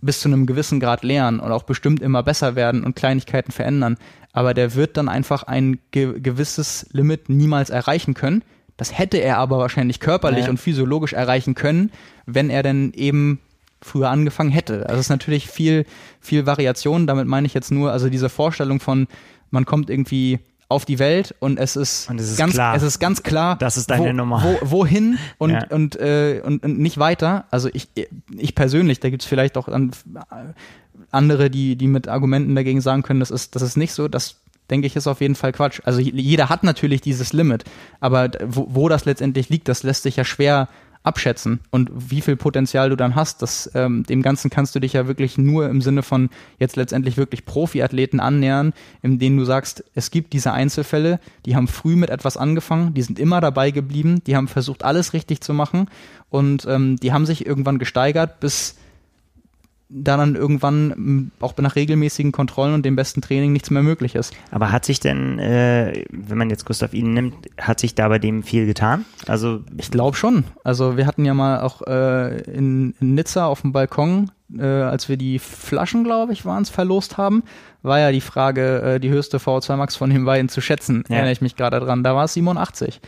[0.00, 3.96] bis zu einem gewissen Grad lernen und auch bestimmt immer besser werden und Kleinigkeiten verändern.
[4.32, 8.42] aber der wird dann einfach ein ge gewisses Limit niemals erreichen können.
[8.76, 10.50] Das hätte er aber wahrscheinlich körperlich Ja.
[10.50, 11.90] und physiologisch erreichen können,
[12.26, 13.40] wenn er denn eben
[13.80, 14.86] früher angefangen hätte.
[14.88, 15.84] Also es ist natürlich viel,
[16.20, 17.06] viel Variation.
[17.06, 19.06] Damit meine ich jetzt nur, also diese Vorstellung von,
[19.50, 20.40] man kommt irgendwie
[20.70, 22.74] auf die Welt und es ist, Und es ist ganz, klar.
[22.74, 24.42] es ist ganz klar, Das ist deine wo, Nummer.
[24.42, 25.66] Wo, wohin und, Ja.
[25.68, 27.44] und, äh, und, und nicht weiter.
[27.50, 27.88] Also ich,
[28.36, 29.90] ich persönlich, da gibt's vielleicht auch an,
[31.10, 34.40] andere, die, die mit Argumenten dagegen sagen können, das ist, das ist nicht so, das
[34.70, 35.80] denke ich, ist auf jeden Fall Quatsch.
[35.84, 37.64] Also jeder hat natürlich dieses Limit,
[38.00, 40.68] aber wo, wo das letztendlich liegt, das lässt sich ja schwer
[41.04, 41.60] abschätzen.
[41.70, 45.06] Und wie viel Potenzial du dann hast, das, ähm, dem Ganzen kannst du dich ja
[45.06, 48.72] wirklich nur im Sinne von jetzt letztendlich wirklich Profiathleten annähern,
[49.02, 53.02] in denen du sagst, es gibt diese Einzelfälle, die haben früh mit etwas angefangen, die
[53.02, 55.90] sind immer dabei geblieben, die haben versucht, alles richtig zu machen
[56.30, 58.76] und ähm, die haben sich irgendwann gesteigert, bis
[59.96, 64.34] da dann irgendwann auch nach regelmäßigen Kontrollen und dem besten Training nichts mehr möglich ist.
[64.50, 68.18] Aber hat sich denn, äh, wenn man jetzt Gustav Ihnen nimmt, hat sich da bei
[68.18, 69.04] dem viel getan?
[69.28, 70.44] Also Ich glaube schon.
[70.64, 75.08] Also wir hatten ja mal auch äh, in, in Nizza auf dem Balkon, äh, als
[75.08, 77.44] wir die Flaschen, glaube ich, waren es, verlost haben,
[77.82, 81.04] war ja die Frage, äh, die höchste VO2 Max von den beiden zu schätzen.
[81.08, 81.16] Ja.
[81.16, 82.02] Erinnere ich mich gerade dran.
[82.02, 83.00] Da war es 87.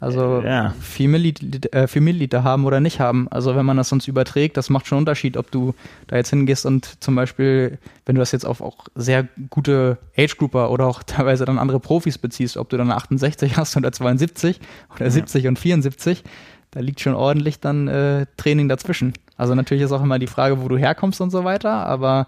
[0.00, 0.74] Also ja.
[0.80, 3.28] 4 Milliliter, äh, 4 Milliliter haben oder nicht haben.
[3.30, 5.74] Also wenn man das sonst überträgt, das macht schon einen Unterschied, ob du
[6.06, 10.70] da jetzt hingehst und zum Beispiel, wenn du das jetzt auf auch sehr gute Age-Grouper
[10.70, 14.58] oder auch teilweise dann andere Profis beziehst, ob du dann 68 hast oder 72
[14.96, 16.24] oder 70 und 74,
[16.70, 19.12] da liegt schon ordentlich dann äh, Training dazwischen.
[19.40, 22.26] Also natürlich ist auch immer die Frage, wo du herkommst und so weiter, aber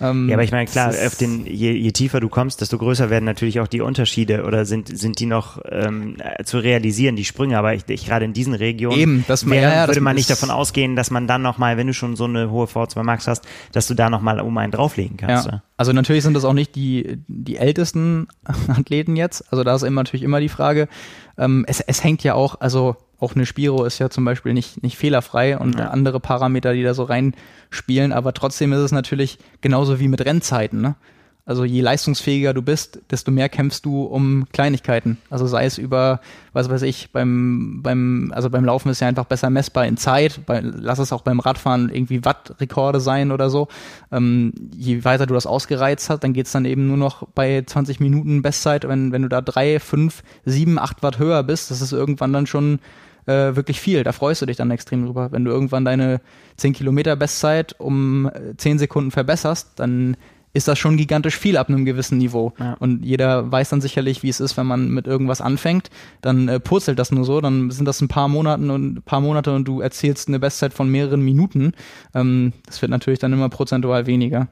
[0.00, 3.24] ähm, Ja, aber ich meine, klar, den, je, je tiefer du kommst, desto größer werden
[3.24, 7.58] natürlich auch die Unterschiede oder sind, sind die noch ähm, äh, zu realisieren, die Sprünge.
[7.58, 10.30] Aber ich, ich gerade in diesen Regionen Eben, das- wäre, ja, ja, würde man nicht
[10.30, 13.44] davon ausgehen, dass man dann nochmal, wenn du schon so eine hohe V2 Max hast,
[13.72, 15.46] dass du da nochmal um einen drauflegen kannst.
[15.46, 15.62] Ja.
[15.76, 18.28] Also natürlich sind das auch nicht die, die ältesten
[18.68, 19.44] Athleten jetzt.
[19.52, 20.88] Also da ist immer natürlich immer die Frage.
[21.36, 24.82] Ähm, es, es hängt ja auch, also auch eine Spiro ist ja zum Beispiel nicht,
[24.82, 25.88] nicht fehlerfrei und Ja.
[25.90, 30.80] andere Parameter, die da so reinspielen, aber trotzdem ist es natürlich genauso wie mit Rennzeiten,
[30.80, 30.96] ne?
[31.44, 35.18] Also je leistungsfähiger du bist, desto mehr kämpfst du um Kleinigkeiten.
[35.28, 36.20] Also sei es über,
[36.52, 40.46] was weiß ich, beim, beim, also beim Laufen ist ja einfach besser messbar in Zeit,
[40.46, 43.66] bei, lass es auch beim Radfahren irgendwie Wattrekorde sein oder so.
[44.12, 47.98] Ähm, je weiter du das ausgereizt hast, dann geht's dann eben nur noch bei 20
[47.98, 51.90] Minuten Bestzeit, wenn, wenn du da drei, fünf, sieben, acht Watt höher bist, das ist
[51.90, 52.78] irgendwann dann schon
[53.26, 54.04] äh, wirklich viel.
[54.04, 55.32] Da freust du dich dann extrem drüber.
[55.32, 56.20] Wenn du irgendwann deine
[56.56, 60.16] 10 Kilometer Bestzeit um äh, 10 Sekunden verbesserst, dann
[60.54, 62.52] ist das schon gigantisch viel ab einem gewissen Niveau.
[62.58, 62.74] Ja.
[62.74, 65.88] Und jeder weiß dann sicherlich, wie es ist, wenn man mit irgendwas anfängt.
[66.20, 69.20] Dann äh, purzelt das nur so, dann sind das ein paar Monaten und ein paar
[69.20, 71.72] Monate und du erzielst eine Bestzeit von mehreren Minuten.
[72.14, 74.48] Ähm, das wird natürlich dann immer prozentual weniger.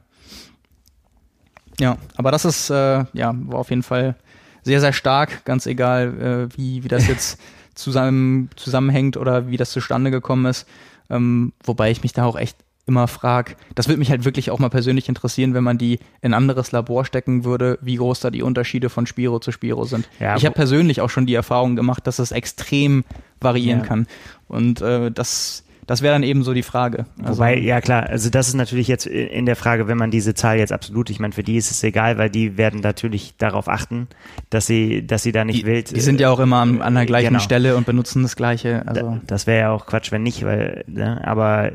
[1.78, 4.16] Ja, aber das ist äh, ja war auf jeden Fall
[4.62, 7.38] sehr, sehr stark, ganz egal, äh, wie, wie das jetzt
[7.80, 10.66] zusammen, zusammenhängt oder wie das zustande gekommen ist.
[11.08, 14.58] Ähm, wobei ich mich da auch echt immer frag, das würde mich halt wirklich auch
[14.58, 18.30] mal persönlich interessieren, wenn man die in ein anderes Labor stecken würde, wie groß da
[18.30, 20.08] die Unterschiede von Spiro zu Spiro sind.
[20.18, 23.04] Ja, ich habe persönlich auch schon die Erfahrung gemacht, dass es extrem
[23.40, 23.86] variieren Ja.
[23.86, 24.06] kann.
[24.48, 27.06] Und äh, das, das wäre dann eben so die Frage.
[27.20, 30.34] Also, Wobei, ja klar, also das ist natürlich jetzt in der Frage, wenn man diese
[30.34, 33.68] Zahl jetzt absolut, ich meine, für die ist es egal, weil die werden natürlich darauf
[33.68, 34.06] achten,
[34.50, 35.90] dass sie, dass sie da nicht die, wild.
[35.90, 37.40] die sind ja auch immer an, an der gleichen genau.
[37.40, 38.86] Stelle und benutzen das Gleiche.
[38.86, 39.00] Also.
[39.00, 41.72] Da, das wäre ja auch Quatsch, wenn nicht, weil, ne, aber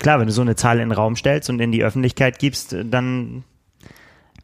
[0.00, 2.74] klar, wenn du so eine Zahl in den Raum stellst und in die Öffentlichkeit gibst,
[2.84, 3.44] dann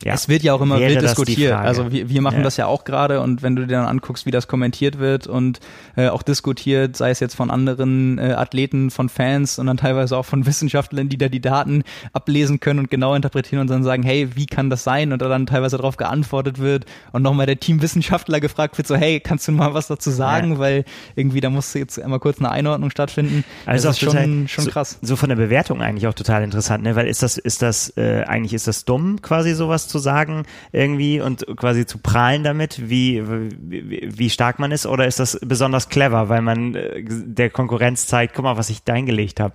[0.03, 1.53] ja, es wird ja auch immer wäre wild diskutiert.
[1.53, 2.43] Also wir, wir machen Ja.
[2.45, 5.61] das ja auch gerade und wenn du dir dann anguckst, wie das kommentiert wird und
[5.97, 10.17] äh, auch diskutiert, sei es jetzt von anderen äh, Athleten, von Fans und dann teilweise
[10.17, 11.83] auch von Wissenschaftlern, die da die Daten
[12.15, 15.13] ablesen können und genau interpretieren und dann sagen, hey, wie kann das sein?
[15.13, 19.21] Und da dann teilweise darauf geantwortet wird und nochmal der Teamwissenschaftler gefragt wird, so, hey,
[19.21, 20.53] kannst du mal was dazu sagen?
[20.53, 20.59] Ja.
[20.59, 20.85] Weil
[21.17, 23.45] irgendwie da muss jetzt einmal kurz eine Einordnung stattfinden.
[23.67, 24.99] Also das ist total- schon, schon so, krass.
[25.03, 26.97] So von der Bewertung eigentlich auch total interessant, ne?
[26.97, 31.21] Weil ist das, ist das, äh, eigentlich ist das dumm, quasi sowas zu sagen irgendwie
[31.21, 33.23] und quasi zu prahlen damit, wie,
[33.61, 38.07] wie, wie stark man ist, oder ist das besonders clever, weil man äh, der Konkurrenz
[38.07, 39.55] zeigt, guck mal, was ich da eingelegt habe.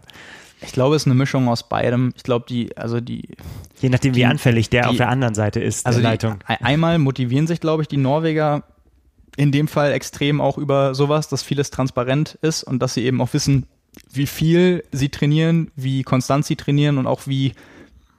[0.62, 2.14] Ich glaube, es ist eine Mischung aus beidem.
[2.16, 3.30] Ich glaube, die, also die,
[3.82, 6.26] Je nachdem, wie Die- anfällig der die- auf der anderen Seite ist, Also der die,
[6.26, 6.40] Leitung.
[6.48, 8.64] ei- einmal motivieren sich, glaube ich, die Norweger
[9.38, 13.20] in dem Fall extrem auch über sowas, dass vieles transparent ist und dass sie eben
[13.22, 13.66] auch wissen,
[14.12, 17.52] wie viel sie trainieren, wie konstant sie trainieren und auch wie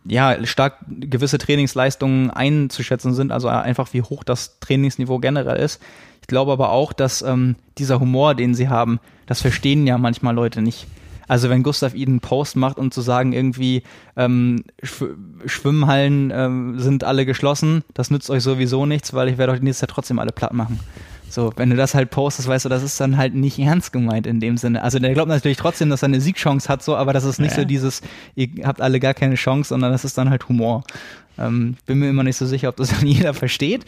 [0.09, 5.81] ja, stark gewisse Trainingsleistungen einzuschätzen sind, also einfach wie hoch das Trainingsniveau generell ist.
[6.21, 10.35] Ich glaube aber auch, dass ähm, dieser Humor, den sie haben, das verstehen ja manchmal
[10.35, 10.87] Leute nicht.
[11.29, 13.83] Also wenn Gustav Iden einen Post macht und zu sagen irgendwie
[14.17, 15.07] ähm, Schw
[15.45, 19.83] Schwimmhallen ähm, sind alle geschlossen, das nützt euch sowieso nichts, weil ich werde euch nächstes
[19.83, 20.81] Jahr trotzdem alle platt machen.
[21.29, 24.27] So, wenn du das halt postest, weißt du, das ist dann halt nicht ernst gemeint
[24.27, 24.83] in dem Sinne.
[24.83, 27.51] Also der glaubt natürlich trotzdem, dass er eine Siegchance hat, so, aber das ist nicht
[27.53, 27.59] Ja.
[27.59, 28.01] so dieses,
[28.37, 30.85] ihr habt alle gar keine Chance, sondern das ist dann halt Humor.
[31.39, 33.85] Ähm, bin mir immer nicht so sicher, ob das dann jeder versteht.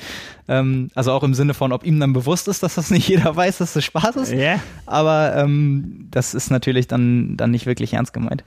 [0.49, 3.35] Ähm, also auch im Sinne von, ob ihm dann bewusst ist, dass das nicht jeder
[3.35, 4.33] weiß, dass das Spaß ist.
[4.33, 4.61] Ja.
[4.85, 8.45] Aber ähm, das ist natürlich dann, dann nicht wirklich ernst gemeint.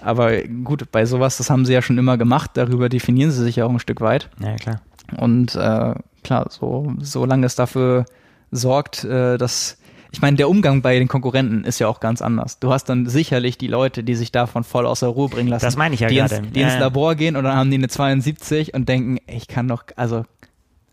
[0.00, 3.56] Aber gut, bei sowas, das haben sie ja schon immer gemacht, darüber definieren sie sich
[3.56, 4.30] ja auch ein Stück weit.
[4.40, 4.80] Ja, klar.
[5.16, 8.06] Und äh, klar, so solange es dafür
[8.50, 9.76] sorgt, äh, dass
[10.10, 12.58] ich meine, der Umgang bei den Konkurrenten ist ja auch ganz anders.
[12.60, 15.66] Du hast dann sicherlich die Leute, die sich davon voll aus der Ruhe bringen lassen.
[15.66, 16.36] Das meine ich ja die gerade.
[16.36, 16.78] Ins, die ins.
[16.78, 20.24] Labor gehen und dann haben die eine 72 und denken, ich kann doch, also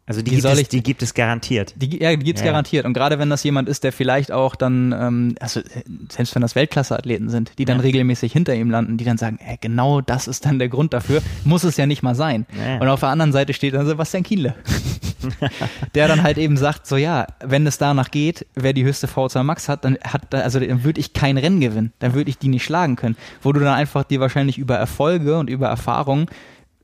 [0.06, 1.73] Also die Wie gibt, es, die gibt es garantiert.
[1.77, 2.48] die, ja, die gibt's Ja.
[2.48, 2.86] garantiert.
[2.86, 5.61] Und gerade wenn das jemand ist, der vielleicht auch dann, ähm, also
[6.11, 7.84] selbst wenn das Weltklasse-Athleten sind, die dann Ja.
[7.84, 11.22] regelmäßig hinter ihm landen, die dann sagen, äh, genau das ist dann der Grund dafür,
[11.45, 12.45] muss es ja nicht mal sein.
[12.56, 12.80] Ja.
[12.82, 14.56] Und auf der anderen Seite steht dann Sebastian Kienle.
[15.95, 19.43] der dann halt eben sagt, so ja, wenn es danach geht, wer die höchste V2
[19.43, 22.49] Max hat, dann hat also dann würde ich kein Rennen gewinnen, dann würde ich die
[22.49, 23.15] nicht schlagen können.
[23.41, 26.30] Wo du dann einfach dir wahrscheinlich über Erfolge und über Erfahrung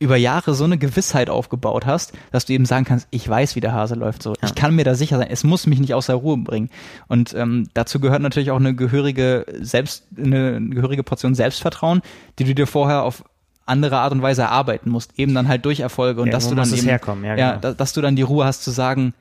[0.02, 3.60] über Jahre so eine Gewissheit aufgebaut hast, dass du eben sagen kannst, ich weiß, wie
[3.60, 4.24] der Hase läuft.
[4.24, 5.28] So, ich kann mir da sicher sein.
[5.30, 6.72] Es muss mich nicht aus der Ruhe bringen.
[7.08, 12.02] Und ähm, dazu gehört natürlich auch eine gehörige Selbst, eine gehörige Portion Selbstvertrauen,
[12.40, 13.24] die du dir vorher auf
[13.66, 16.56] andere Art und Weise erarbeiten musst, eben dann halt durch Erfolge und Ja, dass du
[16.56, 17.24] dann eben, herkommen?
[17.24, 17.62] Ja, ja, genau.
[17.62, 19.14] da, dass du dann die Ruhe hast zu sagen,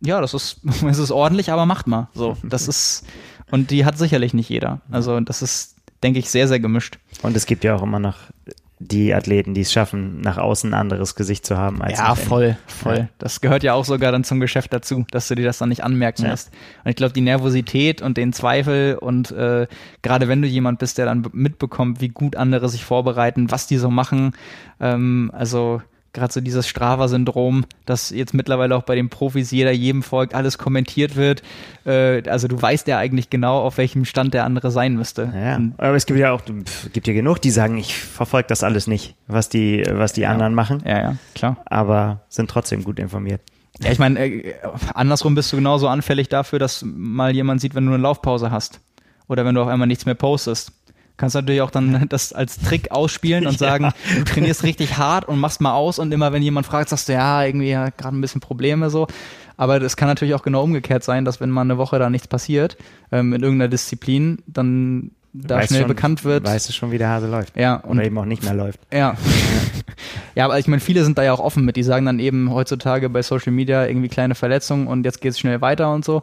[0.00, 2.08] ja, das ist, es ist ordentlich, aber macht mal.
[2.14, 3.04] So, das ist
[3.50, 4.80] und die hat sicherlich nicht jeder.
[4.90, 6.98] Also das ist, denke ich, sehr, sehr gemischt.
[7.22, 8.16] Und es gibt ja auch immer noch
[8.86, 12.56] die Athleten, die es schaffen, nach außen ein anderes Gesicht zu haben als Ja, voll,
[12.66, 12.96] voll.
[12.98, 13.08] Ja.
[13.18, 15.82] Das gehört ja auch sogar dann zum Geschäft dazu, dass du dir das dann nicht
[15.84, 16.30] anmerken Ja.
[16.30, 16.50] lässt.
[16.84, 19.66] Und ich glaube, die Nervosität und den Zweifel und äh,
[20.02, 23.78] gerade wenn du jemand bist, der dann mitbekommt, wie gut andere sich vorbereiten, was die
[23.78, 24.32] so machen,
[24.80, 25.80] ähm, also
[26.14, 30.56] gerade so dieses Strava-Syndrom, dass jetzt mittlerweile auch bei den Profis jeder jedem folgt, alles
[30.56, 31.42] kommentiert wird.
[31.84, 35.32] Äh, also du weißt ja eigentlich genau, auf welchem Stand der andere sein müsste.
[35.34, 36.40] Ja, aber es gibt ja auch,
[36.92, 40.54] gibt ja genug, die sagen, ich verfolge das alles nicht, was die, was die anderen
[40.54, 41.58] machen, ja, ja, klar.
[41.66, 43.40] aber sind trotzdem gut informiert.
[43.80, 44.54] Ja, ich meine, äh,
[44.94, 48.80] andersrum bist du genauso anfällig dafür, dass mal jemand sieht, wenn du eine Laufpause hast.
[49.26, 50.72] Oder wenn du auf einmal nichts mehr postest.
[51.16, 55.38] Kannst natürlich auch dann das als Trick ausspielen und sagen, du trainierst richtig hart und
[55.38, 58.20] machst mal aus und immer wenn jemand fragt, sagst du, ja, irgendwie ja, gerade ein
[58.20, 59.06] bisschen Probleme so.
[59.56, 62.26] Aber das kann natürlich auch genau umgekehrt sein, dass wenn mal eine Woche da nichts
[62.26, 62.76] passiert,
[63.12, 66.44] ähm, in irgendeiner Disziplin, dann da Weißt schnell schon, bekannt wird.
[66.44, 67.56] Weißt du schon, wie der Hase läuft.
[67.56, 68.78] Ja, und Oder eben auch nicht mehr läuft.
[68.92, 69.16] ja.
[70.36, 71.76] ja, aber ich meine, viele sind da ja auch offen mit.
[71.76, 75.60] Die sagen dann eben heutzutage bei Social Media irgendwie kleine Verletzungen und jetzt geht's schnell
[75.60, 76.22] weiter und so.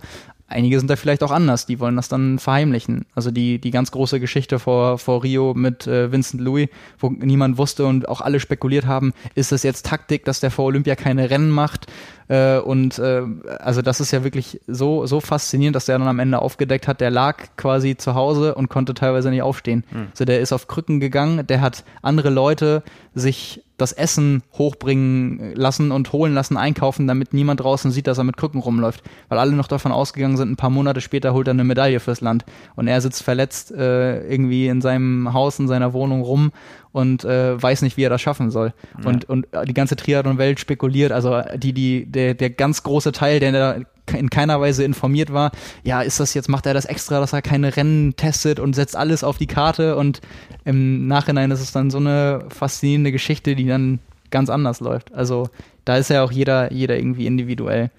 [0.51, 3.05] Einige sind da vielleicht auch anders, die wollen das dann verheimlichen.
[3.15, 6.67] Also die, die ganz große Geschichte vor, vor Rio mit äh, Vincent Louis,
[6.99, 10.65] wo niemand wusste und auch alle spekuliert haben, ist es jetzt Taktik, dass der vor
[10.65, 11.87] Olympia keine Rennen macht?
[12.31, 13.23] Äh, und äh,
[13.59, 17.01] also das ist ja wirklich so, so faszinierend, dass der dann am Ende aufgedeckt hat,
[17.01, 19.83] der lag quasi zu Hause und konnte teilweise nicht aufstehen.
[20.11, 22.83] Also der ist auf Krücken gegangen, der hat andere Leute
[23.13, 28.23] sich das Essen hochbringen lassen und holen lassen, einkaufen, damit niemand draußen sieht, dass er
[28.23, 29.03] mit Krücken rumläuft.
[29.27, 32.21] Weil alle noch davon ausgegangen sind, ein paar Monate später holt er eine Medaille fürs
[32.21, 32.45] Land.
[32.75, 36.51] Und er sitzt verletzt äh, irgendwie in seinem Haus, in seiner Wohnung rum
[36.91, 38.73] und äh, weiß nicht, wie er das schaffen soll.
[39.05, 43.51] Und, und die ganze Triathlon-Welt spekuliert, also die, die, der, der ganz große Teil, der
[43.51, 43.75] da
[44.17, 45.51] in keiner Weise informiert war,
[45.83, 48.95] ja, ist das jetzt, macht er das extra, dass er keine Rennen testet und setzt
[48.95, 50.21] alles auf die Karte und
[50.65, 53.99] im Nachhinein ist es dann so eine faszinierende Geschichte, die dann
[54.29, 55.13] ganz anders läuft.
[55.13, 55.49] Also
[55.85, 57.91] da ist ja auch jeder, jeder irgendwie individuell.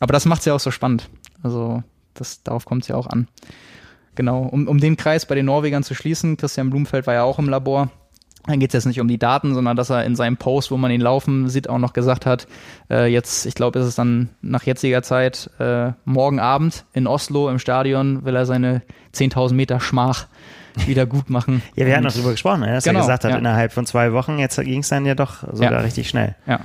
[0.00, 1.08] Aber das macht es ja auch so spannend.
[1.42, 1.82] Also
[2.14, 3.28] das, darauf kommt es ja auch an.
[4.14, 7.38] Genau, um, um den Kreis bei den Norwegern zu schließen, Christian Blumfeld war ja auch
[7.38, 7.90] im Labor.
[8.46, 10.76] Dann geht es jetzt nicht um die Daten, sondern dass er in seinem Post, wo
[10.76, 12.48] man ihn laufen sieht, auch noch gesagt hat,
[12.90, 17.48] äh, jetzt, ich glaube, ist es dann nach jetziger Zeit, äh, morgen Abend in Oslo
[17.48, 18.82] im Stadion will er seine
[19.14, 20.26] 10.000 Meter Schmach
[20.86, 21.62] wieder gut machen.
[21.76, 22.72] Ja, wir hatten noch drüber gesprochen, ne?
[22.74, 23.38] dass Genau, er gesagt hat, ja.
[23.38, 25.78] innerhalb von zwei Wochen, jetzt ging es dann ja doch sogar Ja.
[25.80, 26.34] richtig schnell.
[26.46, 26.60] Ja.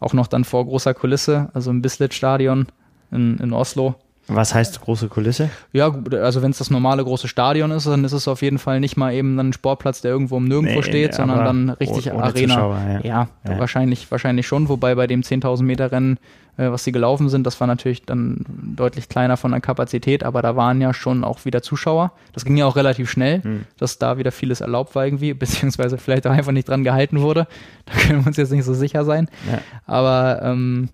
[0.00, 2.66] Auch noch dann vor großer Kulisse, also im Bislett-Stadion
[3.10, 3.94] in, in Oslo.
[4.32, 5.50] Was heißt große Kulisse?
[5.72, 8.78] Ja, also wenn es das normale große Stadion ist, dann ist es auf jeden Fall
[8.80, 12.12] nicht mal eben dann ein Sportplatz, der irgendwo im Nirgendwo Nee, steht, sondern dann richtig
[12.12, 12.54] Arena.
[12.54, 13.00] Zuschauer, ja.
[13.02, 13.58] ja, Ja.
[13.58, 16.18] wahrscheinlich, wahrscheinlich schon, wobei bei dem 10.000 Meter Rennen,
[16.56, 18.44] äh, was sie gelaufen sind, das war natürlich dann
[18.76, 22.12] deutlich kleiner von der Kapazität, aber da waren ja schon auch wieder Zuschauer.
[22.32, 23.64] Das ging ja auch relativ schnell, Hm.
[23.78, 27.46] dass da wieder vieles erlaubt war irgendwie, beziehungsweise vielleicht auch einfach nicht dran gehalten wurde.
[27.86, 29.28] Da können wir uns jetzt nicht so sicher sein.
[29.50, 29.58] Ja.
[29.86, 30.88] Aber ähm,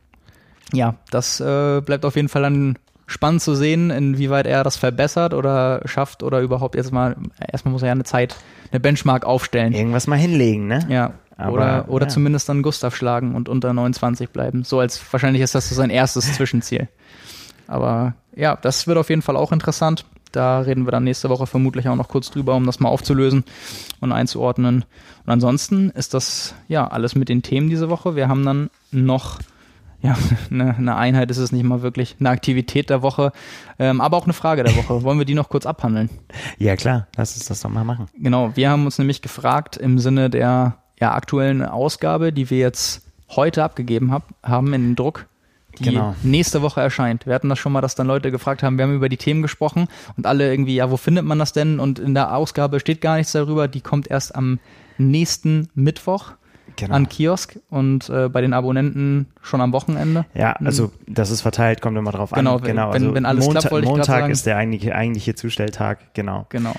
[0.73, 2.77] ja, das äh, bleibt auf jeden Fall dann
[3.07, 7.17] spannend zu sehen, inwieweit er das verbessert oder schafft oder überhaupt jetzt mal,
[7.53, 8.37] erstmal muss er ja eine Zeit,
[8.71, 9.73] eine Benchmark aufstellen.
[9.73, 10.81] Irgendwas mal hinlegen, ne?
[10.89, 11.15] Ja.
[11.39, 12.09] Aber, oder oder ja.
[12.09, 14.65] zumindest dann Gustav schlagen und unter 29 bleiben.
[14.65, 16.89] So als wahrscheinlich ist das so sein erstes Zwischenziel.
[17.67, 20.07] Aber ja, das wird auf jeden Fall auch interessant.
[20.33, 23.45] Da reden wir dann nächste Woche vermutlich auch noch kurz drüber, um das mal aufzulösen
[24.01, 24.85] und einzuordnen.
[25.25, 28.17] Und ansonsten ist das ja alles mit den Themen diese Woche.
[28.17, 29.39] Wir haben dann noch
[30.07, 30.17] ja,
[30.51, 33.33] eine, eine Einheit ist es nicht mal wirklich, eine Aktivität der Woche,
[33.79, 35.03] ähm, aber auch eine Frage der Woche.
[35.03, 36.09] Wollen wir die noch kurz abhandeln?
[36.59, 38.07] Ja, klar, lass uns das doch mal machen.
[38.19, 43.03] Genau, wir haben uns nämlich gefragt im Sinne der ja, aktuellen Ausgabe, die wir jetzt
[43.31, 45.27] heute abgegeben hab, haben in den Druck,
[45.79, 46.15] die Genau.
[46.23, 47.27] nächste Woche erscheint.
[47.27, 49.43] Wir hatten das schon mal, dass dann Leute gefragt haben, wir haben über die Themen
[49.43, 51.81] gesprochen und alle irgendwie, ja, wo findet man das denn?
[51.81, 53.69] Und in der Ausgabe steht gar nichts darüber.
[53.69, 54.59] Die kommt erst am
[54.97, 56.33] nächsten Mittwoch
[56.77, 56.95] Genau.
[56.95, 60.27] an Kiosk und äh, bei den Abonnenten schon am Wochenende.
[60.35, 62.63] Ja, also das ist verteilt, kommt immer drauf Genau, an.
[62.63, 65.35] genau, wenn- also wenn alles Montag, klappt, wollte ich grad Montag ist der eigentliche, eigentliche
[65.35, 66.47] Zustelltag, genau.
[66.51, 66.75] Genau.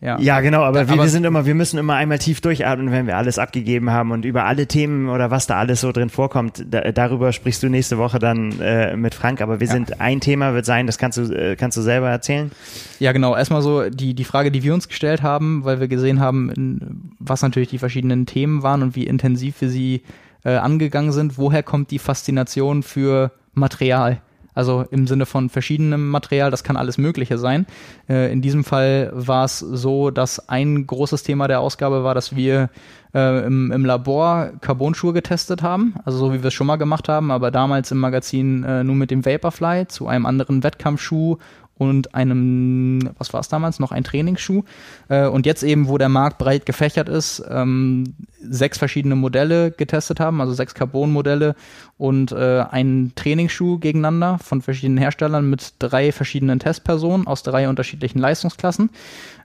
[0.00, 0.16] Ja.
[0.20, 3.08] Ja, genau, aber, wir, Aber- wir sind immer, wir müssen immer einmal tief durchatmen, wenn
[3.08, 6.64] wir alles abgegeben haben und über alle Themen oder was da alles so drin vorkommt,
[6.70, 9.72] da, darüber sprichst du nächste Woche dann äh, mit Frank, aber wir Ja.
[9.72, 12.52] sind, ein Thema wird sein, das kannst du, äh, kannst du selber erzählen.
[13.00, 13.34] Ja, genau.
[13.36, 17.42] Erstmal so die, die Frage, die wir uns gestellt haben, weil wir gesehen haben, was
[17.42, 20.02] natürlich die verschiedenen Themen waren und wie intensiv wir sie
[20.44, 21.38] äh, angegangen sind.
[21.38, 24.20] Woher kommt die Faszination für Material?
[24.58, 27.64] Also im Sinne von verschiedenem Material, das kann alles Mögliche sein.
[28.08, 32.34] Äh, in diesem Fall war es so, dass ein großes Thema der Ausgabe war, dass
[32.34, 32.68] wir
[33.14, 37.08] äh, im, im Labor Carbonschuhe getestet haben, also so wie wir es schon mal gemacht
[37.08, 41.36] haben, aber damals im Magazin äh, nur mit dem Vaporfly zu einem anderen Wettkampfschuh
[41.78, 44.64] und einem, was war es damals, noch ein Trainingsschuh.
[45.08, 50.20] Äh, und jetzt eben, wo der Markt breit gefächert ist, ähm, sechs verschiedene Modelle getestet
[50.20, 51.54] haben, also sechs Carbon-Modelle
[51.96, 58.18] und äh, einen Trainingsschuh gegeneinander von verschiedenen Herstellern mit drei verschiedenen Testpersonen aus drei unterschiedlichen
[58.18, 58.90] Leistungsklassen.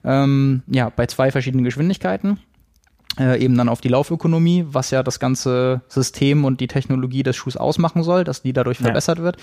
[0.04, 2.40] Ähm, ja, bei zwei verschiedenen Geschwindigkeiten
[3.19, 7.35] äh, eben dann auf die Laufökonomie, was ja das ganze System und die Technologie des
[7.35, 8.85] Schuhs ausmachen soll, dass die dadurch Ja.
[8.85, 9.38] verbessert wird.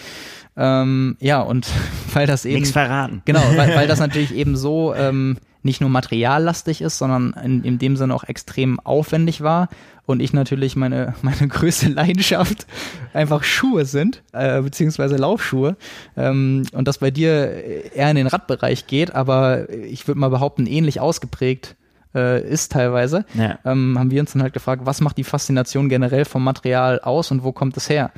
[0.57, 1.69] Ähm, ja, und
[2.13, 3.23] weil das eben Nichts verraten.
[3.25, 7.79] genau, weil, weil das natürlich eben so ähm, nicht nur materiallastig ist, sondern in, in
[7.79, 9.69] dem Sinne auch extrem aufwendig war
[10.07, 12.67] und ich natürlich meine meine größte Leidenschaft
[13.13, 15.77] einfach Schuhe sind äh, beziehungsweise Laufschuhe
[16.17, 20.67] ähm, und das bei dir eher in den Radbereich geht, aber ich würde mal behaupten
[20.67, 21.77] ähnlich ausgeprägt
[22.15, 23.59] äh, ist teilweise Ja.
[23.65, 27.31] ähm, haben wir uns dann halt gefragt, was macht die Faszination generell vom Material aus
[27.31, 28.11] und wo kommt es her?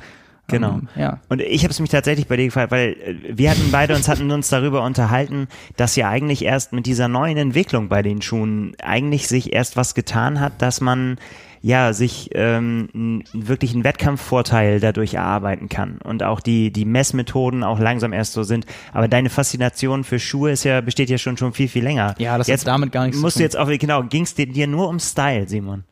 [0.47, 0.71] Genau.
[0.73, 1.19] Ähm, ja.
[1.29, 4.09] Und ich habe es mich tatsächlich bei dir gefragt, weil äh, wir hatten beide uns
[4.09, 5.47] hatten uns darüber unterhalten,
[5.77, 9.95] dass ja eigentlich erst mit dieser neuen Entwicklung bei den Schuhen eigentlich sich erst was
[9.95, 11.17] getan hat, dass man
[11.65, 17.79] ja sich ähm, wirklich einen Wettkampfvorteil dadurch erarbeiten kann und auch die die Messmethoden auch
[17.79, 18.65] langsam erst so sind.
[18.91, 22.15] Aber deine Faszination für Schuhe ist ja besteht ja schon schon viel viel länger.
[22.19, 23.43] Ja, das hat jetzt damit gar nichts zu Musst du tun.
[23.45, 25.85] jetzt auch genau ging es dir, nur um Style, Simon?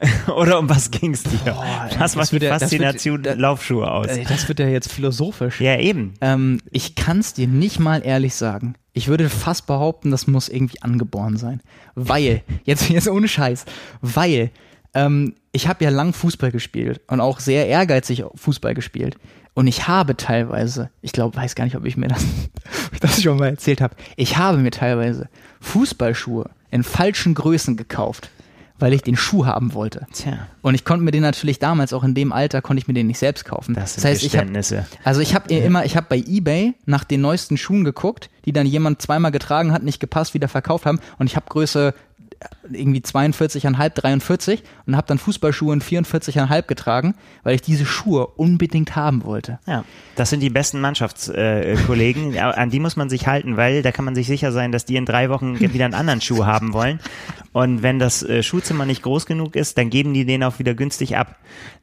[0.36, 1.56] Oder um was ging es dir?
[1.56, 4.06] was das macht die ja- das wird- Faszination Laufschuhe aus?
[4.08, 5.60] Ey, Das wird ja jetzt philosophisch.
[5.60, 6.14] Ja, eben.
[6.20, 8.74] Ähm, ich kann es dir nicht mal ehrlich sagen.
[8.92, 11.62] Ich würde fast behaupten, das muss irgendwie angeboren sein.
[11.96, 13.64] Weil, jetzt, jetzt ohne Scheiß,
[14.00, 14.50] weil
[14.98, 19.16] ähm, ich habe ja lang Fußball gespielt und auch sehr ehrgeizig Fußball gespielt.
[19.54, 22.24] Und ich habe teilweise, ich glaube, weiß gar nicht, ob ich mir das,
[23.00, 25.28] das schon mal erzählt habe, ich habe mir teilweise
[25.60, 28.30] Fußballschuhe in falschen Größen gekauft,
[28.78, 30.06] weil ich den Schuh haben wollte.
[30.12, 32.94] Tja, Und ich konnte mir den natürlich damals auch in dem Alter konnte ich mir
[32.94, 33.74] den nicht selbst kaufen.
[33.74, 34.86] das sind heißt, ich habe Geständnisse.
[35.02, 38.66] also ich habe immer, ich habe bei eBay nach den neuesten Schuhen geguckt, die dann
[38.66, 41.94] jemand zweimal getragen hat, nicht gepasst, wieder verkauft haben und ich habe Größe
[42.70, 48.96] irgendwie 42,5, 43 und habe dann Fußballschuhe in 44,5 getragen, weil ich diese Schuhe unbedingt
[48.96, 49.58] haben wollte.
[49.66, 49.84] Ja,
[50.16, 52.32] das sind die besten Mannschaftskollegen.
[52.38, 54.84] Äh, An die muss man sich halten, weil da kann man sich sicher sein, dass
[54.84, 57.00] die in drei Wochen wieder einen anderen Schuh haben wollen.
[57.52, 60.74] Und wenn das äh, Schuhzimmer nicht groß genug ist, dann geben die den auch wieder
[60.74, 61.36] günstig ab.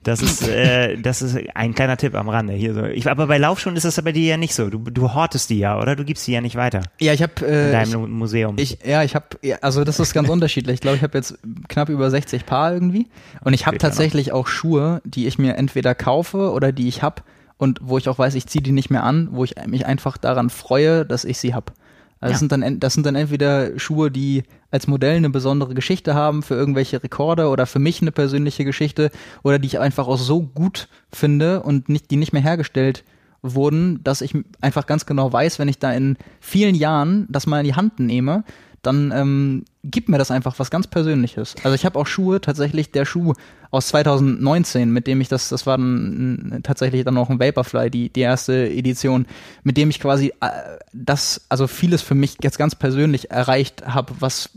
[0.03, 2.83] Das ist, äh, das ist ein kleiner Tipp am Rande hier so.
[2.85, 4.69] Ich, aber bei Laufschuhen ist das bei dir ja nicht so.
[4.69, 5.95] Du, du hortest die ja, oder?
[5.95, 8.55] Du gibst die ja nicht weiter Ja, ich habe in äh, deinem Museum.
[8.57, 9.25] Ich, ja, ich habe,
[9.61, 10.44] also das ist ganz unterschiedlich.
[10.47, 13.07] Ich glaube, ich habe jetzt knapp über 60 Paar irgendwie.
[13.43, 17.23] Und ich habe tatsächlich auch Schuhe, die ich mir entweder kaufe oder die ich habe
[17.57, 20.17] und wo ich auch weiß, ich ziehe die nicht mehr an, wo ich mich einfach
[20.17, 21.73] daran freue, dass ich sie habe.
[22.21, 22.33] Also Ja.
[22.33, 26.43] das, sind dann, das sind dann entweder Schuhe, die als Modell eine besondere Geschichte haben
[26.43, 29.11] für irgendwelche Rekorde oder für mich eine persönliche Geschichte
[29.43, 33.03] oder die ich einfach auch so gut finde und nicht, die nicht mehr hergestellt
[33.41, 37.59] wurden, dass ich einfach ganz genau weiß, wenn ich da in vielen Jahren das mal
[37.59, 38.43] in die Hand nehme,
[38.81, 41.55] dann ähm, gibt mir das einfach was ganz Persönliches.
[41.63, 43.33] Also ich habe auch Schuhe, tatsächlich der Schuh
[43.71, 48.09] aus 2019, mit dem ich das, das war dann tatsächlich dann auch ein Vaporfly, die,
[48.09, 49.25] die erste Edition,
[49.63, 50.49] mit dem ich quasi äh,
[50.93, 54.49] das, also vieles für mich jetzt ganz persönlich erreicht habe, was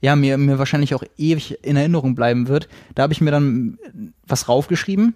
[0.00, 2.68] ja mir, mir wahrscheinlich auch ewig in Erinnerung bleiben wird.
[2.94, 3.78] Da habe ich mir dann
[4.26, 5.14] was raufgeschrieben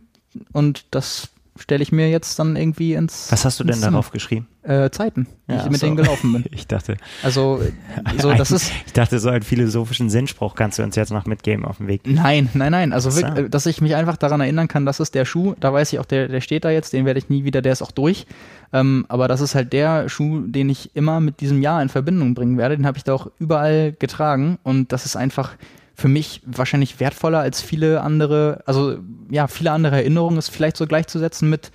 [0.53, 3.31] und das stelle ich mir jetzt dann irgendwie ins.
[3.31, 4.48] Was hast du denn darauf geschrieben?
[4.62, 5.86] Äh, Zeiten, ja, ich mit so.
[5.86, 6.44] denen gelaufen bin.
[6.51, 6.97] ich dachte.
[7.22, 7.60] Also,
[8.18, 8.72] so, das ist.
[8.86, 12.02] Ich dachte, so einen philosophischen Sinnspruch kannst du uns jetzt noch mitgeben auf dem Weg.
[12.06, 12.93] Nein, nein, nein.
[12.93, 13.22] Also, so.
[13.22, 15.55] wirklich, dass ich mich einfach daran erinnern kann, das ist der Schuh.
[15.60, 17.72] Da weiß ich auch, der, der steht da jetzt, den werde ich nie wieder, der
[17.72, 18.26] ist auch durch.
[18.72, 22.35] Ähm, aber das ist halt der Schuh, den ich immer mit diesem Jahr in Verbindung
[22.35, 22.76] bringen werde.
[22.76, 25.56] Den habe ich da auch überall getragen und das ist einfach
[25.94, 28.98] für mich wahrscheinlich wertvoller als viele andere, also
[29.30, 31.70] ja, viele andere Erinnerungen ist vielleicht so gleichzusetzen mit,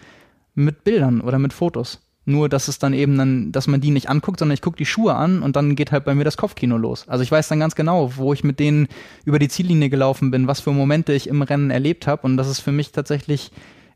[0.55, 2.01] mit Bildern oder mit Fotos.
[2.25, 4.85] Nur, dass es dann eben dann, dass man die nicht anguckt, sondern ich gucke die
[4.85, 7.07] Schuhe an und dann geht halt bei mir das Kopfkino los.
[7.07, 8.87] Also ich weiß dann ganz genau, wo ich mit denen
[9.25, 12.47] über die Ziellinie gelaufen bin, was für Momente ich im Rennen erlebt habe und das
[12.47, 13.51] ist für mich tatsächlich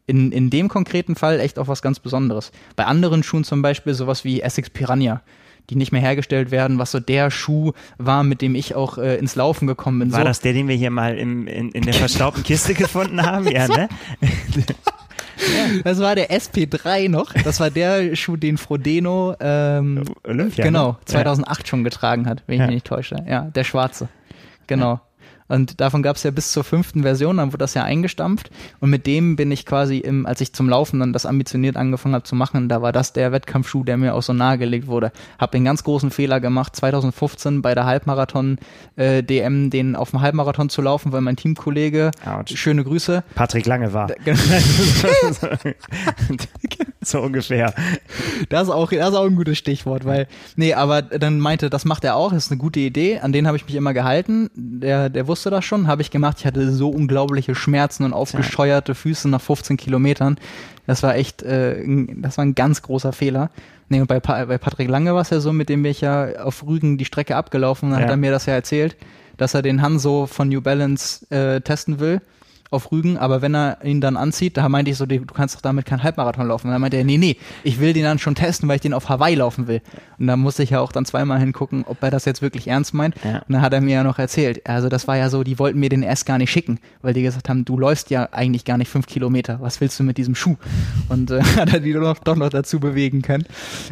[0.07, 2.51] in, in dem konkreten Fall echt auch was ganz Besonderes.
[2.75, 5.21] Bei anderen Schuhen zum Beispiel sowas wie Essex Piranha
[5.69, 9.15] die nicht mehr hergestellt werden, was so der Schuh war, mit dem ich auch äh,
[9.15, 10.11] ins Laufen gekommen bin.
[10.11, 10.26] War so.
[10.26, 13.48] das der, den wir hier mal im, in, in der verstaubten Kiste gefunden haben?
[13.48, 13.90] Ja, ne?
[15.84, 17.34] Das war der SP3 noch.
[17.34, 21.68] Das war der Schuh, den Frodeno ähm, Olympia, genau 2008 ne?
[21.68, 22.68] schon getragen hat, wenn ich ja.
[22.68, 23.18] mich nicht täusche.
[23.27, 24.07] Ja, der schwarze.
[24.68, 25.02] Genau.
[25.53, 28.49] Und davon gab es ja bis zur fünften Version, dann wurde das ja eingestampft.
[28.80, 32.15] Und mit dem bin ich quasi im, als ich zum Laufen dann das ambitioniert angefangen
[32.15, 35.11] habe zu machen, da war das der Wettkampfschuh, der mir auch so nahegelegt wurde.
[35.38, 38.57] Hab den ganz großen Fehler gemacht, 2015 bei der Halbmarathon
[38.95, 42.47] äh, DM den auf dem Halbmarathon zu laufen, weil mein Teamkollege, Ouch.
[42.47, 43.23] schöne Grüße.
[43.35, 44.09] Patrick Lange war.
[47.01, 47.75] so ungefähr.
[48.49, 51.85] Das ist, auch, das ist auch ein gutes Stichwort, weil, nee, aber dann meinte, das
[51.85, 54.49] macht er auch, das ist eine gute Idee, an den habe ich mich immer gehalten.
[54.55, 56.38] Der, der wusste das schon, habe ich gemacht.
[56.40, 60.38] Ich hatte so unglaubliche Schmerzen und aufgescheuerte Füße nach 15 Kilometern.
[60.88, 61.84] Das war echt, äh,
[62.15, 63.49] das war ein ganz großer Fehler.
[63.90, 66.02] Nee, und bei, pa bei Patrick Lange war es ja so, mit dem bin ich
[66.02, 68.06] ja auf Rügen die Strecke abgelaufen, dann ja.
[68.06, 68.95] hat er mir das ja erzählt,
[69.38, 72.22] dass er den Hanso von New Balance äh, testen will
[72.73, 75.61] auf Rügen, aber wenn er ihn dann anzieht, da meinte ich so, du kannst doch
[75.61, 76.67] damit keinen Halbmarathon laufen.
[76.67, 78.93] Und dann meinte er, nee, nee, ich will den dann schon testen, weil ich den
[78.93, 79.81] auf Hawaii laufen will.
[80.19, 82.93] Und da musste ich ja auch dann zweimal hingucken, ob er das jetzt wirklich ernst
[82.93, 83.15] meint.
[83.23, 83.39] Ja.
[83.39, 85.79] Und dann hat er mir ja noch erzählt, also das war ja so, die wollten
[85.79, 88.77] mir den erst gar nicht schicken, weil die gesagt haben, du läufst ja eigentlich gar
[88.77, 90.55] nicht fünf Kilometer, was willst du mit diesem Schuh?
[91.09, 93.45] Und äh, hat er die doch, doch noch dazu bewegen können.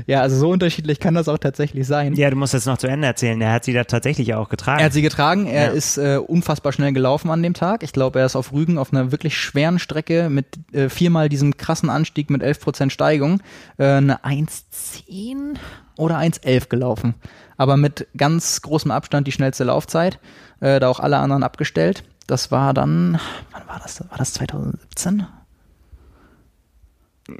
[0.07, 2.13] Ja, also so unterschiedlich kann das auch tatsächlich sein.
[2.15, 4.79] Ja, du musst jetzt noch zu Ende erzählen, er hat sie da tatsächlich auch getragen.
[4.79, 5.71] Er hat sie getragen, er ja.
[5.71, 7.83] ist äh, unfassbar schnell gelaufen an dem Tag.
[7.83, 11.29] Ich glaube, er ist auf Rügen Rügen auf einer wirklich schweren Strecke mit äh, viermal
[11.29, 13.41] diesem krassen Anstieg mit 11% Steigung
[13.77, 15.55] äh, eine 1,10
[15.97, 17.15] oder 1,11 gelaufen.
[17.57, 20.19] Aber mit ganz großem Abstand die schnellste Laufzeit.
[20.59, 22.03] Äh, da auch alle anderen abgestellt.
[22.27, 23.19] Das war dann,
[23.51, 24.01] wann war das?
[24.09, 25.25] War das 2017?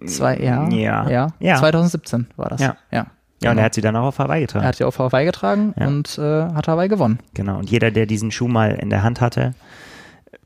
[0.06, 1.10] Zwei, ja, ja.
[1.10, 1.28] Ja.
[1.40, 1.56] ja.
[1.58, 2.62] 2017 war das.
[2.62, 2.78] Ja.
[2.92, 3.08] ja.
[3.44, 4.64] Ja, und er hat sie dann auch auf Hawaii getragen.
[4.64, 5.88] Er hat sie auf Hawaii getragen ja.
[5.88, 7.20] und äh, hat Hawaii gewonnen.
[7.34, 9.56] Genau, und jeder, der diesen Schuh mal in der Hand hatte,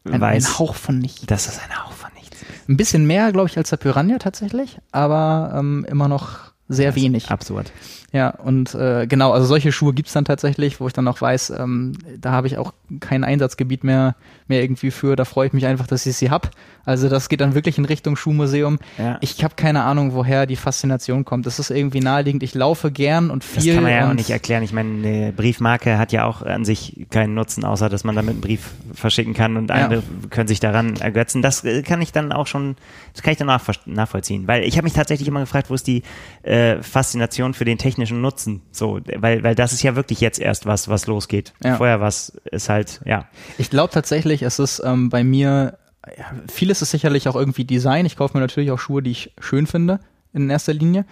[0.03, 1.25] weiß, ein Hauch von nichts.
[1.25, 2.37] Das ist ein Hauch von nichts.
[2.67, 7.29] Ein bisschen mehr, glaube ich, als der Piranha tatsächlich, aber ähm, immer noch sehr wenig.
[7.29, 7.71] Absurd.
[8.11, 11.51] Ja, und äh, genau, also solche Schuhe gibt's dann tatsächlich, wo ich dann auch weiß,
[11.51, 14.15] ähm, da habe ich auch kein Einsatzgebiet mehr,
[14.47, 15.15] mehr irgendwie für.
[15.15, 16.51] Da freue ich mich einfach, dass ich sie hab.
[16.85, 18.77] Also das geht dann wirklich in Richtung Schuhmuseum.
[18.97, 19.17] Ja.
[19.21, 21.45] Ich habe keine Ahnung, woher die Faszination kommt.
[21.47, 22.43] Das ist irgendwie naheliegend.
[22.43, 23.65] Ich laufe gern und viel.
[23.65, 24.61] Das kann man ja auch nicht erklären.
[24.61, 28.33] Ich meine, eine Briefmarke hat ja auch an sich keinen Nutzen, außer dass man damit
[28.33, 30.27] einen Brief verschicken kann und andere ja.
[30.29, 31.41] können sich daran ergötzen.
[31.41, 32.75] Das äh, kann ich dann auch schon,
[33.13, 34.47] das kann ich dann nachvollziehen.
[34.47, 36.03] Weil ich habe mich tatsächlich immer gefragt, wo ist die
[36.43, 38.61] äh, Faszination für den technischen Nutzen?
[38.71, 41.53] So, weil, weil das ist ja wirklich jetzt erst was, was losgeht.
[41.63, 41.77] Ja.
[41.77, 43.25] Vorher was ist halt, ja.
[43.57, 45.77] Ich glaube tatsächlich, es ist ähm, bei mir
[46.17, 48.05] ja, vieles ist sicherlich auch irgendwie Design.
[48.05, 49.99] Ich kaufe mir natürlich auch Schuhe, die ich schön finde,
[50.33, 51.05] in erster Linie.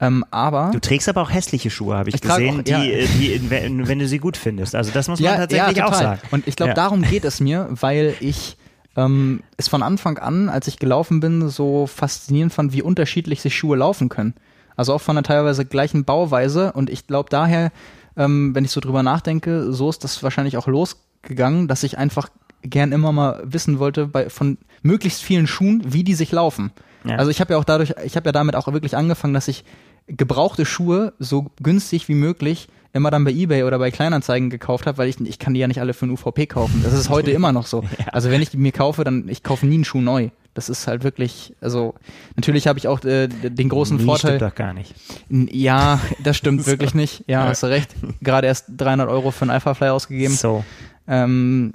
[0.00, 2.80] Ähm, aber du trägst aber auch hässliche Schuhe, habe ich, ich gesehen, auch, ja.
[2.80, 4.74] die, die, wenn, wenn, du sie gut findest.
[4.74, 6.20] Also das muss man ja, tatsächlich ja, auch sagen.
[6.30, 8.56] Und ich glaube, darum geht es mir, weil ich
[8.96, 13.54] ähm, es von Anfang an, als ich gelaufen bin, so faszinierend fand, wie unterschiedlich sich
[13.54, 14.34] Schuhe laufen können.
[14.74, 16.72] Also auch von einer teilweise gleichen Bauweise.
[16.72, 17.70] Und ich glaube daher,
[18.16, 22.30] ähm, wenn ich so drüber nachdenke, so ist das wahrscheinlich auch losgegangen, dass ich einfach
[22.62, 26.72] gern immer mal wissen wollte bei, von möglichst vielen Schuhen, wie die sich laufen.
[27.04, 27.16] Ja.
[27.16, 29.64] Also ich habe ja auch dadurch, ich habe ja damit auch wirklich angefangen, dass ich
[30.06, 34.98] gebrauchte Schuhe so günstig wie möglich immer dann bei eBay oder bei Kleinanzeigen gekauft habe,
[34.98, 36.80] weil ich, ich kann die ja nicht alle für ein UVP kaufen.
[36.82, 37.84] Das ist heute immer noch so.
[37.98, 38.06] Ja.
[38.12, 40.30] Also wenn ich die mir kaufe, dann ich kaufe nie einen Schuh neu.
[40.54, 41.94] das ist halt wirklich, also
[42.34, 44.36] natürlich habe ich auch äh, den großen Nee, Vorteil.
[44.36, 44.94] Stimmt doch gar nicht.
[45.28, 47.24] Ja, das stimmt wirklich nicht.
[47.28, 47.94] Ja, hast du recht.
[48.20, 50.34] Gerade erst 300 Euro für einen Alpha Fly ausgegeben.
[50.34, 50.64] So.
[51.06, 51.74] Ähm,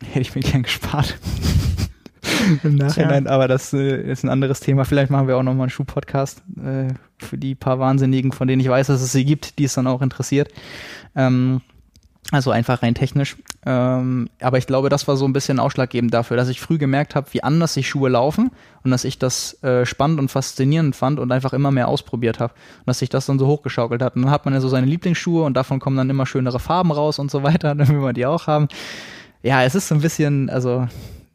[0.04, 1.18] hätte ich mir gern gespart.
[2.62, 4.84] Im Nachhinein, aber das äh, ist ein anderes Thema.
[4.84, 8.68] Vielleicht machen wir auch nochmal einen Schuh-Podcast äh, für die paar Wahnsinnigen, von denen ich
[8.68, 10.52] weiß, dass es sie gibt, die es dann auch interessiert.
[11.14, 11.62] Ähm,
[12.32, 13.36] also einfach rein technisch.
[13.64, 17.14] Ähm, aber ich glaube, das war so ein bisschen ausschlaggebend dafür, dass ich früh gemerkt
[17.14, 18.50] habe, wie anders sich Schuhe laufen
[18.82, 22.52] und dass ich das äh, spannend und faszinierend fand und einfach immer mehr ausprobiert habe.
[22.78, 24.16] Und dass sich das dann so hochgeschaukelt hat.
[24.16, 26.90] Und dann hat man ja so seine Lieblingsschuhe und davon kommen dann immer schönere Farben
[26.90, 28.66] raus und so weiter, dann will man die auch haben.
[29.46, 30.88] Ja, es ist so ein bisschen, also,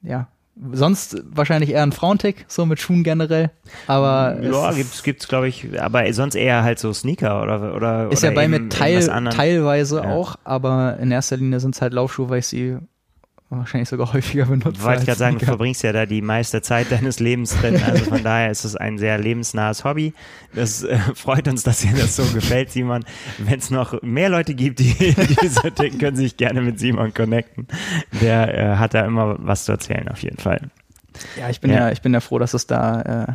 [0.03, 0.27] ja.
[0.73, 3.51] Sonst wahrscheinlich eher ein Frauentick, so mit Schuhen generell.
[3.88, 8.11] Aber Ja, es gibt's, gibt's, glaube ich, aber sonst eher halt so Sneaker oder oder
[8.11, 10.03] ist oder ja bei mir teil, teilweise Ja.
[10.03, 12.77] auch, aber in erster Linie sind es halt Laufschuhe, weil ich sie
[13.60, 14.82] wahrscheinlich sogar häufiger benutze.
[14.82, 17.82] Wollte ich als gerade sagen, du verbringst ja da die meiste Zeit deines Lebens drin.
[17.84, 20.14] Also von daher ist es ein sehr lebensnahes Hobby.
[20.53, 23.03] Das äh, freut uns, dass dir das so gefällt, Simon.
[23.38, 27.14] Wenn es noch mehr Leute gibt, die, die so ticken, können sich gerne mit Simon
[27.14, 27.68] connecten.
[28.22, 30.61] Der äh, hat da immer was zu erzählen, auf jeden Fall.
[31.38, 31.78] Ja, ich bin ja.
[31.78, 31.91] Ja.
[31.91, 33.34] ich bin ja froh, dass es da äh,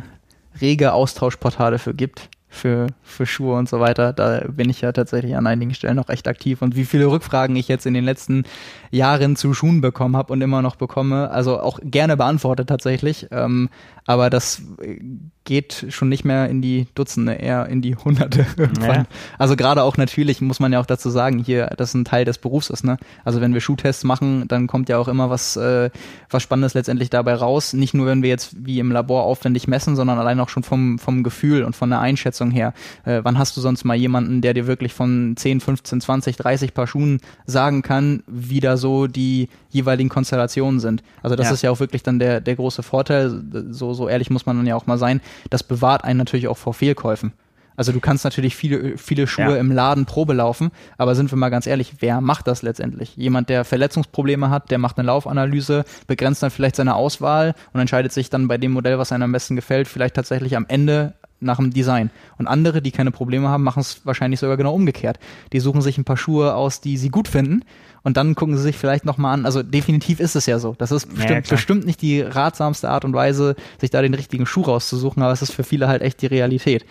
[0.61, 4.13] rege Austauschportale für gibt, für, für Schuhe und so weiter.
[4.13, 6.61] Da bin ich ja tatsächlich an einigen Stellen noch echt aktiv.
[6.61, 8.43] Und wie viele Rückfragen ich jetzt in den letzten
[8.91, 13.27] Jahren zu Schuhen bekommen habe und immer noch bekomme, also auch gerne beantwortet tatsächlich.
[13.31, 13.69] Ähm,
[14.07, 14.99] aber das äh,
[15.43, 18.45] geht schon nicht mehr in die Dutzende, eher in die Hunderte.
[18.81, 19.05] Ja.
[19.37, 22.37] Also gerade auch natürlich muss man ja auch dazu sagen, hier, das ein Teil des
[22.37, 22.97] Berufs ist, ne?
[23.25, 25.89] Also wenn wir Schuhtests machen, dann kommt ja auch immer was, äh,
[26.29, 27.73] was Spannendes letztendlich dabei raus.
[27.73, 30.99] Nicht nur, wenn wir jetzt wie im Labor aufwendig messen, sondern allein auch schon vom,
[30.99, 32.73] vom Gefühl und von der Einschätzung her.
[33.03, 36.73] Äh, wann hast du sonst mal jemanden, der dir wirklich von 10, 15, 20, 30
[36.73, 41.03] Paar Schuhen sagen kann, wie da so die jeweiligen Konstellationen sind?
[41.23, 41.53] Also das Ja.
[41.53, 43.43] ist ja auch wirklich dann der, der große Vorteil.
[43.71, 45.21] So, so ehrlich muss man dann ja auch mal sein.
[45.49, 47.33] Das bewahrt einen natürlich auch vor Fehlkäufen.
[47.79, 49.55] Also du kannst natürlich viele, viele Schuhe Ja.
[49.57, 53.15] im Laden Probe laufen, aber sind wir mal ganz ehrlich, wer macht das letztendlich?
[53.17, 58.11] Jemand, der Verletzungsprobleme hat, der macht eine Laufanalyse, begrenzt dann vielleicht seine Auswahl und entscheidet
[58.13, 61.57] sich dann bei dem Modell, was einem am besten gefällt, vielleicht tatsächlich am Ende nach
[61.57, 62.09] dem Design.
[62.39, 65.19] Und andere, die keine Probleme haben, machen es wahrscheinlich sogar genau umgekehrt.
[65.53, 67.63] Die suchen sich ein paar Schuhe aus, die sie gut finden
[68.03, 69.45] und dann gucken sie sich vielleicht nochmal an.
[69.45, 70.75] Also definitiv ist es ja so.
[70.77, 71.55] Das ist Ja, bestimmt, klar.
[71.57, 75.41] bestimmt nicht die ratsamste Art und Weise, sich da den richtigen Schuh rauszusuchen, aber es
[75.41, 76.85] ist für viele halt echt die Realität.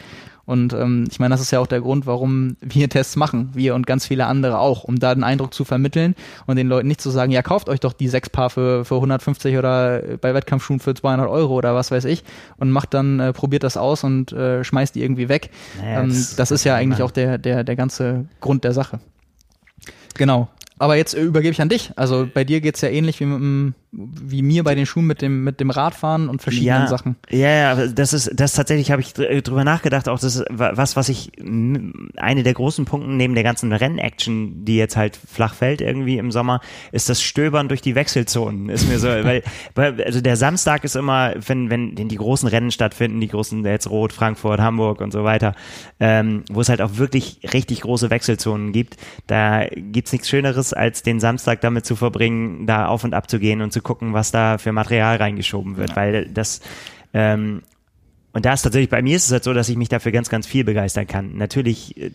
[0.44, 3.74] Und ähm, ich meine, das ist ja auch der Grund, warum wir Tests machen, wir
[3.74, 6.14] und ganz viele andere auch, um da den Eindruck zu vermitteln
[6.46, 8.94] und den Leuten nicht zu sagen, ja, kauft euch doch die sechs Paar für, für
[8.94, 12.22] 150 oder bei Wettkampfschuhen für 200 Euro oder was weiß ich
[12.58, 15.50] und macht dann, äh, probiert das aus und äh, schmeißt die irgendwie weg.
[15.80, 18.72] Naja, ähm, das- das, ist ja das- eigentlich auch der, der, der ganze Grund der
[18.72, 19.00] Sache.
[20.14, 20.48] Genau.
[20.78, 21.90] Aber jetzt äh, übergebe ich an dich.
[21.97, 25.22] Also bei dir geht's ja ähnlich wie, mit dem, wie mir bei den Schuhen mit
[25.22, 27.16] dem, mit dem Radfahren und verschiedenen ja, Sachen.
[27.30, 30.72] Ja, ja, das ist, das tatsächlich habe ich dr- drüber nachgedacht, auch das ist wa-
[30.74, 35.54] was, was ich, eine der großen Punkten neben der ganzen Rennaction, die jetzt halt flach
[35.54, 36.60] fällt irgendwie im Sommer,
[36.92, 39.42] ist das Stöbern durch die Wechselzonen, ist mir so, weil,
[39.74, 43.64] weil, also der Samstag ist immer, wenn, wenn wenn die großen Rennen stattfinden, die großen,
[43.64, 45.54] jetzt Rot, Frankfurt, Hamburg und so weiter,
[46.00, 48.96] ähm, wo es halt auch wirklich richtig große Wechselzonen gibt,
[49.26, 53.38] da gibt's nichts Schöneres, als den Samstag damit zu verbringen, da auf und ab zu
[53.38, 56.60] gehen und zu gucken, was da für Material reingeschoben wird, weil das
[57.14, 57.62] ähm,
[58.32, 60.28] und da ist tatsächlich, bei mir ist es halt so, dass ich mich dafür ganz,
[60.28, 61.38] ganz viel begeistern kann.
[61.38, 62.10] Natürlich äh,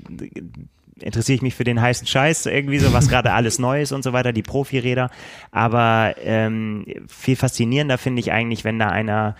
[0.99, 4.03] interessiere ich mich für den heißen Scheiß, irgendwie so, was gerade alles neu ist und
[4.03, 5.09] so weiter, die Profiräder.
[5.49, 9.35] Aber ähm, viel faszinierender finde ich eigentlich, wenn da einer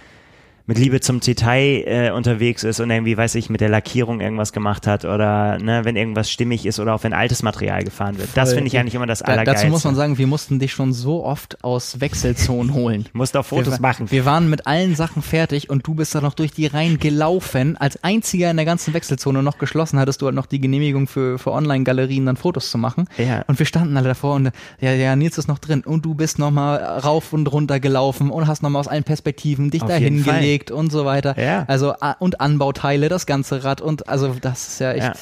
[0.66, 4.54] mit Liebe zum Detail äh, unterwegs ist und irgendwie, weiß ich, mit der Lackierung irgendwas
[4.54, 8.30] gemacht hat oder ne, wenn irgendwas stimmig ist oder auch wenn altes Material gefahren wird.
[8.36, 9.66] Das finde ich eigentlich immer das Da, Allergeilste.
[9.66, 13.06] dazu muss man sagen, wir mussten dich schon so oft aus Wechselzonen holen.
[13.14, 14.12] Musst auch Fotos wir, machen.
[14.12, 17.78] Wir waren mit allen Sachen fertig und du bist da noch durch die Reihen gelaufen.
[17.78, 21.40] Als einziger in der ganzen Wechselzone noch geschlossen hattest du halt noch die Genehmigung für,
[21.40, 23.08] für Online-Galerien dann Fotos zu machen.
[23.18, 23.44] Ja.
[23.48, 26.40] Und wir standen alle davor und ja, ja, Nils ist noch drin und du bist
[26.40, 29.90] noch mal rauf und runter gelaufen und hast noch mal aus allen Perspektiven dich Auf
[29.90, 30.58] dahin jeden Fall.
[30.58, 31.40] gelegt und so weiter.
[31.42, 31.66] Ja.
[31.68, 35.14] Also und Anbauteile, das ganze Rad und also das ist ja echt, Ja.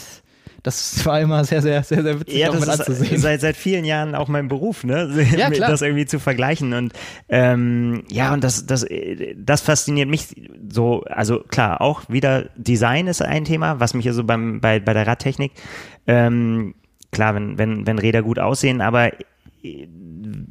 [0.63, 3.17] das war immer sehr, sehr, sehr, sehr witzig Ja, auch mit anzusehen.
[3.19, 5.09] seit, seit vielen Jahren auch mein Beruf, ne?
[5.37, 5.69] Ja, klar.
[5.69, 6.73] Das irgendwie zu vergleichen.
[6.73, 6.93] Und
[7.29, 8.85] ähm, ja, und das, das,
[9.37, 10.27] das fasziniert mich
[10.69, 14.79] so, also klar, auch wieder Design ist ein Thema, was mich ja so beim, bei,
[14.79, 15.51] bei der Radtechnik,
[16.07, 16.75] ähm,
[17.11, 19.11] klar, wenn, wenn, wenn Räder gut aussehen, aber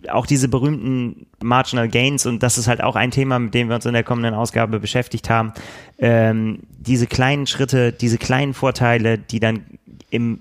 [0.09, 3.77] auch diese berühmten Marginal Gains und das ist halt auch ein Thema, mit dem wir
[3.77, 5.53] uns in der kommenden Ausgabe beschäftigt haben.
[5.99, 9.65] Ähm, diese kleinen Schritte, diese kleinen Vorteile, die dann
[10.11, 10.41] im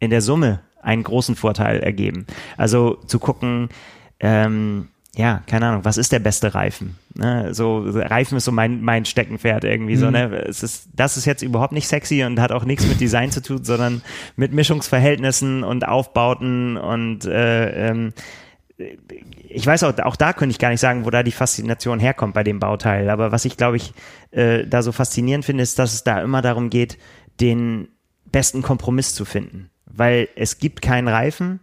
[0.00, 2.26] in der Summe einen großen Vorteil ergeben.
[2.56, 3.68] Also zu gucken,
[4.20, 4.88] ähm,
[5.18, 6.96] ja, keine Ahnung, was ist der beste Reifen?
[7.14, 7.52] Ne?
[7.52, 9.98] So, Reifen ist so mein, mein Steckenpferd irgendwie mhm.
[9.98, 10.44] so, ne?
[10.46, 13.42] Es ist, das ist jetzt überhaupt nicht sexy und hat auch nichts mit Design zu
[13.42, 14.02] tun, sondern
[14.36, 18.12] mit Mischungsverhältnissen und Aufbauten und äh, ähm,
[19.48, 22.34] ich weiß auch, auch da könnte ich gar nicht sagen, wo da die Faszination herkommt
[22.34, 23.10] bei dem Bauteil.
[23.10, 23.92] Aber was ich, glaube ich,
[24.30, 26.96] äh, da so faszinierend finde, ist, dass es da immer darum geht,
[27.40, 27.88] den
[28.26, 29.68] besten Kompromiss zu finden.
[29.84, 31.58] Weil es gibt keinen Reifen,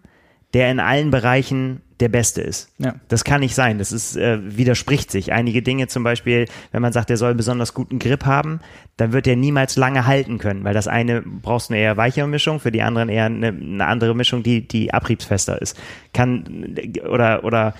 [0.55, 2.69] der in allen Bereichen der Beste ist.
[2.77, 2.95] Ja.
[3.09, 3.77] Das kann nicht sein.
[3.77, 5.33] Das ist, äh, widerspricht sich.
[5.33, 8.61] Einige Dinge zum Beispiel, wenn man sagt, der soll besonders guten Grip haben,
[8.95, 12.61] dann wird er niemals lange halten können, weil das eine brauchst eine eher weichere Mischung,
[12.61, 15.77] für die anderen eher eine, eine andere Mischung, die, die abriebsfester ist.
[16.13, 17.73] Kann, oder, oder,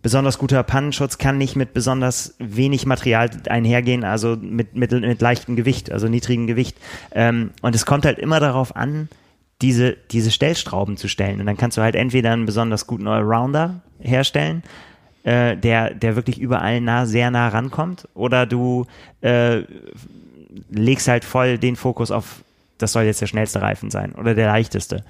[0.00, 5.56] besonders guter Pannenschutz kann nicht mit besonders wenig Material einhergehen, also mit, mit, mit leichtem
[5.56, 6.78] Gewicht, also niedrigem Gewicht.
[7.12, 9.08] Ähm, und es kommt halt immer darauf an,
[9.62, 11.40] diese, diese Stellstrauben zu stellen.
[11.40, 14.62] Und dann kannst du halt entweder einen besonders guten Allrounder herstellen,
[15.24, 18.86] äh, der, der wirklich überall nah, sehr nah rankommt, oder du
[19.22, 19.62] äh,
[20.70, 22.42] legst halt voll den Fokus auf,
[22.78, 25.04] das soll jetzt der schnellste Reifen sein oder der leichteste.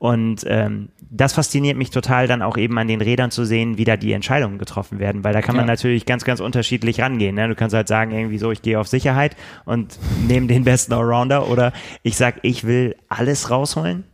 [0.00, 3.84] Und ähm, das fasziniert mich total, dann auch eben an den Rädern zu sehen, wie
[3.84, 5.72] da die Entscheidungen getroffen werden, weil da kann man ja.
[5.72, 7.34] natürlich ganz, ganz unterschiedlich rangehen.
[7.34, 7.46] Ne?
[7.48, 9.36] Du kannst halt sagen, irgendwie so, ich gehe auf Sicherheit
[9.66, 14.04] und nehme den besten Allrounder oder ich sag, ich will alles rausholen.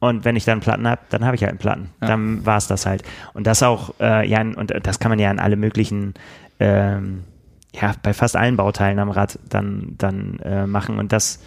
[0.00, 1.90] Und wenn ich dann Platten habe, dann habe ich halt einen Platten.
[2.00, 2.08] Ja.
[2.08, 3.04] Dann war es das halt.
[3.32, 6.14] Und das auch, äh, ja, und das kann man ja an alle möglichen
[6.58, 7.22] ähm,
[7.72, 10.98] ja, bei fast allen Bauteilen am Rad dann, dann äh, machen.
[10.98, 11.40] Und das,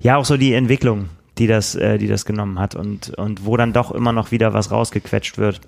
[0.00, 1.08] ja, auch so die Entwicklung,
[1.42, 4.54] die das, äh, die das genommen hat und, und wo dann doch immer noch wieder
[4.54, 5.60] was rausgequetscht wird.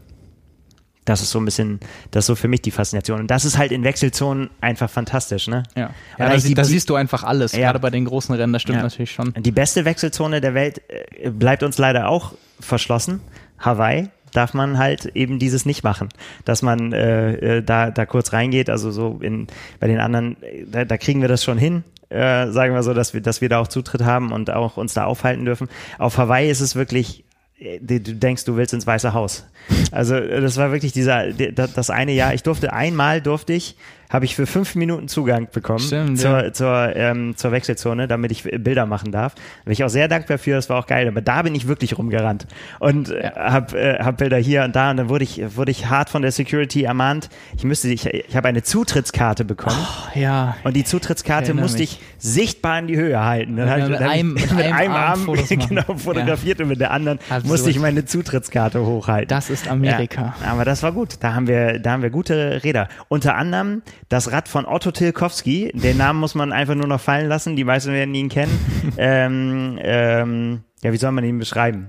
[1.05, 1.81] Das ist so ein bisschen,
[2.13, 3.21] das ist so für mich die Faszination.
[3.21, 5.65] Und das ist halt in Wechselzonen einfach fantastisch, ne?
[5.75, 7.59] Ja, ja da, die, da siehst du einfach alles, ja.
[7.59, 8.85] gerade bei den großen Rennen, das stimmt ja.
[8.85, 9.35] natürlich schon.
[9.37, 13.21] Die beste Wechselzone der Welt äh, bleibt uns leider auch verschlossen.
[13.59, 16.09] Hawaii, darf man halt eben dieses nicht machen,
[16.45, 18.71] dass man äh, äh da da kurz reingeht.
[18.71, 19.49] Also so in
[19.81, 21.85] bei den anderen, äh, da, da kriegen wir das schon hin
[22.15, 24.95] äh, sagen wir so, dass wir, dass wir da auch Zutritt haben und auch uns
[24.95, 25.69] da aufhalten dürfen.
[25.99, 27.25] Auf Hawaii ist es wirklich,
[27.59, 29.47] äh, du denkst, du willst ins Weiße Haus.
[29.91, 32.35] Also das war wirklich dieser, das eine Jahr.
[32.35, 33.77] Ich durfte einmal durfte ich
[34.15, 36.53] habe ich für fünf Minuten Zugang bekommen Stimmt, zur, ja.
[36.53, 39.35] zur, ähm, zur Wechselzone, damit ich Bilder machen darf.
[39.35, 41.09] Da bin ich auch sehr dankbar für, das war auch geil.
[41.09, 42.47] Aber da bin ich wirklich rumgerannt
[42.79, 45.87] und äh, habe äh, hab Bilder hier und da und dann wurde ich, wurde ich
[45.87, 47.29] hart von der Security ermahnt.
[47.57, 49.77] Ich müsste, ich, ich habe eine Zutrittskarte bekommen.
[49.77, 50.57] Oh, ja.
[50.63, 51.99] Und die Zutrittskarte ich musste mich.
[52.01, 53.57] ich sichtbar in die Höhe halten.
[53.57, 56.63] Dann ja, mit, ich, einem, mit, mit, einem, Arm, Arm genau, fotografiert ja.
[56.63, 57.47] und mit der anderen Absurd.
[57.47, 59.29] musste ich meine Zutrittskarte hochhalten.
[59.29, 60.37] Das ist Amerika.
[60.41, 61.17] Ja, aber das war gut.
[61.19, 62.89] Da haben wir, da haben wir gute Räder.
[63.09, 65.73] Unter anderem das Rad von Otto Tilkowski.
[65.75, 67.57] Den Namen muss man einfach nur noch fallen lassen.
[67.57, 68.59] Die meisten werden ihn kennen.
[68.97, 71.89] ähm, ähm, ja, wie soll man ihn beschreiben?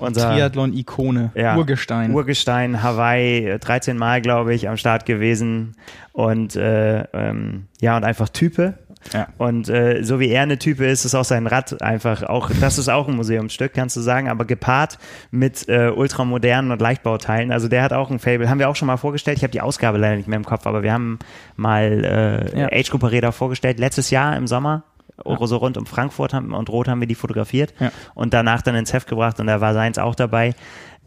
[0.00, 2.12] Unser Triathlon-Ikone, ja, Urgestein.
[2.12, 5.76] Urgestein, Hawaii, 13 Mal, glaube ich, am Start gewesen.
[6.12, 8.74] Und äh, ähm, ja, und einfach Type.
[9.12, 9.28] Ja.
[9.38, 12.78] Und äh, so wie er eine Type ist, ist auch sein Rad einfach auch, das
[12.78, 14.98] ist auch ein Museumsstück, kannst du sagen, aber gepaart
[15.30, 17.52] mit äh, ultramodernen und Leichtbauteilen.
[17.52, 19.38] Also der hat auch ein Fable, haben wir auch schon mal vorgestellt.
[19.38, 21.18] Ich habe die Ausgabe leider nicht mehr im Kopf, aber wir haben
[21.56, 22.68] mal äh, ja.
[22.72, 24.84] Age Grouper Räder vorgestellt, letztes Jahr im Sommer.
[25.24, 25.46] Ja.
[25.46, 27.92] So rund um Frankfurt haben, und Rot haben wir die fotografiert ja.
[28.14, 30.54] und danach dann ins Heft gebracht und da war seins auch dabei.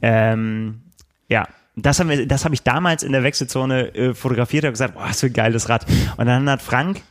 [0.02, 0.82] Ähm,
[1.28, 1.46] ja,
[1.76, 5.06] das haben wir, das habe ich damals in der Wechselzone äh, fotografiert und gesagt, boah,
[5.08, 5.86] was für ein geiles Rad.
[6.18, 7.02] Und dann hat Frank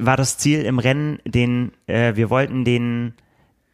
[0.00, 3.14] war das Ziel im Rennen, den äh, wir wollten den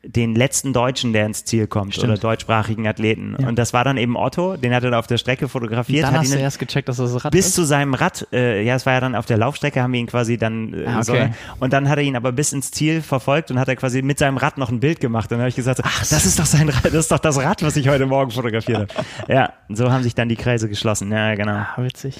[0.02, 2.12] den letzten Deutschen, der ins Ziel kommt Stimmt.
[2.12, 3.36] oder deutschsprachigen Athleten.
[3.38, 3.48] Ja.
[3.48, 6.04] Und das war dann eben Otto, den hat er auf der Strecke fotografiert.
[6.04, 7.54] Dann hat hast ihn du erst gecheckt, dass das Rad Bis ist?
[7.54, 10.06] zu seinem Rad, äh, ja, es war ja dann auf der Laufstrecke, haben wir ihn
[10.06, 11.02] quasi dann äh, ah, okay.
[11.02, 14.00] so, und dann hat er ihn aber bis ins Ziel verfolgt und hat er quasi
[14.00, 15.26] mit seinem Rad noch ein Bild gemacht.
[15.26, 17.36] Und dann habe ich gesagt, ach, das ist doch sein Rad, das ist doch das
[17.38, 19.06] Rad, was ich heute Morgen fotografiert habe.
[19.32, 21.12] ja, so haben sich dann die Kreise geschlossen.
[21.12, 21.52] Ja, genau.
[21.52, 22.16] Ah, witzig.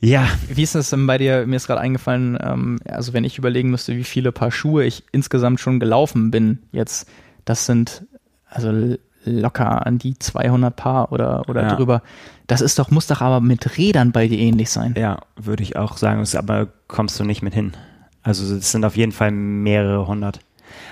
[0.00, 0.26] Ja.
[0.48, 1.46] Wie ist es denn bei dir?
[1.46, 5.04] Mir ist gerade eingefallen, ähm, also wenn ich überlegen müsste, wie viele Paar Schuhe ich
[5.12, 7.08] insgesamt schon gelaufen bin, jetzt,
[7.44, 8.06] das sind
[8.48, 11.76] also locker an die 200 Paar oder, oder ja.
[11.76, 12.02] drüber.
[12.46, 14.94] Das ist doch, muss doch aber mit Rädern bei dir ähnlich sein.
[14.96, 17.72] Ja, würde ich auch sagen, aber kommst du nicht mit hin.
[18.22, 20.40] Also es sind auf jeden Fall mehrere hundert.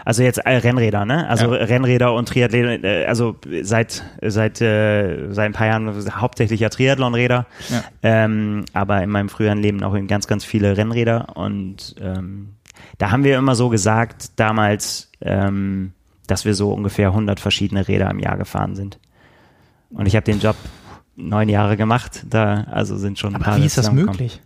[0.04, 1.28] Also jetzt äh, Rennräder, ne?
[1.28, 1.64] Also ja.
[1.64, 7.46] Rennräder und Triathlon, äh, also seit seit äh, seit ein paar Jahren hauptsächlich ja Triathlonräder,
[7.68, 7.84] ja.
[8.02, 12.54] Ähm, aber in meinem früheren Leben auch ganz ganz viele Rennräder und ähm,
[12.98, 15.92] da haben wir immer so gesagt damals, ähm,
[16.26, 18.98] dass wir so ungefähr 100 verschiedene Räder im Jahr gefahren sind.
[19.90, 20.56] Und ich habe den Job
[21.16, 23.56] neun Jahre gemacht, da also sind schon ein aber paar.
[23.58, 24.40] Wie ist das möglich?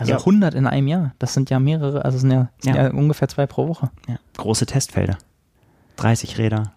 [0.00, 0.18] Also ja.
[0.18, 2.84] 100 in einem Jahr, das sind ja mehrere, also sind ja, sind ja.
[2.84, 3.90] ja ungefähr zwei pro Woche.
[4.38, 5.18] Große Testfelder.
[5.96, 6.72] 30 Räder.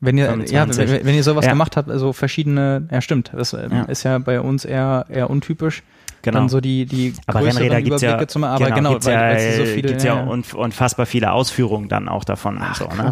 [0.00, 0.52] Wenn ihr, 25.
[0.52, 0.68] ja,
[0.98, 3.82] wenn, wenn ihr sowas gemacht habt, also verschiedene, ja stimmt, das äh, Ja.
[3.84, 5.84] ist ja bei uns eher, eher untypisch.
[6.24, 6.38] Genau.
[6.38, 9.12] Dann so die, die aber Rennräder gibt's ja, Überblicke zu machen, aber genau, gibt's weil,
[9.12, 12.74] ja, weil es so viele, gibt's ja unf- unfassbar viele Ausführungen dann auch davon und
[12.74, 13.10] so, ne?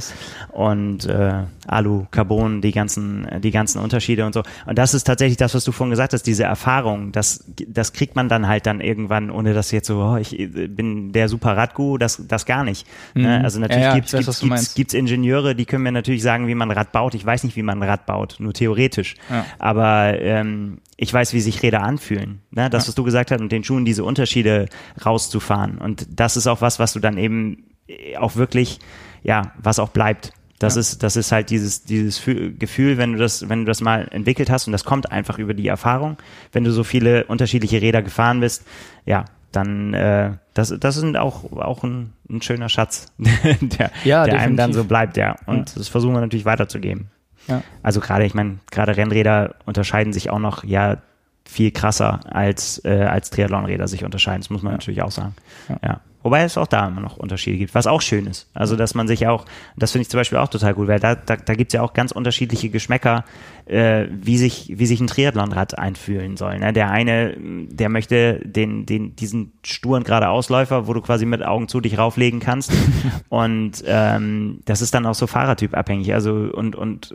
[0.50, 4.42] Und äh, Alu, Carbon, die ganzen, die ganzen Unterschiede und so.
[4.64, 8.16] Und das ist tatsächlich das, was du vorhin gesagt hast, diese Erfahrung, das, das kriegt
[8.16, 11.54] man dann halt dann irgendwann, ohne dass jetzt so, oh, ich äh, bin der super
[11.56, 12.86] Radgu, das, das gar nicht.
[13.14, 13.38] Ne?
[13.38, 13.44] Mhm.
[13.44, 16.46] Also natürlich Ja, ja, gibt's weiß, gibt's, gibt's, gibt's Ingenieure, die können mir natürlich sagen,
[16.48, 17.14] wie man ein Rad baut.
[17.14, 19.16] Ich weiß nicht, wie man ein Rad baut, nur theoretisch.
[19.30, 19.44] Ja.
[19.58, 22.40] Aber ähm, ich weiß, wie sich Räder anfühlen.
[22.50, 22.68] Ne?
[22.70, 24.66] Das, was du gesagt hast, mit den Schuhen diese Unterschiede
[25.04, 25.78] rauszufahren.
[25.78, 28.78] Und das ist auch was, was du dann eben äh, auch wirklich,
[29.22, 30.32] ja, was auch bleibt.
[30.58, 30.80] Das Ja.
[30.80, 34.06] ist, das ist halt dieses, dieses Fü- Gefühl, wenn du das, wenn du das mal
[34.12, 36.18] entwickelt hast und das kommt einfach über die Erfahrung,
[36.52, 38.64] wenn du so viele unterschiedliche Räder gefahren bist,
[39.04, 44.38] ja, dann äh, das, das sind auch, auch ein, ein schöner Schatz, der, Ja, der
[44.38, 45.36] einem dann so bleibt, ja.
[45.46, 47.08] Und das versuchen wir natürlich weiterzugeben.
[47.48, 47.62] Ja.
[47.82, 50.98] Also gerade, ich meine, gerade Rennräder unterscheiden sich auch noch ja
[51.44, 54.42] viel krasser als, äh, als Triathlonräder sich unterscheiden.
[54.42, 55.34] Das muss man natürlich auch sagen.
[55.82, 56.00] Ja.
[56.22, 58.48] Wobei es auch da immer noch Unterschiede gibt, was auch schön ist.
[58.54, 59.44] Also, dass man sich auch,
[59.76, 61.82] das finde ich zum Beispiel auch total gut, weil da, da, da gibt es ja
[61.82, 63.24] auch ganz unterschiedliche Geschmäcker,
[63.66, 66.58] äh, wie, sich, wie sich ein Triathlonrad einfühlen soll.
[66.58, 66.72] Ne?
[66.72, 71.80] Der eine, der möchte den, den, diesen sturen geradeausläufer, wo du quasi mit Augen zu
[71.80, 72.72] dich rauflegen kannst.
[73.28, 76.12] und ähm, das ist dann auch so Fahrertyp abhängig.
[76.12, 77.14] Also, und, und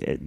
[0.00, 0.18] äh,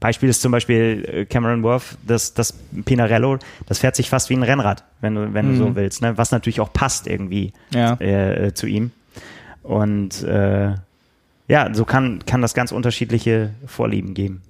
[0.00, 2.52] Beispiel ist zum Beispiel äh, Cameron Worth, das, das
[2.84, 6.18] Pinarello, das fährt sich fast wie ein Rennrad, wenn du, wenn du so willst, ne?
[6.18, 7.31] was natürlich auch passt irgendwie
[7.72, 7.94] Ja.
[8.00, 8.90] äh, äh, zu ihm.
[9.62, 10.74] Und äh,
[11.48, 14.42] ja, so kann, kann das ganz unterschiedliche Vorlieben geben.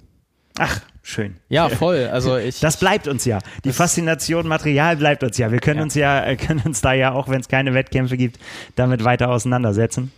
[0.59, 1.35] Ach, schön.
[1.49, 2.09] Ja, voll.
[2.11, 3.39] Also ich, Das bleibt uns ja.
[3.63, 5.51] Die Faszination Material bleibt uns ja.
[5.51, 5.83] Wir können Ja.
[5.83, 8.39] uns ja, äh, können uns da ja, auch wenn es keine Wettkämpfe gibt,
[8.75, 10.11] damit weiter auseinandersetzen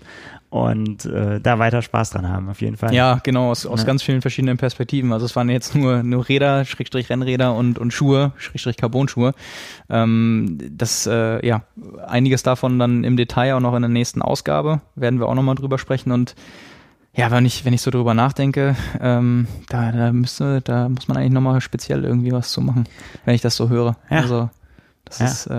[0.56, 2.94] und äh, da weiter Spaß dran haben, auf jeden Fall.
[2.94, 3.86] Ja, genau, aus, aus Ja.
[3.86, 5.11] ganz vielen verschiedenen Perspektiven.
[5.11, 9.34] Also es waren jetzt nur, nur Räder, Schrägstrich Rennräder und, und Schuhe, Schrägstrich Carbon-Schuhe.
[9.90, 11.64] Ähm, das, äh, ja,
[12.07, 15.56] einiges davon dann im Detail auch noch in der nächsten Ausgabe, werden wir auch nochmal
[15.56, 16.36] drüber sprechen und
[17.14, 21.18] ja, wenn ich, wenn ich so drüber nachdenke, ähm, da, da müsste, da muss man
[21.18, 22.86] eigentlich nochmal speziell irgendwie was zu machen,
[23.23, 23.95] wenn ich das so höre.
[24.10, 24.18] Ja.
[24.19, 24.49] Also
[25.06, 25.26] das Ja.
[25.26, 25.52] ist, äh,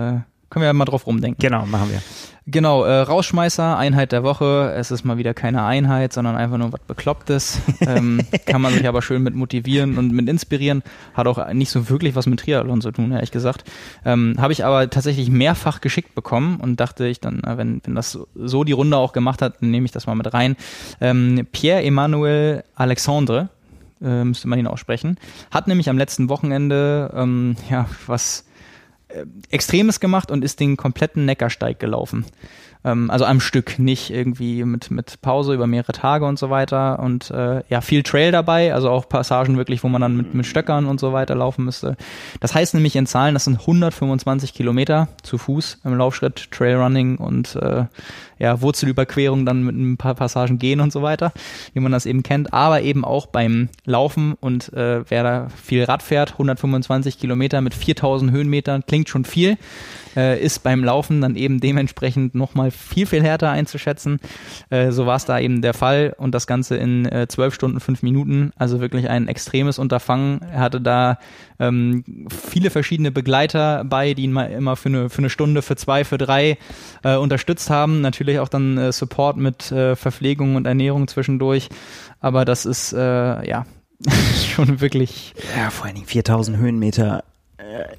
[0.49, 1.39] können wir ja mal drauf rumdenken.
[1.41, 2.01] Genau, machen wir.
[2.49, 4.73] Genau, äh, Rausschmeißer, Einheit der Woche.
[4.73, 7.59] Es ist mal wieder keine Einheit, sondern einfach nur was Beklopptes.
[7.81, 10.81] ähm, kann man sich aber schön mit motivieren und mit inspirieren.
[11.13, 13.65] Hat auch nicht so wirklich was mit Triathlon zu tun, ehrlich gesagt.
[14.05, 17.95] Ähm, Habe ich aber tatsächlich mehrfach geschickt bekommen und dachte ich dann, na, wenn, wenn
[17.95, 20.55] das so die Runde auch gemacht hat, dann nehme ich das mal mit rein.
[21.01, 23.49] Ähm, Pierre-Emmanuel Alexandre,
[24.01, 25.17] äh, müsste man ihn aussprechen,
[25.51, 28.56] hat nämlich am letzten Wochenende ähm, ja was äh,
[29.49, 32.25] Extremes gemacht und ist den kompletten Neckarsteig gelaufen.
[32.83, 36.99] Ähm, also am Stück, nicht irgendwie mit, mit Pause über mehrere Tage und so weiter.
[36.99, 40.45] Und äh, ja, viel Trail dabei, also auch Passagen wirklich, wo man dann mit, mit
[40.45, 41.97] Stöckern und so weiter laufen müsste.
[42.39, 47.55] Das heißt nämlich in Zahlen, das sind 125 Kilometer zu Fuß im Laufschritt, Trailrunning und
[47.55, 47.85] äh,
[48.39, 51.33] ja, Wurzelüberquerung dann mit ein paar Passagen gehen und so weiter,
[51.73, 55.83] wie man das eben kennt, aber eben auch beim Laufen und äh, wer da viel
[55.83, 59.57] Rad fährt, 125 Kilometer mit 4000 Höhenmetern, klingt schon viel,
[60.17, 64.19] äh, ist beim Laufen dann eben dementsprechend nochmal viel, viel härter einzuschätzen.
[64.69, 67.79] Äh, so war es da eben der Fall und das Ganze in äh, 12 Stunden,
[67.79, 70.41] 5 Minuten, also wirklich ein extremes Unterfangen.
[70.41, 71.19] Er hatte da
[71.59, 75.75] ähm, viele verschiedene Begleiter bei, die ihn mal immer für eine, für eine Stunde, für
[75.75, 76.57] zwei, für drei
[77.03, 78.01] äh, unterstützt haben.
[78.01, 81.69] Natürlich auch dann äh, Support mit äh, Verpflegung und Ernährung zwischendurch.
[82.19, 83.65] Aber das ist äh, ja
[84.55, 87.36] schon wirklich Ja, vor allen Dingen 4000 Höhenmeter äh,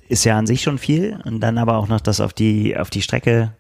[0.09, 2.91] ist ja an sich schon viel und dann aber auch noch das auf die, auf
[2.91, 3.53] die Strecke,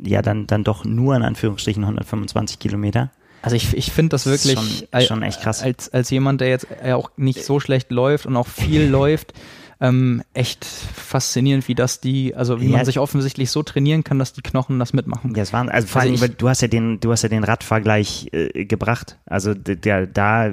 [0.00, 3.10] ja, dann, dann doch nur in Anführungsstrichen 125 Kilometer.
[3.42, 5.62] Also ich, ich finde das wirklich Ist schon- schon echt krass.
[5.62, 9.34] Als, als jemand, der jetzt ja auch nicht so schlecht läuft und auch viel läuft,
[9.80, 12.76] ähm, echt faszinierend, wie das die, also wie Ja.
[12.76, 15.34] man sich offensichtlich so trainieren kann, dass die Knochen das mitmachen.
[15.34, 17.28] Ja, es waren, also vor Also allem, weil du hast ja den, du hast ja
[17.28, 19.18] den Radvergleich äh, gebracht.
[19.26, 20.52] Also der, da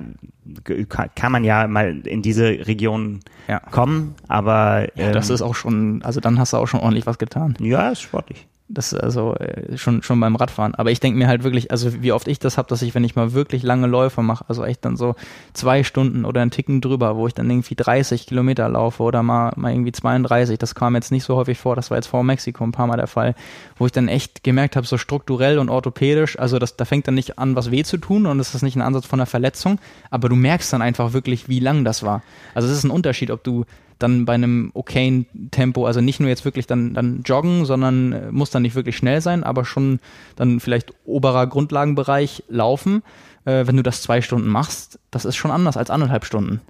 [1.15, 3.60] kann man ja mal in diese Region Ja.
[3.60, 7.06] kommen, aber Ja, das ähm, ist auch schon, also dann hast du auch schon ordentlich
[7.06, 7.56] was getan.
[7.60, 8.48] ja, ist sportlich.
[8.73, 10.76] Das ist also äh, schon schon beim Radfahren.
[10.76, 13.03] Aber ich denke mir halt wirklich, also wie oft ich das habe, dass ich, wenn
[13.03, 15.15] ich mal wirklich lange Läufe mache, also echt dann so
[15.53, 19.52] zwei Stunden oder einen Ticken drüber, wo ich dann irgendwie 30 Kilometer laufe oder mal,
[19.56, 22.64] mal irgendwie 32, das kam jetzt nicht so häufig vor, das war jetzt vor Mexiko
[22.64, 23.35] ein paar Mal der Fall,
[23.77, 27.15] wo ich dann echt gemerkt habe, so strukturell und orthopädisch, also das, da fängt dann
[27.15, 29.80] nicht an, was weh zu tun und es ist nicht ein Ansatz von einer Verletzung,
[30.10, 32.23] aber du merkst dann einfach wirklich, wie lang das war.
[32.53, 33.65] Also es ist ein Unterschied, ob du
[34.03, 38.31] dann bei einem okayen Tempo, also nicht nur jetzt wirklich dann, dann joggen, sondern äh,
[38.31, 39.99] muss dann nicht wirklich schnell sein, aber schon
[40.35, 43.03] dann vielleicht oberer Grundlagenbereich laufen.
[43.45, 46.61] Äh, wenn du das zwei Stunden machst, das ist schon anders als anderthalb Stunden.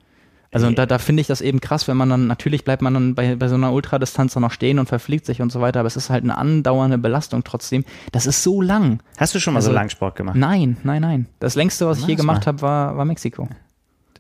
[0.54, 3.16] Also da, da finde ich das eben krass, wenn man dann, natürlich bleibt man dann
[3.16, 5.88] bei, bei so einer Ultradistanz dann noch stehen und verfliegt sich und so weiter, aber
[5.88, 7.86] es ist halt eine andauernde Belastung trotzdem.
[8.12, 9.00] Das ist so lang.
[9.18, 10.36] Hast du schon mal Also- so lang Sport gemacht?
[10.36, 11.28] Nein, nein, nein.
[11.40, 13.48] Das längste, was ich je gemacht habe, war, war Mexiko.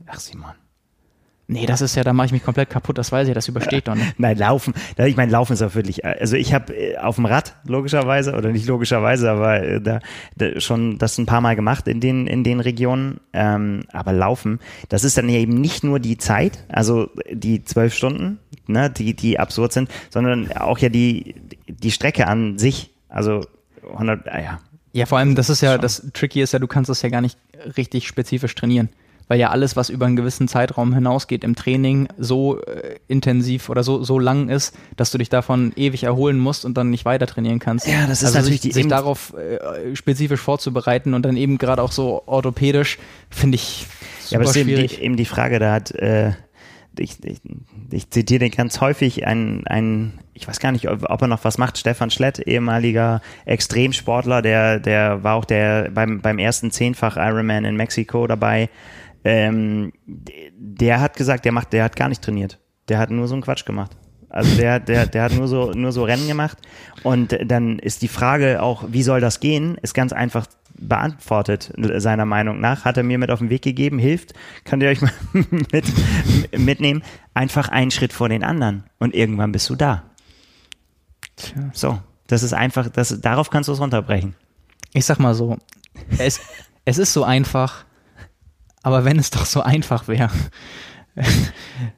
[0.07, 0.51] Ach Simon.
[1.51, 3.89] Nee, das ist ja, da mache ich mich komplett kaputt, das weiß ich, das übersteht
[3.89, 4.13] doch nicht.
[4.17, 4.73] Nein, laufen.
[4.97, 6.05] Ich meine, laufen ist auch wirklich.
[6.05, 9.99] Also ich habe äh, auf dem Rad logischerweise oder nicht logischerweise, aber äh, da,
[10.37, 13.19] da schon das ein paar Mal gemacht in den in den Regionen.
[13.33, 18.39] Ähm, aber laufen, das ist dann eben nicht nur die Zeit, also die zwölf Stunden,
[18.67, 21.35] ne, die die absurd sind, sondern auch ja die
[21.67, 22.91] die Strecke an sich.
[23.09, 23.41] Also
[23.91, 24.25] 100.
[24.29, 24.59] Ah, ja.
[24.93, 27.21] Ja, vor allem, das ist ja, das Tricky ist ja, du kannst das ja gar
[27.21, 27.37] nicht
[27.77, 28.89] richtig spezifisch trainieren.
[29.31, 33.81] Weil ja alles, was über einen gewissen Zeitraum hinausgeht im Training, so äh, intensiv oder
[33.81, 37.27] so, so lang ist, dass du dich davon ewig erholen musst und dann nicht weiter
[37.27, 37.87] trainieren kannst.
[37.87, 41.57] Ja, das ist also natürlich sich, die sich darauf äh, spezifisch vorzubereiten und dann eben
[41.57, 42.97] gerade auch so orthopädisch,
[43.29, 43.87] finde ich
[44.19, 46.31] super Ja, aber es ist eben die, eben die Frage, da hat, äh,
[46.99, 47.39] ich, ich,
[47.89, 51.45] ich zitiere den ganz häufig, ein, ein ich weiß gar nicht, ob, ob er noch
[51.45, 57.15] was macht, Stefan Schlett, ehemaliger Extremsportler, der, der war auch der beim, beim ersten Zehnfach
[57.15, 58.69] Ironman in Mexiko dabei.
[59.23, 62.59] Ähm, der hat gesagt, der macht, der hat gar nicht trainiert.
[62.89, 63.95] Der hat nur so einen Quatsch gemacht.
[64.29, 66.57] Also der, der, der hat nur so, nur so Rennen gemacht.
[67.03, 72.25] Und dann ist die Frage auch, wie soll das gehen, ist ganz einfach beantwortet, seiner
[72.25, 72.85] Meinung nach.
[72.85, 74.33] Hat er mir mit auf den Weg gegeben, hilft,
[74.63, 75.11] könnt ihr euch mal
[75.71, 75.85] mit,
[76.57, 77.03] mitnehmen.
[77.33, 78.85] Einfach einen Schritt vor den anderen.
[78.99, 80.03] Und irgendwann bist du da.
[81.35, 81.69] Tja.
[81.73, 81.99] So.
[82.27, 84.35] Das ist einfach, das, darauf kannst du es runterbrechen.
[84.93, 85.57] Ich sag mal so,
[86.17, 86.39] es,
[86.85, 87.83] es ist so einfach,
[88.83, 90.29] aber wenn es doch so einfach wäre,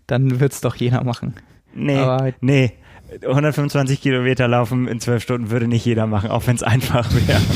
[0.08, 1.34] dann wird's doch jeder machen.
[1.74, 2.74] Nee, Aber- nee.
[3.22, 7.42] 125 Kilometer laufen in zwölf Stunden würde nicht jeder machen, auch wenn es einfach wäre.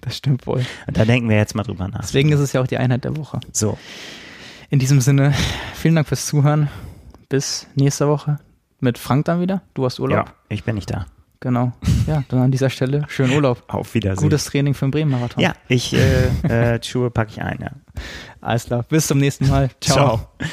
[0.00, 0.62] Das stimmt wohl.
[0.86, 2.00] Und da denken wir jetzt mal drüber nach.
[2.02, 3.40] Deswegen ist es ja auch die Einheit der Woche.
[3.52, 3.78] So.
[4.68, 5.32] In diesem Sinne,
[5.74, 6.68] vielen Dank fürs Zuhören.
[7.30, 8.38] Bis nächste Woche
[8.80, 9.62] mit Frank dann wieder.
[9.72, 10.26] Du hast Urlaub.
[10.26, 11.06] Ja, ich bin nicht da.
[11.44, 11.72] Genau.
[12.06, 13.64] Ja, dann an dieser Stelle schönen Urlaub.
[13.68, 14.22] Auf Wiedersehen.
[14.22, 15.42] Gutes Training für den Bremen-Marathon.
[15.42, 16.28] Ja, ich, äh,
[16.74, 17.70] äh, Schuhe packe ich ein, ja.
[18.40, 18.82] Alles klar.
[18.88, 19.68] Bis zum nächsten Mal.
[19.78, 20.16] Ciao.
[20.38, 20.48] Ciao.